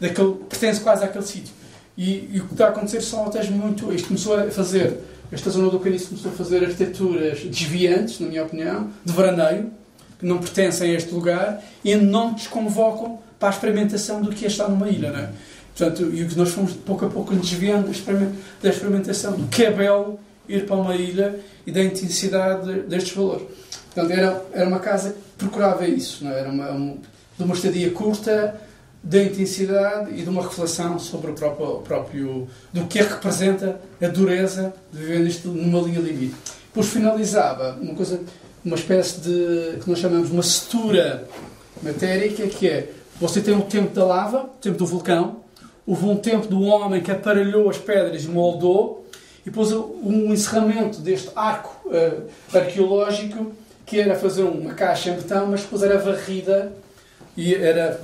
daquele, 0.00 0.34
pertence 0.48 0.80
quase 0.80 1.04
àquele 1.04 1.24
sítio. 1.24 1.54
E, 1.96 2.30
e, 2.32 2.40
o 2.40 2.46
que 2.46 2.54
está 2.54 2.66
a 2.66 2.68
acontecer 2.70 3.02
são 3.02 3.26
hotéis 3.26 3.48
muito. 3.50 3.92
Isto 3.92 4.08
começou 4.08 4.38
a 4.38 4.50
fazer, 4.50 4.98
esta 5.32 5.50
zona 5.50 5.70
do 5.70 5.80
Caniço 5.80 6.08
começou 6.08 6.30
a 6.30 6.34
fazer 6.34 6.64
arquiteturas 6.64 7.40
desviantes, 7.40 8.20
na 8.20 8.28
minha 8.28 8.44
opinião, 8.44 8.90
de 9.04 9.12
veraneio, 9.12 9.70
que 10.18 10.24
não 10.24 10.38
pertencem 10.38 10.92
a 10.92 10.94
este 10.94 11.12
lugar 11.12 11.62
e 11.84 11.94
não 11.96 12.32
nos 12.32 12.46
convocam 12.46 13.18
para 13.38 13.48
a 13.48 13.52
experimentação 13.52 14.22
do 14.22 14.30
que 14.30 14.44
é 14.44 14.48
estar 14.48 14.68
numa 14.68 14.88
ilha, 14.88 15.10
não 15.10 15.18
é? 15.18 15.30
Portanto, 15.76 16.10
e 16.10 16.22
o 16.22 16.28
que 16.28 16.38
nós 16.38 16.50
fomos 16.50 16.72
pouco 16.72 17.04
a 17.04 17.08
pouco 17.10 17.34
desviando 17.34 17.90
da 18.62 18.70
experimentação 18.70 19.32
do 19.32 19.46
que 19.48 19.64
é 19.64 19.70
belo 19.70 20.18
ir 20.48 20.64
para 20.64 20.76
uma 20.76 20.96
ilha 20.96 21.38
e 21.66 21.72
da 21.72 21.82
intensidade 21.82 22.80
destes 22.82 23.12
valores. 23.14 23.46
Portanto, 23.92 24.10
era, 24.10 24.42
era 24.52 24.68
uma 24.68 24.78
casa 24.78 25.10
que 25.10 25.18
procurava 25.36 25.86
isso, 25.86 26.24
não 26.24 26.30
é? 26.30 26.40
Era 26.40 26.48
uma, 26.48 26.96
de 27.36 27.44
uma 27.44 27.54
estadia 27.54 27.90
curta, 27.90 28.58
da 29.06 29.22
intensidade 29.22 30.18
e 30.18 30.22
de 30.22 30.28
uma 30.28 30.42
reflexão 30.42 30.98
sobre 30.98 31.30
o 31.30 31.34
próprio, 31.34 31.76
próprio 31.82 32.48
do 32.72 32.86
que 32.86 32.98
é 32.98 33.04
que 33.04 33.12
representa 33.12 33.80
a 34.02 34.08
dureza 34.08 34.74
de 34.92 34.98
viver 34.98 35.20
nisto 35.20 35.48
numa 35.48 35.80
linha 35.80 36.00
limite. 36.00 36.34
Depois 36.66 36.88
finalizava 36.88 37.78
uma 37.80 37.94
coisa, 37.94 38.20
uma 38.64 38.74
espécie 38.74 39.20
de 39.20 39.78
que 39.80 39.88
nós 39.88 40.00
chamamos 40.00 40.32
uma 40.32 40.42
setura 40.42 41.28
matérica, 41.80 42.48
que 42.48 42.68
é 42.68 42.90
você 43.20 43.40
tem 43.40 43.56
o 43.56 43.62
tempo 43.62 43.94
da 43.94 44.04
lava, 44.04 44.42
o 44.42 44.60
tempo 44.60 44.76
do 44.76 44.84
vulcão, 44.84 45.36
houve 45.86 46.04
um 46.04 46.16
tempo 46.16 46.48
do 46.48 46.62
homem 46.62 47.00
que 47.00 47.12
aparelhou 47.12 47.70
as 47.70 47.78
pedras 47.78 48.24
e 48.24 48.28
moldou, 48.28 49.06
e 49.42 49.50
depois 49.50 49.70
um 49.70 50.32
encerramento 50.32 51.00
deste 51.00 51.30
arco 51.36 51.88
uh, 51.88 52.26
arqueológico 52.52 53.52
que 53.86 54.00
era 54.00 54.16
fazer 54.16 54.42
uma 54.42 54.74
caixa 54.74 55.10
em 55.10 55.14
betão, 55.14 55.46
mas 55.46 55.60
depois 55.60 55.84
era 55.84 55.96
varrida 55.96 56.72
e 57.36 57.54
era 57.54 58.00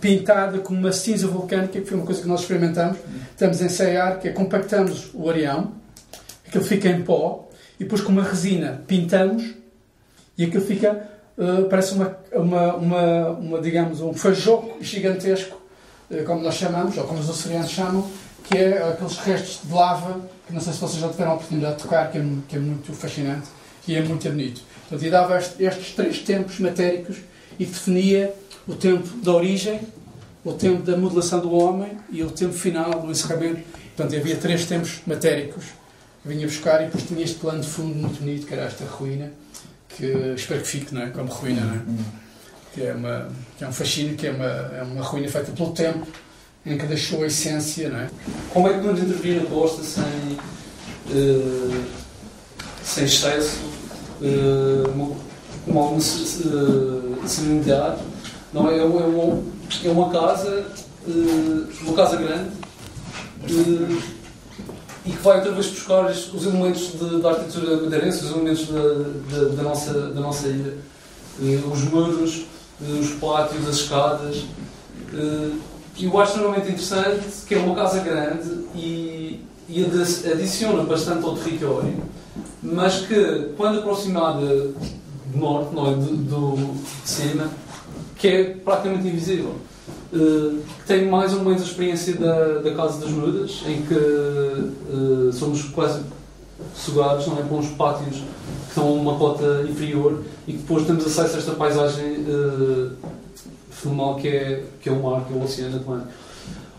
pintada 0.00 0.58
como 0.58 0.78
uma 0.78 0.92
cinza 0.92 1.26
vulcânica, 1.26 1.80
que 1.80 1.86
foi 1.86 1.96
uma 1.96 2.06
coisa 2.06 2.22
que 2.22 2.28
nós 2.28 2.40
experimentamos. 2.40 2.98
Estamos 3.30 3.60
a 3.60 3.64
ensaiar, 3.64 4.20
que 4.20 4.28
é 4.28 4.32
compactamos 4.32 5.10
o 5.14 5.28
areão, 5.28 5.72
aquilo 6.46 6.64
fica 6.64 6.88
em 6.88 7.02
pó, 7.02 7.48
e 7.78 7.84
depois 7.84 8.00
com 8.00 8.12
uma 8.12 8.22
resina 8.22 8.82
pintamos, 8.86 9.54
e 10.36 10.44
aquilo 10.44 10.64
fica, 10.64 11.08
uh, 11.36 11.68
parece 11.68 11.94
uma, 11.94 12.16
uma, 12.32 12.74
uma, 12.74 13.28
uma, 13.30 13.60
digamos, 13.60 14.00
um 14.00 14.12
fajoco 14.12 14.82
gigantesco, 14.82 15.60
uh, 16.10 16.24
como 16.24 16.42
nós 16.42 16.54
chamamos, 16.54 16.96
ou 16.96 17.04
como 17.04 17.20
os 17.20 17.28
oceanos 17.28 17.70
chamam, 17.70 18.08
que 18.44 18.56
é 18.56 18.82
aqueles 18.82 19.18
restos 19.18 19.60
de 19.64 19.72
lava, 19.72 20.20
que 20.46 20.54
não 20.54 20.60
sei 20.60 20.72
se 20.72 20.80
vocês 20.80 21.00
já 21.00 21.08
tiveram 21.08 21.32
a 21.32 21.34
oportunidade 21.34 21.76
de 21.76 21.82
tocar, 21.82 22.10
que 22.10 22.18
é, 22.18 22.24
que 22.48 22.56
é 22.56 22.58
muito 22.58 22.92
fascinante 22.94 23.48
e 23.86 23.94
é 23.94 24.02
muito 24.02 24.28
bonito. 24.28 24.62
Portanto, 24.88 25.06
e 25.06 25.10
dava 25.10 25.38
estes 25.38 25.94
três 25.94 26.20
tempos 26.20 26.58
matéricos 26.58 27.18
e 27.58 27.66
definia 27.66 28.34
o 28.68 28.74
tempo 28.74 29.08
da 29.22 29.32
origem, 29.32 29.80
o 30.44 30.52
tempo 30.52 30.82
da 30.82 30.96
modelação 30.96 31.40
do 31.40 31.52
homem 31.52 31.92
e 32.10 32.22
o 32.22 32.30
tempo 32.30 32.52
final 32.52 33.00
do 33.00 33.10
encerramento. 33.10 33.62
Portanto, 33.96 34.16
havia 34.16 34.36
três 34.36 34.66
tempos 34.66 35.00
matéricos 35.06 35.64
que 36.22 36.28
vinha 36.28 36.46
buscar 36.46 36.82
e 36.82 36.84
depois 36.84 37.04
tinha 37.04 37.24
este 37.24 37.38
plano 37.38 37.60
de 37.60 37.66
fundo 37.66 37.94
muito 37.94 38.20
bonito, 38.20 38.46
que 38.46 38.52
era 38.52 38.64
esta 38.64 38.84
ruína, 38.84 39.32
que 39.88 40.04
espero 40.36 40.60
que 40.60 40.68
fique 40.68 40.94
não 40.94 41.02
é? 41.02 41.06
como 41.08 41.28
ruína, 41.32 41.62
não 41.62 41.74
é? 41.74 41.80
Que, 42.74 42.82
é 42.82 42.92
uma, 42.92 43.28
que 43.56 43.64
é 43.64 43.68
um 43.68 43.72
fascínio, 43.72 44.14
que 44.14 44.26
é 44.26 44.30
uma, 44.30 44.44
é 44.44 44.82
uma 44.82 45.02
ruína 45.02 45.28
feita 45.28 45.50
pelo 45.50 45.72
tempo, 45.72 46.06
em 46.66 46.76
que 46.76 46.86
deixou 46.86 47.22
a 47.22 47.26
essência, 47.26 47.88
não 47.88 47.98
é? 47.98 48.10
Como 48.50 48.68
é 48.68 48.74
que 48.74 48.80
podemos 48.80 49.00
intervir 49.00 49.42
na 49.42 49.48
costa 49.48 49.82
sem, 49.82 50.04
uh, 51.10 51.84
sem 52.84 53.04
excesso, 53.04 53.58
uh, 54.20 55.16
com 55.64 55.78
alguma 55.78 55.98
uh, 55.98 57.28
serenidade? 57.28 58.02
Não, 58.52 58.70
é, 58.70 58.78
é, 58.78 58.84
uma, 58.84 59.42
é 59.84 59.88
uma 59.90 60.10
casa, 60.10 60.66
uh, 61.06 61.68
uma 61.82 61.94
casa 61.94 62.16
grande, 62.16 62.50
e 65.04 65.10
que 65.10 65.22
vai 65.22 65.38
outra 65.38 65.52
vez 65.52 65.66
buscar 65.68 66.06
os 66.06 66.46
elementos 66.46 66.92
da 67.22 67.30
arquitetura 67.30 67.82
madeirense, 67.82 68.24
os 68.24 68.30
elementos 68.30 68.66
da, 68.66 68.82
da, 69.30 69.48
da, 69.48 69.62
nossa, 69.62 69.92
da 69.92 70.20
nossa 70.20 70.48
ilha. 70.48 70.76
os 71.70 71.82
muros, 71.84 72.44
os 72.80 73.10
pátios, 73.20 73.66
as 73.68 73.76
escadas. 73.76 74.44
E 75.96 76.04
eu 76.04 76.20
acho 76.20 76.32
extremamente 76.32 76.68
interessante 76.68 77.24
que 77.46 77.54
é 77.54 77.58
uma 77.58 77.74
casa 77.74 78.00
grande 78.00 78.50
e, 78.74 79.40
e 79.68 79.84
adiciona 80.32 80.84
bastante 80.84 81.24
ao 81.24 81.34
território, 81.34 81.94
mas 82.62 83.06
que, 83.06 83.52
quando 83.56 83.80
aproximada 83.80 84.46
do 84.46 85.38
norte, 85.38 85.74
não 85.74 85.86
é? 85.88 85.94
do, 85.94 86.16
do 86.16 86.74
de 87.02 87.08
cima, 87.10 87.50
que 88.18 88.28
é 88.28 88.44
praticamente 88.64 89.06
invisível. 89.06 89.54
Uh, 90.12 90.62
tenho 90.86 91.10
mais 91.10 91.32
ou 91.32 91.44
menos 91.44 91.62
a 91.62 91.64
experiência 91.64 92.14
da, 92.14 92.58
da 92.58 92.74
Casa 92.74 93.00
das 93.00 93.10
Nudas, 93.10 93.62
em 93.66 93.82
que 93.82 93.94
uh, 93.94 95.32
somos 95.32 95.64
quase 95.64 96.02
sugados 96.74 97.26
não 97.26 97.38
é, 97.38 97.42
para 97.42 97.56
uns 97.56 97.68
pátios 97.68 98.16
que 98.16 98.68
estão 98.68 98.88
a 98.88 98.92
uma 98.92 99.16
cota 99.16 99.64
inferior 99.68 100.22
e 100.46 100.52
que 100.52 100.58
depois 100.58 100.86
temos 100.86 101.06
acesso 101.06 101.36
a 101.36 101.38
esta 101.38 101.52
paisagem 101.52 102.24
uh, 102.26 102.90
fenomenal 103.70 104.16
que 104.16 104.28
é, 104.28 104.64
que 104.80 104.88
é 104.88 104.92
o 104.92 105.02
mar, 105.02 105.24
que 105.24 105.32
é 105.32 105.36
o 105.36 105.44
Oceano 105.44 105.76
Atlântico. 105.76 106.12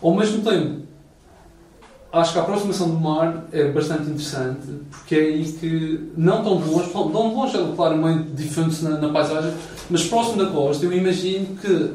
Ao 0.01 0.13
mesmo 0.13 0.41
tempo, 0.43 0.81
acho 2.11 2.33
que 2.33 2.39
a 2.39 2.41
aproximação 2.41 2.89
do 2.89 2.99
mar 2.99 3.45
é 3.51 3.71
bastante 3.71 4.03
interessante, 4.03 4.67
porque 4.89 5.15
é 5.15 5.19
aí 5.19 5.51
que, 5.51 6.11
não 6.17 6.43
tão 6.43 6.55
longe, 6.55 6.89
tão 6.91 7.33
longe 7.33 7.57
é 7.57 7.75
claramente 7.75 8.29
diferente 8.31 8.83
na, 8.83 8.97
na 8.97 9.09
paisagem, 9.09 9.53
mas 9.89 10.03
próximo 10.05 10.43
da 10.43 10.49
costa, 10.49 10.85
eu 10.85 10.93
imagino 10.93 11.55
que 11.57 11.91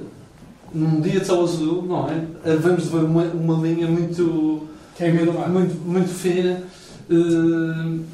num 0.74 1.00
dia 1.00 1.20
de 1.20 1.26
céu 1.26 1.42
azul, 1.42 1.82
não 1.82 2.08
é? 2.08 2.56
Vamos 2.56 2.86
ver 2.86 3.04
uma, 3.04 3.22
uma 3.24 3.66
linha 3.66 3.86
muito, 3.86 4.66
que 4.96 5.04
é 5.04 5.12
muito, 5.12 5.32
muito, 5.32 5.88
muito 5.88 6.08
fina 6.08 6.62
uh, 7.08 8.04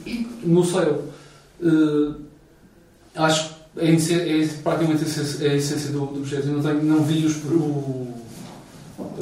no 0.45 0.65
céu. 0.65 1.05
Uh, 1.63 2.15
acho 3.15 3.55
que 3.75 3.81
é, 3.81 4.43
é, 4.43 4.49
praticamente 4.63 5.05
a 5.05 5.55
essência 5.55 5.91
do, 5.91 6.01
do 6.07 6.21
projeto. 6.21 6.49
Eu 6.49 6.55
não, 6.55 6.63
tenho, 6.63 6.83
não 6.83 7.03
vi 7.03 7.25
os, 7.25 7.37
o, 7.45 8.09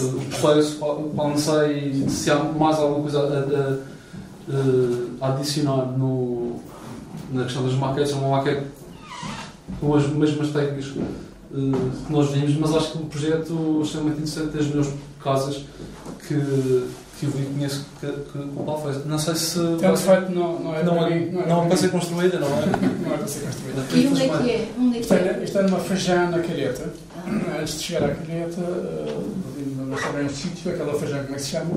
o 0.01 0.24
processo, 0.31 0.79
não 1.14 1.37
sei 1.37 2.09
se 2.09 2.31
há 2.31 2.37
mais 2.37 2.79
alguma 2.79 3.03
coisa 3.03 3.20
a, 3.20 5.24
a, 5.24 5.26
a 5.26 5.35
adicionar 5.35 5.87
no, 5.99 6.57
na 7.33 7.45
questão 7.45 7.64
das 7.64 7.74
maquetes. 7.74 8.12
É 8.12 8.16
uma 8.16 8.39
maquete 8.39 8.66
com 9.81 9.95
as 9.95 10.07
mesmas 10.09 10.51
técnicas 10.51 10.87
uh, 10.87 11.91
que 12.07 12.12
nós 12.12 12.31
vimos, 12.31 12.57
mas 12.57 12.74
acho 12.74 12.93
que 12.93 12.99
o 12.99 13.07
projeto 13.07 13.79
é 13.79 13.83
extremamente 13.83 14.18
interessante, 14.18 14.57
das 14.57 14.66
melhores 14.66 14.93
casas 15.22 15.64
que, 16.26 16.35
que 17.19 17.27
eu 17.27 17.31
vi 17.31 17.45
conheço 17.47 17.87
que, 18.01 18.07
que, 18.07 18.39
o 18.39 18.64
Paulo 18.64 18.83
fez. 18.83 19.05
Não 19.05 19.19
sei 19.19 19.35
se. 19.35 19.59
Então, 19.59 19.95
de 19.95 20.03
facto, 20.03 20.31
não, 20.31 20.59
não 20.61 20.75
é, 20.75 20.83
não, 20.83 21.07
é, 21.07 21.21
não, 21.21 21.41
é, 21.43 21.47
não 21.47 21.64
é 21.64 21.69
para 21.69 21.77
ser 21.77 21.91
construída, 21.91 22.39
não 22.39 22.47
é? 22.47 22.66
não 23.05 23.14
é 23.14 23.19
para 23.19 23.29
ser 23.29 23.41
construída. 23.41 23.85
E 23.95 24.07
onde 24.07 24.23
é 24.23 24.29
que 24.29 24.51
é? 24.51 24.69
Onde 24.79 24.99
é 24.99 25.01
que 25.01 25.14
é? 25.14 25.41
Isto 25.45 25.59
é 25.59 25.62
numa 25.62 25.81
fajã 25.81 26.31
na 26.31 26.39
Calheta. 26.41 26.93
Ah. 27.16 27.59
Antes 27.61 27.79
de 27.79 27.85
chegar 27.85 28.05
à 28.05 28.14
Calheta, 28.14 28.61
uh, 28.61 29.87
não 29.87 29.99
sabem 29.99 30.27
um 30.27 30.31
sítio, 30.31 30.73
aquela 30.73 30.95
fajã, 30.95 31.23
como 31.23 31.35
é 31.35 31.37
que 31.37 31.43
se 31.43 31.51
chama? 31.51 31.77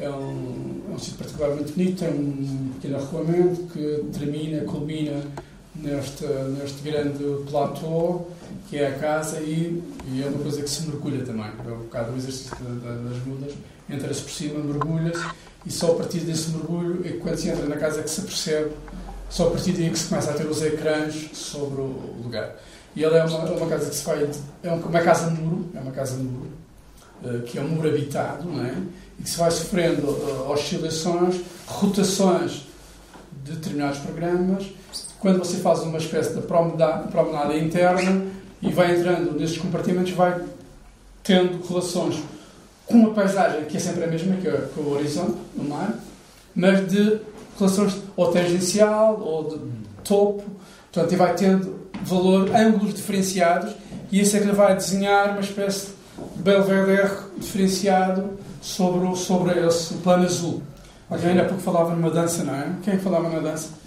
É 0.00 0.08
um, 0.08 0.80
é 0.90 0.94
um 0.94 0.98
sítio 0.98 1.18
particularmente 1.18 1.72
bonito, 1.72 1.98
tem 1.98 2.08
um 2.08 2.70
pequeno 2.74 2.98
arruamento 2.98 3.62
que 3.72 4.04
termina, 4.16 4.60
culmina 4.64 5.22
neste, 5.74 6.24
neste 6.24 6.82
grande 6.82 7.24
platô 7.50 8.26
que 8.68 8.76
é 8.76 8.88
a 8.88 8.98
casa 8.98 9.40
e, 9.40 9.82
e, 10.06 10.22
é 10.22 10.26
uma 10.26 10.38
coisa 10.38 10.62
que 10.62 10.68
se 10.68 10.86
mergulha 10.86 11.24
também. 11.24 11.46
É 11.46 11.72
um 11.72 11.78
bocado 11.78 12.12
o 12.12 12.16
exercício 12.16 12.54
das 12.56 13.26
mudas. 13.26 13.54
Entra-se 13.88 14.22
por 14.22 14.30
cima, 14.30 14.62
mergulha-se 14.62 15.24
e 15.66 15.70
só 15.70 15.92
a 15.92 15.94
partir 15.96 16.20
desse 16.20 16.50
mergulho 16.50 17.00
é 17.04 17.12
que 17.12 17.18
quando 17.18 17.36
se 17.36 17.48
entra 17.48 17.66
na 17.66 17.76
casa 17.76 18.00
é 18.00 18.02
que 18.02 18.10
se 18.10 18.22
percebe, 18.22 18.70
só 19.28 19.48
a 19.48 19.50
partir 19.50 19.72
daí 19.72 19.90
que 19.90 19.98
se 19.98 20.08
começa 20.08 20.30
a 20.30 20.34
ter 20.34 20.46
os 20.46 20.62
ecrãs 20.62 21.30
sobre 21.32 21.80
o 21.80 22.14
lugar. 22.22 22.56
E 22.94 23.04
ela 23.04 23.18
é 23.18 23.24
uma, 23.24 23.48
é 23.48 23.52
uma 23.52 23.66
casa 23.66 23.90
que 23.90 23.94
se 23.94 24.04
vai. 24.04 24.28
É 24.62 24.72
uma 24.72 25.00
casa 25.00 25.30
muro, 25.30 25.70
é 25.74 25.80
uma 25.80 25.92
casa 25.92 26.16
muro, 26.16 26.50
eh, 27.24 27.42
que 27.46 27.58
é 27.58 27.62
um 27.62 27.68
muro 27.68 27.88
habitado, 27.88 28.48
não 28.48 28.64
é? 28.64 28.74
E 29.18 29.22
que 29.22 29.30
se 29.30 29.38
vai 29.38 29.50
sofrendo 29.50 30.06
uh, 30.06 30.50
oscilações, 30.50 31.42
rotações 31.66 32.66
de 33.44 33.52
determinados 33.52 33.98
programas 33.98 34.66
quando 35.20 35.38
você 35.38 35.56
faz 35.58 35.80
uma 35.80 35.98
espécie 35.98 36.34
de 36.34 36.40
promenada, 36.42 37.08
promenada 37.08 37.56
interna 37.56 38.26
e 38.62 38.70
vai 38.70 38.96
entrando 38.96 39.38
nesses 39.38 39.58
compartimentos, 39.58 40.12
vai 40.12 40.40
tendo 41.22 41.66
relações 41.66 42.22
com 42.88 43.06
a 43.06 43.10
paisagem, 43.10 43.64
que 43.64 43.76
é 43.76 43.80
sempre 43.80 44.04
a 44.04 44.06
mesma, 44.06 44.36
que 44.36 44.48
é, 44.48 44.50
que 44.52 44.80
é 44.80 44.82
o 44.82 44.90
horizonte, 44.90 45.36
o 45.56 45.62
mar, 45.62 45.94
mas 46.54 46.88
de 46.88 47.20
relações 47.58 47.96
ou 48.16 48.32
tangencial 48.32 49.20
ou 49.20 49.48
de 49.50 49.60
topo, 50.02 50.44
portanto, 50.90 51.12
e 51.12 51.16
vai 51.16 51.34
tendo 51.34 51.88
valor, 52.02 52.50
ângulos 52.54 52.94
diferenciados, 52.94 53.74
e 54.10 54.20
isso 54.20 54.36
é 54.36 54.40
que 54.40 54.46
vai 54.52 54.74
desenhar 54.74 55.30
uma 55.30 55.40
espécie 55.40 55.88
de 56.36 56.42
belvedere 56.42 57.10
diferenciado 57.36 58.38
sobre, 58.60 59.06
o, 59.06 59.14
sobre 59.14 59.66
esse 59.66 59.94
plano 59.94 60.24
azul. 60.24 60.62
Olha, 61.10 61.28
ainda 61.28 61.42
há 61.42 61.44
pouco 61.44 61.62
falava 61.62 61.94
numa 61.94 62.10
dança, 62.10 62.42
não 62.44 62.54
é? 62.54 62.72
Quem 62.82 62.94
é 62.94 62.98
falava 62.98 63.28
na 63.28 63.40
dança? 63.40 63.78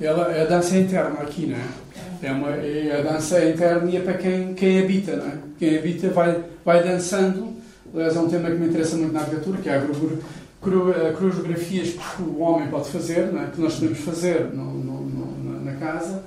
ela, 0.00 0.26
a 0.26 0.44
dança 0.44 0.76
é 0.76 0.80
interna 0.80 1.20
aqui, 1.20 1.46
não 1.46 1.56
é? 1.56 2.26
é 2.26 2.32
uma, 2.32 2.50
é 2.50 2.98
a 2.98 3.12
dança 3.12 3.38
é 3.38 3.50
interna 3.50 3.90
e 3.90 3.96
é 3.96 4.00
para 4.00 4.14
quem, 4.14 4.54
quem 4.54 4.80
habita, 4.80 5.16
não 5.16 5.26
é? 5.26 5.32
Quem 5.58 5.78
habita 5.78 6.08
vai, 6.10 6.44
vai 6.64 6.82
dançando. 6.82 7.61
Aliás, 7.94 8.16
é 8.16 8.20
um 8.20 8.28
tema 8.28 8.50
que 8.50 8.56
me 8.56 8.68
interessa 8.68 8.96
muito 8.96 9.12
na 9.12 9.20
arquitetura, 9.20 9.58
que 9.60 9.68
é 9.68 9.76
a 9.76 11.12
coreografias 11.12 11.90
que 11.90 12.22
o 12.22 12.40
homem 12.40 12.68
pode 12.68 12.88
fazer, 12.88 13.30
é? 13.34 13.50
que 13.52 13.60
nós 13.60 13.74
podemos 13.74 13.98
fazer 13.98 14.52
no, 14.54 14.64
no, 14.72 15.00
no, 15.02 15.64
na 15.64 15.74
casa, 15.74 16.22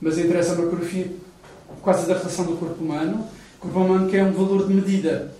mas 0.00 0.18
interessa 0.18 0.54
uma 0.54 0.64
coreografia 0.64 1.12
quase 1.82 2.06
da 2.06 2.14
relação 2.14 2.46
do 2.46 2.56
corpo 2.56 2.82
humano, 2.82 3.26
corpo 3.60 3.78
humano 3.78 4.08
que 4.08 4.16
é 4.16 4.24
um 4.24 4.32
valor 4.32 4.66
de 4.66 4.74
medida 4.74 5.32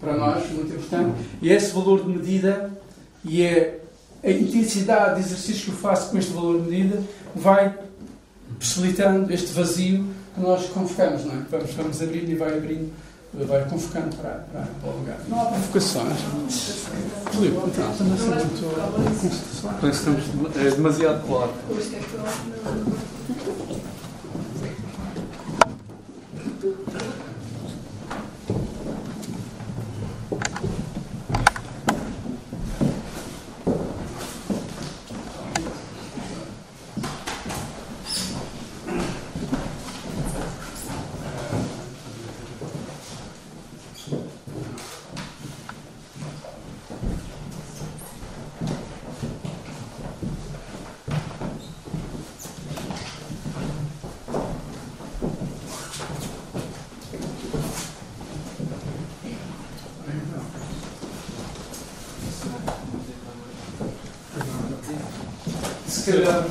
para 0.00 0.16
nós, 0.16 0.48
muito 0.50 0.72
importante, 0.72 1.18
e 1.42 1.50
esse 1.50 1.72
valor 1.72 2.04
de 2.04 2.10
medida 2.10 2.70
e 3.24 3.42
é 3.42 3.80
a 4.22 4.30
intensidade 4.30 5.20
de 5.20 5.26
exercício 5.26 5.64
que 5.64 5.70
eu 5.70 5.74
faço 5.74 6.10
com 6.10 6.18
este 6.18 6.32
valor 6.32 6.60
de 6.60 6.70
medida 6.70 7.02
vai 7.34 7.74
possibilitando 8.58 9.32
este 9.32 9.52
vazio 9.52 10.04
que 10.34 10.40
nós 10.40 10.66
convocamos, 10.68 11.24
não 11.24 11.34
é? 11.34 11.42
Vamos, 11.50 11.72
vamos 11.74 12.02
abrindo 12.02 12.30
e 12.30 12.34
vai 12.34 12.56
abrindo, 12.56 12.92
vai 13.34 13.64
convocando 13.68 14.16
para, 14.16 14.30
para, 14.52 14.66
para 14.80 14.90
o 14.90 14.98
lugar. 14.98 15.18
Não 15.28 15.40
há 15.40 15.46
provocações. 15.46 16.18
São 19.94 20.12
muito. 20.12 20.58
É 20.58 20.70
demasiado 20.70 21.26
claro. 21.26 21.52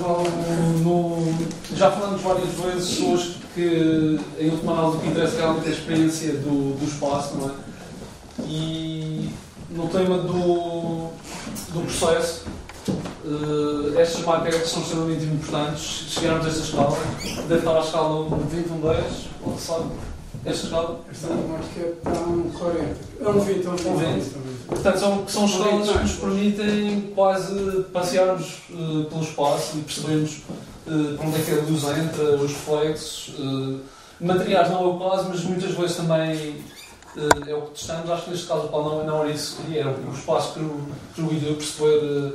Calhar 0.08 0.24
no, 0.84 1.34
já 1.76 1.92
falamos 1.92 2.22
várias 2.22 2.54
vezes 2.54 3.00
hoje 3.02 3.38
que 3.54 4.20
em 4.40 4.50
última 4.52 4.74
análise 4.74 4.98
o 4.98 5.00
que 5.02 5.08
interessa 5.08 5.38
realmente 5.38 5.68
é 5.68 5.70
a 5.70 5.74
experiência 5.74 6.34
do, 6.34 6.78
do 6.78 6.86
espaço, 6.86 7.36
não 7.38 7.50
é? 7.50 7.54
E 8.46 9.30
no 9.72 9.88
tema 9.88 10.20
do, 10.20 11.10
do 11.74 11.82
processo, 11.86 12.46
uh, 13.26 14.00
estas 14.00 14.24
maquetes 14.24 14.70
são 14.70 14.82
extremamente 14.84 15.26
importantes. 15.26 16.06
Chegarmos 16.10 16.46
a 16.46 16.50
esta 16.50 16.62
escala, 16.62 16.98
deve 17.48 17.56
estar 17.56 17.78
à 17.78 17.80
escala 17.80 18.38
20, 18.52 18.70
um 18.70 18.82
10, 18.82 19.04
ou 19.44 19.58
sabe? 19.58 19.86
Esta 20.46 20.66
escala? 20.66 21.02
Esta 21.12 21.28
marca 21.30 21.80
está 21.80 22.12
um 22.12 22.50
40. 22.52 22.96
É 23.20 23.30
um 23.30 23.40
20, 23.40 23.66
é 23.66 23.70
um 23.70 23.98
20. 23.98 24.47
Portanto, 24.68 25.00
são, 25.00 25.28
são 25.28 25.46
escalas 25.46 25.90
que 25.90 25.98
nos 26.00 26.14
permitem 26.14 27.12
quase 27.16 27.84
passearmos 27.94 28.64
uh, 28.70 29.06
pelo 29.06 29.22
espaço 29.22 29.78
e 29.78 29.82
percebermos 29.82 30.42
uh, 30.86 31.18
para 31.18 31.28
onde 31.28 31.42
é 31.42 31.44
que 31.44 31.52
a 31.52 31.62
luz 31.64 31.84
entra, 31.84 32.36
os 32.36 32.52
reflexos. 32.52 33.34
Uh, 33.40 33.80
materiais 34.20 34.70
não 34.70 34.84
é 34.84 34.88
o 34.88 35.00
caso, 35.00 35.30
mas 35.30 35.44
muitas 35.44 35.72
vezes 35.72 35.96
também 35.96 36.64
é 37.48 37.56
o 37.56 37.62
que 37.62 37.72
testamos. 37.72 38.10
Acho 38.10 38.26
que 38.26 38.32
neste 38.32 38.46
caso 38.46 38.66
o 38.66 38.70
Paulo 38.70 38.98
não, 38.98 39.06
não 39.06 39.24
era 39.24 39.32
isso 39.32 39.58
que 39.62 39.78
era 39.78 39.90
o 39.90 40.14
espaço 40.14 40.54
que 40.54 40.60
permitiu 41.16 41.56
perceber 41.56 42.34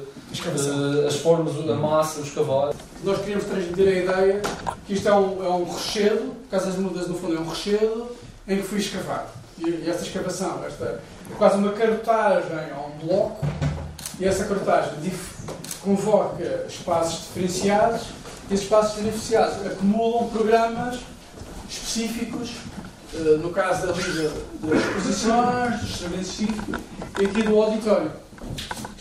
as 1.07 1.17
formas, 1.17 1.55
a 1.69 1.75
massa, 1.75 2.21
os 2.21 2.31
cavalos. 2.31 2.75
Nós 3.05 3.19
queríamos 3.19 3.45
transmitir 3.45 3.89
a 3.89 3.91
ideia 3.91 4.43
que 4.87 4.95
isto 4.95 5.09
é 5.09 5.15
um, 5.15 5.45
é 5.45 5.49
um 5.49 5.65
rochedo, 5.65 6.35
Casas 6.51 6.77
Mudas 6.77 7.09
no 7.09 7.15
fundo 7.15 7.37
é 7.37 7.41
um 7.41 7.45
rochedo, 7.45 8.09
em 8.49 8.57
que 8.57 8.63
fui 8.63 8.79
escavado. 8.79 9.29
E, 9.59 9.69
e 9.69 9.91
esta 9.91 10.03
escavação, 10.03 10.65
esta 10.65 11.01
é 11.33 11.39
quase 11.39 11.57
uma 11.57 11.73
carotagem 11.73 12.59
a 12.71 12.81
um 12.81 13.07
bloco, 13.07 13.47
e 14.21 14.27
essa 14.27 14.45
carotagem 14.45 14.93
convoca 15.81 16.67
espaços 16.69 17.27
diferenciados, 17.27 18.03
e 18.51 18.55
esses 18.55 18.65
espaços 18.67 18.97
diferenciados 18.97 19.67
acumulam 19.67 20.29
programas 20.29 21.01
específicos, 21.69 22.51
eh, 23.15 23.39
no 23.39 23.51
caso 23.51 23.87
da 23.87 23.93
liga 23.95 24.31
das 24.63 24.79
exposições, 24.79 25.81
dos 25.81 25.97
serviços 25.97 26.37
cívicos, 26.37 26.81
e 27.19 27.25
aqui 27.25 27.43
do 27.43 27.61
auditório, 27.61 28.13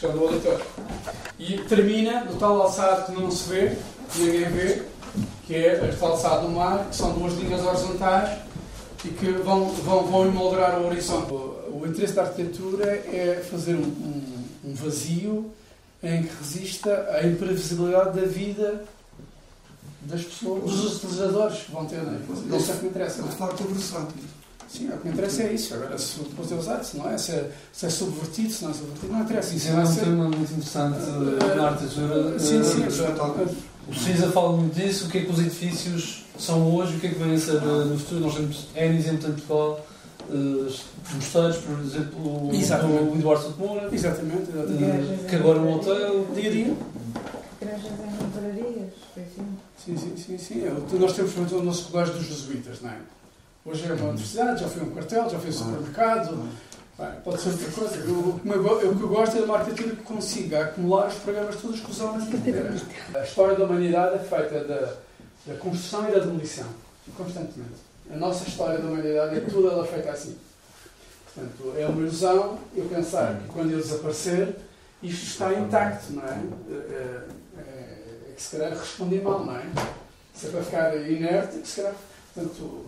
do 0.02 0.28
auditório. 0.28 0.66
E 1.38 1.58
termina 1.60 2.24
no 2.24 2.36
tal 2.38 2.62
alçado 2.62 3.06
que 3.06 3.20
não 3.20 3.30
se 3.30 3.50
vê, 3.50 3.78
que 4.12 4.20
ninguém 4.20 4.50
vê, 4.50 4.84
que 5.46 5.56
é 5.56 5.90
este 5.90 6.04
alçado 6.04 6.48
do 6.48 6.50
mar, 6.50 6.86
que 6.90 6.96
são 6.96 7.12
duas 7.14 7.34
linhas 7.34 7.64
horizontais 7.66 8.40
e 9.04 9.10
que 9.10 9.32
vão, 9.32 9.68
vão, 9.68 10.04
vão 10.06 10.26
emoldrar 10.28 10.80
o 10.80 10.88
horizonte 10.88 11.34
o 11.82 11.88
interesse 11.88 12.14
da 12.14 12.24
arquitetura 12.24 12.86
é 12.86 13.44
fazer 13.50 13.76
um, 13.76 13.82
um, 13.82 14.46
um, 14.66 14.74
vazio 14.74 15.52
em 16.04 16.24
que 16.24 16.34
resista 16.40 17.10
à 17.12 17.26
imprevisibilidade 17.26 18.20
da 18.20 18.28
vida 18.28 18.84
das 20.02 20.24
pessoas, 20.24 20.64
dos 20.64 20.96
utilizadores 20.98 21.60
que 21.60 21.72
vão 21.72 21.86
ter. 21.86 22.02
Não 22.02 22.14
é? 22.14 22.58
Isso 22.58 22.72
é 22.72 22.74
o 22.74 22.78
que 22.78 22.84
me 22.84 22.90
interessa. 22.90 23.22
Não 23.22 23.30
é? 23.30 23.32
Falar 23.32 23.58
sobre 23.58 23.74
Sim, 24.68 24.88
o 24.88 24.98
que 24.98 25.08
me 25.08 25.14
interessa 25.14 25.44
é 25.44 25.54
isso. 25.54 25.74
Agora, 25.74 25.98
se 25.98 26.20
depois 26.20 26.52
é 26.52 26.56
usado, 26.56 26.84
se 26.84 26.98
não 26.98 27.10
é, 27.10 27.18
se 27.18 27.32
é, 27.32 27.52
se 27.74 27.86
é 27.86 27.90
subvertido, 27.90 28.54
se 28.54 28.64
não 28.64 28.72
é 28.72 28.74
subvertido, 28.74 29.14
não 29.14 29.22
interessa. 29.22 29.54
Isso 29.54 29.68
é 29.68 29.74
um 29.74 29.86
ser... 29.86 30.00
tema 30.02 30.24
muito 30.30 30.54
interessante 30.54 31.00
uh, 31.10 31.56
na 31.56 31.68
arquitetura. 31.70 32.40
Sim, 32.40 32.64
sim. 32.64 32.82
Uh, 32.84 33.56
o 33.90 33.96
CISA 33.96 34.32
fala 34.32 34.56
muito 34.56 34.74
disso, 34.74 35.08
o 35.08 35.10
que 35.10 35.18
é 35.18 35.26
que 35.26 35.32
os 35.32 35.40
edifícios 35.40 36.24
são 36.40 36.74
hoje, 36.74 36.96
o 36.96 37.00
que 37.00 37.08
é 37.08 37.10
que 37.10 37.20
vem 37.20 37.36
a 37.36 37.40
ser 37.40 37.62
no 37.62 38.00
futuro. 38.00 38.22
Nós 38.22 38.36
temos 38.36 38.68
N 38.74 38.98
exemplo 38.98 39.30
em 39.30 39.34
Portugal 39.34 39.86
mosteiros, 40.30 41.58
por 41.58 41.80
exemplo, 41.80 42.50
o 42.50 43.16
Eduardo 43.16 43.44
Sotomora. 43.44 43.90
Exatamente, 43.92 44.50
exatamente. 44.52 45.26
que 45.30 45.36
agora 45.36 45.60
é 45.60 45.62
um 45.62 45.74
hotel. 45.76 46.28
Dia 46.34 46.50
a 46.50 46.54
dia. 46.54 46.76
Igrejas 47.62 47.86
em 47.86 48.52
livrarias, 48.52 48.94
Sim, 49.78 49.98
sim, 49.98 50.16
sim. 50.18 50.38
sim. 50.38 50.64
Nós 51.00 51.14
temos, 51.14 51.34
por 51.34 51.42
exemplo, 51.42 51.60
o 51.60 51.64
nosso 51.64 51.90
colégio 51.92 52.14
dos 52.14 52.26
jesuítas, 52.26 52.82
não 52.82 52.90
é? 52.90 52.98
Hoje 53.66 53.86
é 53.88 53.94
uma 53.94 54.10
universidade, 54.10 54.62
já 54.62 54.68
foi 54.68 54.84
um 54.84 54.90
quartel, 54.90 55.30
já 55.30 55.40
foi 55.40 55.50
um 55.50 55.54
supermercado. 55.54 56.50
Bem, 56.98 57.08
pode 57.24 57.42
ser 57.42 57.50
outra 57.50 57.72
coisa. 57.72 57.96
Eu, 57.98 58.90
o 58.92 58.96
que 58.96 59.04
eu 59.04 59.08
gosto 59.08 59.38
é 59.38 59.40
de 59.40 59.46
uma 59.46 59.58
arquitetura 59.58 59.96
que 59.96 60.04
consiga 60.04 60.62
acumular 60.66 61.08
os 61.08 61.16
programas 61.16 61.56
todos 61.56 61.80
que 61.80 61.92
os 61.92 62.02
homens. 62.02 62.28
A 63.16 63.24
história 63.24 63.56
da 63.56 63.66
humanidade 63.66 64.16
é 64.16 64.20
feita 64.20 64.64
da, 64.64 64.94
da 65.46 65.60
construção 65.60 66.10
e 66.10 66.12
da 66.12 66.20
demolição, 66.20 66.68
constantemente. 67.18 67.91
A 68.10 68.16
nossa 68.16 68.48
história 68.48 68.80
da 68.80 68.88
humanidade 68.88 69.38
é 69.38 69.40
toda 69.42 69.70
ela 69.70 69.86
feita 69.86 70.12
assim. 70.12 70.38
Portanto, 71.34 71.74
é 71.78 71.86
uma 71.86 72.02
ilusão 72.02 72.60
eu 72.76 72.86
pensar 72.86 73.40
que 73.40 73.48
quando 73.50 73.72
eu 73.72 73.80
desaparecer, 73.80 74.56
isto 75.02 75.26
está 75.26 75.54
intacto, 75.54 76.14
não 76.14 76.24
é? 76.24 76.42
É, 76.70 77.22
é, 77.58 77.62
é 77.62 78.34
que 78.36 78.42
se 78.42 78.58
calhar 78.58 78.78
respondi 78.78 79.20
mal, 79.22 79.46
não 79.46 79.56
é? 79.56 79.64
Se 80.34 80.48
é 80.48 80.50
para 80.50 80.64
ficar 80.64 80.96
inerte, 81.10 81.60
que 81.60 81.68
se 81.68 81.82
calhar. 81.82 81.96
Portanto, 82.34 82.86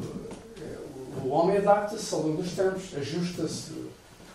é, 0.61 0.77
o 1.23 1.29
homem 1.29 1.57
adapta-se 1.57 2.13
ao 2.13 2.21
longo 2.21 2.41
dos 2.41 2.51
tempos, 2.51 2.83
ajusta-se. 2.97 3.71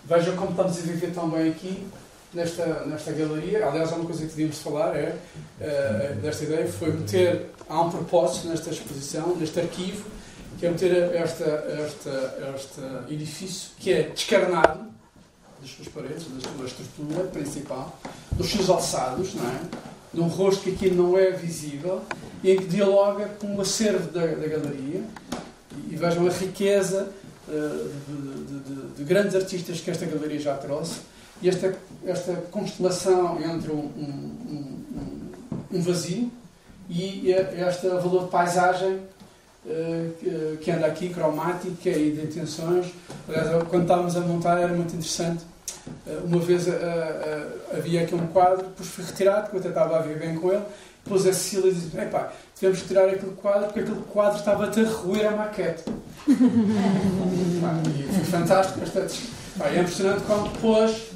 Veja 0.05 0.33
como 0.33 0.51
estamos 0.51 0.79
a 0.79 0.81
viver 0.81 1.13
tão 1.13 1.29
bem 1.29 1.51
aqui, 1.51 1.87
nesta, 2.33 2.67
nesta 2.87 3.13
galeria. 3.13 3.67
Aliás, 3.67 3.93
há 3.93 3.97
uma 3.97 4.07
coisa 4.07 4.23
que 4.23 4.29
devíamos 4.29 4.59
falar, 4.59 4.97
é, 4.97 5.17
é 5.61 6.17
desta 6.21 6.45
ideia, 6.45 6.67
foi 6.67 6.93
meter, 6.93 7.51
há 7.69 7.81
um 7.83 7.91
propósito 7.91 8.49
nesta 8.49 8.71
exposição, 8.71 9.37
neste 9.37 9.61
arquivo, 9.61 10.05
que 10.59 10.67
é 10.67 10.71
meter 10.71 11.15
esta, 11.15 11.45
esta, 11.45 12.55
este 12.57 13.13
edifício 13.13 13.71
que 13.79 13.93
é 13.93 14.03
descarnado 14.09 14.87
das 15.61 15.71
suas 15.71 15.89
paredes, 15.89 16.25
da 16.25 16.41
sua 16.41 16.67
estrutura 16.67 17.25
principal, 17.25 17.99
dos 18.33 18.51
seus 18.51 18.69
alçados, 18.69 19.35
não 19.35 19.49
é? 19.49 19.61
num 20.13 20.27
rosto 20.27 20.63
que 20.63 20.71
aqui 20.71 20.91
não 20.91 21.19
é 21.19 21.31
visível 21.31 22.03
e 22.43 22.51
em 22.51 22.57
que 22.57 22.65
dialoga 22.65 23.29
com 23.41 23.57
o 23.57 23.61
acervo 23.61 24.11
da, 24.11 24.27
da 24.27 24.47
galeria 24.47 25.03
e, 25.77 25.93
e 25.93 25.97
vejam 25.97 26.27
a 26.27 26.31
riqueza 26.31 27.09
uh, 27.47 27.91
de, 28.09 28.59
de, 28.61 28.89
de, 28.97 29.05
grandes 29.05 29.35
artistas 29.35 29.81
que 29.81 29.91
esta 29.91 30.07
galeria 30.07 30.41
já 30.41 30.57
trouxe 30.57 31.01
e 31.43 31.49
esta, 31.49 31.77
esta 32.05 32.35
constelação 32.51 33.41
entre 33.43 33.71
um, 33.71 33.77
um, 33.77 34.37
um, 34.51 35.33
um 35.73 35.83
vazio 35.83 36.31
e 36.89 37.31
este 37.31 37.87
valor 37.89 38.25
de 38.25 38.31
paisagem 38.31 39.01
que 40.61 40.71
anda 40.71 40.87
aqui, 40.87 41.11
cromática 41.11 41.91
e 41.91 42.13
de 42.13 42.23
intenções. 42.23 42.87
Aliás, 43.29 43.63
quando 43.69 43.83
estávamos 43.83 44.17
a 44.17 44.21
montar 44.21 44.59
era 44.59 44.73
muito 44.73 44.95
interessante. 44.95 45.45
Eh, 46.07 46.19
uma 46.25 46.41
vez 46.41 46.69
eh, 46.69 47.47
havia 47.73 48.03
aqui 48.03 48.15
um 48.15 48.27
quadro, 48.29 48.65
depois 48.67 48.89
foi 48.89 49.05
retirado, 49.05 49.43
porque 49.43 49.57
eu 49.57 49.61
até 49.61 49.69
estava 49.69 49.99
a 49.99 50.03
ver 50.03 50.19
bem 50.19 50.35
com 50.37 50.53
ele. 50.53 50.63
Depois 51.05 51.27
a 51.27 51.33
Cecília 51.33 51.73
disse: 51.73 51.97
Epá, 51.97 52.33
tivemos 52.55 52.83
que 52.83 52.89
tirar 52.89 53.05
aquele 53.05 53.33
quadro 53.33 53.65
porque 53.67 53.81
aquele 53.81 54.03
quadro 54.11 54.39
estava-te 54.39 54.81
a 54.81 54.89
roer 54.89 55.27
a 55.29 55.37
maquete. 55.37 55.85
e 56.29 58.15
foi 58.15 58.25
fantástico. 58.25 58.81
é 59.61 59.81
impressionante 59.81 60.23
como 60.25 60.49
depois 60.49 61.09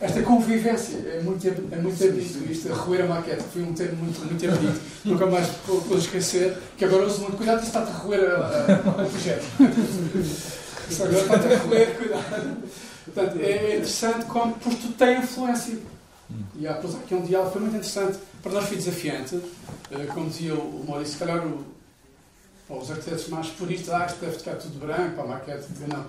esta 0.00 0.22
convivência 0.22 0.96
é 0.96 1.20
muito, 1.22 1.46
é 1.46 1.76
muito 1.76 1.98
bonito, 1.98 2.50
isto, 2.50 2.72
roer 2.72 3.04
a 3.04 3.06
maquete, 3.06 3.42
foi 3.52 3.62
um 3.62 3.74
termo 3.74 4.02
muito, 4.02 4.18
muito 4.20 4.46
bonito, 4.46 4.80
nunca 5.04 5.26
mais 5.26 5.46
vou 5.66 5.98
esquecer, 5.98 6.56
que 6.78 6.86
agora 6.86 7.06
uso 7.06 7.20
muito 7.20 7.36
cuidado, 7.36 7.58
isto 7.58 7.66
está-te 7.66 7.90
a 7.90 7.94
roer 7.94 8.20
o 8.30 9.10
projeto. 9.10 9.44
Isto 10.90 11.04
agora 11.04 11.20
está-te 11.20 11.52
a 11.52 11.58
roer, 11.58 11.96
cuidado. 11.96 12.56
Portanto, 13.04 13.38
é, 13.40 13.50
é 13.52 13.76
interessante 13.76 14.24
como, 14.26 14.54
porque 14.54 14.76
tu 14.76 14.92
tem 14.94 15.18
influência. 15.18 15.78
E 16.56 16.66
há 16.66 16.72
aqui 16.72 17.14
um 17.14 17.22
diálogo, 17.22 17.52
foi 17.52 17.60
muito 17.60 17.76
interessante, 17.76 18.18
para 18.42 18.52
nós 18.52 18.64
foi 18.64 18.76
desafiante, 18.76 19.40
eh, 19.90 20.06
como 20.06 20.28
dizia 20.28 20.54
o 20.54 20.84
Maurício, 20.88 21.14
se 21.14 21.18
calhar 21.18 21.46
o, 21.46 21.64
os 22.68 22.90
arquitetos 22.90 23.28
mais 23.28 23.48
puristas, 23.48 23.94
ah, 23.94 24.06
isto 24.06 24.20
deve 24.20 24.38
ficar 24.38 24.54
tudo 24.56 24.78
branco, 24.78 25.20
a 25.20 25.26
maquete, 25.26 25.66
não. 25.88 26.04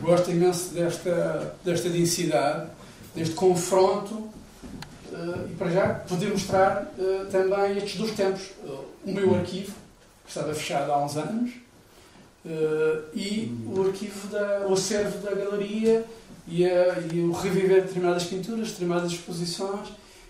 Gosto 0.00 0.30
imenso 0.30 0.74
desta, 0.74 1.56
desta 1.64 1.88
densidade, 1.88 2.70
deste 3.14 3.34
confronto 3.34 4.14
uh, 4.14 5.48
e 5.50 5.54
para 5.56 5.70
já 5.70 5.94
poder 5.94 6.30
mostrar 6.30 6.92
uh, 6.98 7.26
também 7.30 7.78
estes 7.78 7.96
dois 7.96 8.12
tempos. 8.12 8.42
Uh, 8.64 8.84
o 9.04 9.12
meu 9.12 9.34
arquivo, 9.34 9.72
que 10.24 10.28
estava 10.28 10.54
fechado 10.54 10.92
há 10.92 11.04
uns 11.04 11.16
anos, 11.16 11.52
e 13.14 13.54
o 13.66 13.82
arquivo, 13.82 14.28
da, 14.28 14.66
o 14.66 14.72
acervo 14.72 15.18
da 15.18 15.34
galeria 15.34 16.04
e, 16.48 16.64
a, 16.64 16.98
e 17.12 17.20
o 17.20 17.32
reviver 17.32 17.82
de 17.82 17.88
determinadas 17.88 18.24
pinturas, 18.24 18.70
determinadas 18.70 19.12
exposições 19.12 19.88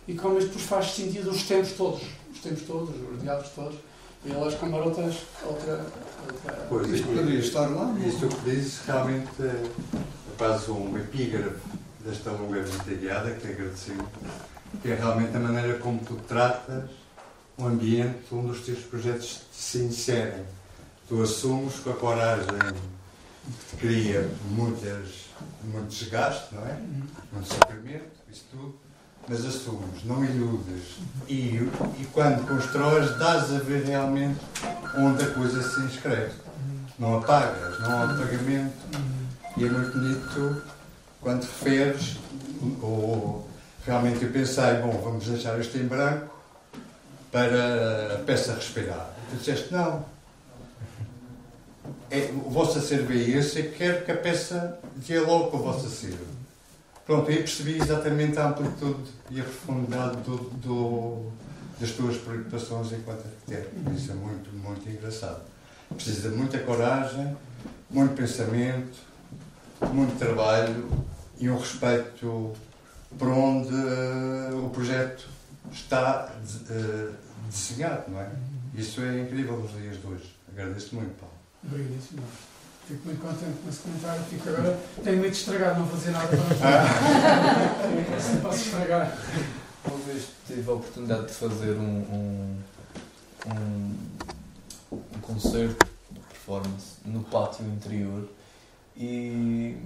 e 0.08 0.14
como 0.14 0.38
isto 0.38 0.48
depois 0.48 0.64
faz 0.64 0.90
sentido 0.92 1.30
os 1.30 1.44
tempos 1.44 1.72
todos, 1.72 2.02
os 2.32 2.40
tempos 2.40 2.62
todos, 2.62 2.90
os 3.12 3.22
diálogos 3.22 3.50
todos. 3.50 3.78
E 4.24 4.32
elas 4.32 4.54
camarotas, 4.54 5.18
outra, 5.46 5.86
outra. 6.26 6.66
Pois, 6.68 6.88
isto 6.90 7.06
poderia 7.06 7.38
estar 7.38 7.66
lá. 7.68 7.94
Isto 8.06 8.28
que 8.28 8.50
dizes 8.50 8.80
realmente 8.80 9.30
é 9.40 9.62
quase 10.36 10.70
um 10.70 10.98
epígrafe 10.98 11.60
desta 12.04 12.30
longa 12.30 12.62
visita 12.62 12.94
guiada, 12.94 13.30
que 13.32 13.40
te 13.40 13.52
agradecemos, 13.52 14.06
que 14.82 14.90
é 14.90 14.94
realmente 14.94 15.36
a 15.36 15.40
maneira 15.40 15.78
como 15.78 15.98
tu 16.00 16.14
tratas 16.28 16.90
o 17.58 17.66
ambiente 17.66 18.24
onde 18.32 18.52
os 18.52 18.60
teus 18.60 18.80
projetos 18.80 19.42
se 19.52 19.78
inserem. 19.78 20.44
Tu 21.08 21.22
assumes 21.22 21.74
com 21.80 21.90
a 21.90 21.94
coragem 21.94 22.46
que 23.70 23.76
cria 23.76 24.28
muitas, 24.50 25.26
muito 25.64 25.88
desgaste, 25.88 26.54
não 26.54 26.66
é? 26.66 26.78
Muito 27.32 27.48
sofrimento, 27.48 28.10
isso 28.30 28.44
tudo, 28.50 28.78
mas 29.28 29.44
assumes, 29.44 30.04
não 30.04 30.24
iludes. 30.24 30.98
E, 31.28 31.56
e 31.98 32.08
quando 32.12 32.46
constróis, 32.46 33.18
dás 33.18 33.52
a 33.52 33.58
ver 33.58 33.84
realmente 33.84 34.40
onde 34.96 35.24
a 35.24 35.30
coisa 35.34 35.62
se 35.62 35.80
inscreve. 35.80 36.34
Não 36.98 37.18
apagas, 37.18 37.80
não 37.80 37.90
há 37.90 38.04
apagamento. 38.04 38.74
E 39.56 39.64
é 39.64 39.68
muito 39.68 39.98
bonito 39.98 40.62
quando 41.20 41.42
referes, 41.42 42.16
ou 42.82 43.48
realmente 43.86 44.24
eu 44.24 44.30
pensei, 44.30 44.74
bom, 44.74 45.00
vamos 45.02 45.26
deixar 45.26 45.58
isto 45.60 45.76
em 45.76 45.86
branco 45.86 46.34
para 47.30 48.14
a 48.14 48.18
peça 48.24 48.54
respirar. 48.54 49.10
Tu 49.30 49.36
disseste, 49.36 49.72
não. 49.72 50.04
É, 52.10 52.30
o 52.44 52.50
vosso 52.50 52.78
acervo 52.78 53.12
é 53.12 53.16
esse, 53.16 53.62
quero 53.62 54.04
que 54.04 54.10
a 54.10 54.16
peça 54.16 54.78
dialogue 54.96 55.50
com 55.50 55.58
o 55.58 55.62
vosso 55.62 55.86
acervo. 55.86 56.40
Pronto, 57.06 57.30
aí 57.30 57.38
percebi 57.38 57.76
exatamente 57.80 58.38
a 58.38 58.48
amplitude 58.48 59.10
e 59.30 59.40
a 59.40 59.44
profundidade 59.44 60.16
do, 60.18 60.36
do, 60.36 61.32
das 61.78 61.90
tuas 61.90 62.16
preocupações 62.16 62.92
enquanto 62.92 63.24
arquiteto. 63.26 63.70
Isso 63.96 64.12
é 64.12 64.14
muito, 64.14 64.52
muito 64.52 64.88
engraçado. 64.88 65.42
Precisa 65.94 66.30
de 66.30 66.36
muita 66.36 66.58
coragem, 66.58 67.36
muito 67.90 68.14
pensamento, 68.14 68.98
muito 69.92 70.18
trabalho 70.18 70.88
e 71.38 71.48
um 71.48 71.58
respeito 71.58 72.52
por 73.18 73.28
onde 73.28 73.74
uh, 73.74 74.66
o 74.66 74.70
projeto 74.70 75.26
está 75.72 76.30
uh, 76.30 77.14
desenhado, 77.48 78.10
não 78.10 78.20
é? 78.20 78.30
Isso 78.74 79.00
é 79.02 79.20
incrível 79.20 79.56
nos 79.58 79.72
dias 79.72 80.00
de 80.00 80.06
hoje. 80.06 80.34
Agradeço 80.52 80.94
muito, 80.94 81.18
Paulo. 81.18 81.34
Obrigadíssimo. 81.64 82.22
Fico 82.86 83.06
muito 83.06 83.20
contente 83.20 83.58
com 83.62 83.68
esse 83.68 83.80
comentário. 83.80 84.22
Fico 84.24 84.48
agora, 84.48 84.80
tenho 85.02 85.16
medo 85.18 85.30
de 85.30 85.36
estragar, 85.36 85.78
não 85.78 85.86
vou 85.86 85.96
dizer 85.96 86.10
nada 86.10 86.28
para 86.28 88.16
assim 88.16 88.40
posso 88.40 88.64
estragar. 88.64 89.18
Uma 89.84 89.98
vez 89.98 90.28
tive 90.46 90.70
a 90.70 90.74
oportunidade 90.74 91.26
de 91.26 91.32
fazer 91.32 91.72
um, 91.76 91.82
um, 91.82 92.56
um, 93.46 93.96
um 94.92 95.20
concerto 95.20 95.86
de 96.10 96.20
performance 96.20 96.96
no 97.04 97.22
pátio 97.24 97.64
interior 97.64 98.28
e 99.00 99.76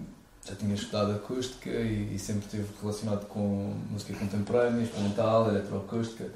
já 0.45 0.57
tinha 0.57 0.75
estudado 0.75 1.13
acústica 1.13 1.71
e, 1.71 2.15
e, 2.15 2.19
sempre 2.19 2.47
estive 2.47 2.67
relacionado 2.83 3.27
com 3.27 3.73
música 3.91 4.13
contemporânea, 4.15 4.83
experimental, 4.83 5.49
eletroacústica. 5.49 6.29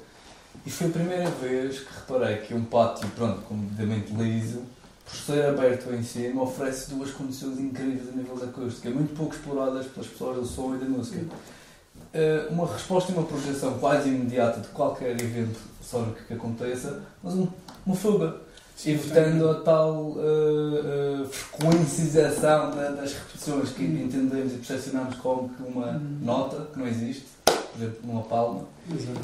E 0.65 0.71
foi 0.71 0.87
a 0.87 0.91
primeira 0.91 1.29
vez 1.29 1.81
que 1.81 1.93
reparei 1.93 2.37
que 2.37 2.53
um 2.53 2.63
pátio, 2.63 3.07
pronto, 3.09 3.41
completamente 3.41 4.13
liso, 4.13 4.63
por 5.05 5.15
ser 5.15 5.45
aberto 5.45 5.93
em 5.93 6.01
si, 6.01 6.19
me 6.19 6.39
oferece 6.39 6.91
duas 6.91 7.11
condições 7.11 7.59
incríveis 7.59 8.07
a 8.09 8.15
nível 8.15 8.37
da 8.37 8.45
acústica, 8.45 8.89
muito 8.89 9.15
pouco 9.15 9.35
exploradas 9.35 9.85
pelas 9.87 10.07
pessoas 10.07 10.37
do 10.37 10.45
som 10.45 10.75
e 10.75 10.77
da 10.77 10.85
música. 10.85 11.19
Uh, 11.19 12.51
uma 12.51 12.65
resposta 12.65 13.11
e 13.11 13.15
uma 13.15 13.25
projeção 13.25 13.77
quase 13.77 14.09
imediata 14.09 14.61
de 14.61 14.67
qualquer 14.69 15.11
evento 15.11 15.59
sónico 15.81 16.23
que 16.27 16.33
aconteça, 16.33 17.03
mas 17.21 17.33
um, 17.33 17.47
uma 17.85 17.95
fuga, 17.95 18.37
evitando 18.85 19.49
a 19.49 19.55
tal 19.55 19.93
uh, 19.93 21.23
uh, 21.23 21.25
frequencização 21.27 22.71
da, 22.71 22.89
das 22.91 23.13
repetições 23.13 23.69
que 23.71 23.83
hum. 23.83 24.03
entendemos 24.05 24.53
e 24.53 24.57
percepcionamos 24.57 25.15
como 25.15 25.51
uma 25.59 25.87
hum. 25.87 26.17
nota 26.21 26.67
que 26.71 26.79
não 26.79 26.87
existe, 26.87 27.25
por 27.45 27.55
exemplo, 27.77 27.99
numa 28.03 28.23
palma. 28.23 28.61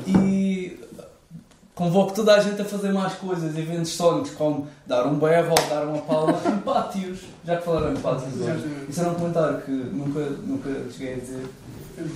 E 0.05 0.79
convoco 1.73 2.13
toda 2.13 2.35
a 2.35 2.39
gente 2.39 2.61
a 2.61 2.65
fazer 2.65 2.91
mais 2.91 3.13
coisas, 3.13 3.55
eventos 3.57 3.91
sónicos, 3.91 4.31
como 4.31 4.67
dar 4.85 5.07
um 5.07 5.17
berro 5.19 5.51
ou 5.51 5.69
dar 5.69 5.85
uma 5.85 6.01
palma 6.01 6.39
em 6.47 6.57
pátios. 6.59 7.19
Já 7.45 7.57
que 7.57 7.65
falaram 7.65 7.93
em 7.93 7.97
pátios 7.97 8.33
hoje. 8.39 8.85
Isso 8.89 8.99
era 8.99 9.11
um 9.11 9.15
comentário 9.15 9.61
que 9.61 9.71
nunca, 9.71 10.19
nunca 10.19 10.69
cheguei 10.91 11.13
a 11.13 11.17
dizer. 11.17 11.45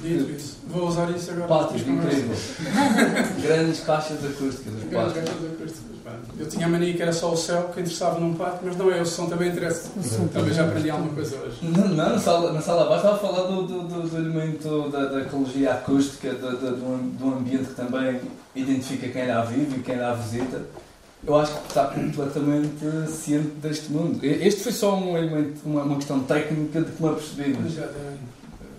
Dito 0.01 0.31
isso. 0.31 0.57
Vou 0.67 0.89
usar 0.89 1.09
isso 1.11 1.31
agora. 1.31 1.47
Pátios, 1.47 1.87
incrível. 1.87 2.35
Grandes 3.41 3.79
caixas 3.79 4.17
acústicas. 4.25 4.73
Grandes 4.89 5.13
caixas 5.13 5.45
acústicas. 5.53 5.98
Eu 6.37 6.47
tinha 6.47 6.65
a 6.65 6.69
mania 6.69 6.93
que 6.93 7.01
era 7.01 7.13
só 7.13 7.31
o 7.33 7.37
céu 7.37 7.69
que 7.73 7.81
interessava 7.81 8.19
num 8.19 8.33
pátio, 8.33 8.59
mas 8.63 8.77
não 8.77 8.91
é, 8.91 9.01
o 9.01 9.05
som 9.05 9.27
também 9.27 9.49
interessa. 9.49 9.89
Talvez 10.33 10.55
já 10.55 10.65
aprendi 10.65 10.89
alguma 10.89 11.13
coisa 11.13 11.35
hoje. 11.37 11.57
Não, 11.61 11.87
não 11.89 11.95
na 11.95 12.19
sala, 12.19 12.53
na 12.53 12.61
sala 12.61 12.83
abaixo 12.83 13.07
estava 13.07 13.15
a 13.15 13.19
falar 13.19 13.47
do, 13.47 13.63
do, 13.63 13.81
do, 13.83 14.09
do 14.09 14.17
elemento 14.17 14.89
da, 14.89 15.05
da 15.05 15.21
ecologia 15.21 15.73
acústica, 15.73 16.33
do, 16.33 16.51
do, 16.57 17.17
do 17.17 17.37
ambiente 17.37 17.65
que 17.65 17.75
também 17.75 18.21
identifica 18.55 19.07
quem 19.09 19.27
lá 19.27 19.41
vive 19.41 19.77
e 19.77 19.83
quem 19.83 19.97
lá 19.97 20.13
visita. 20.13 20.61
Eu 21.25 21.37
acho 21.37 21.53
que 21.53 21.67
está 21.67 21.85
completamente 21.87 23.11
ciente 23.11 23.49
deste 23.61 23.91
mundo. 23.91 24.19
Este 24.23 24.63
foi 24.63 24.71
só 24.71 24.95
um 24.95 25.17
elemento, 25.17 25.59
uma, 25.65 25.83
uma 25.83 25.95
questão 25.97 26.21
técnica 26.21 26.81
de 26.81 26.91
que 26.91 27.03
me 27.03 27.09
apercebi, 27.09 27.57
mas 27.61 27.73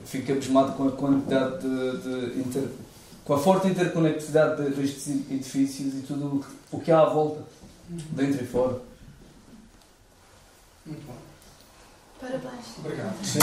fico 0.06 0.32
abismado 0.32 0.72
com 0.72 0.88
a 0.88 0.92
quantidade 0.92 1.58
de, 1.58 2.32
de 2.32 2.40
inter, 2.40 2.64
com 3.30 3.34
a 3.34 3.38
forte 3.38 3.68
interconectividade 3.68 4.60
destes 4.70 5.06
edifícios 5.06 5.94
e 5.94 6.00
tudo 6.00 6.44
o 6.72 6.80
que 6.80 6.90
há 6.90 7.02
à 7.02 7.04
volta, 7.10 7.44
dentro 7.88 8.42
e 8.42 8.46
fora. 8.48 8.80
Muito 10.84 11.06
bom. 11.06 11.14
Parabéns. 12.20 12.78
Obrigado. 12.78 13.24
Sim. 13.24 13.38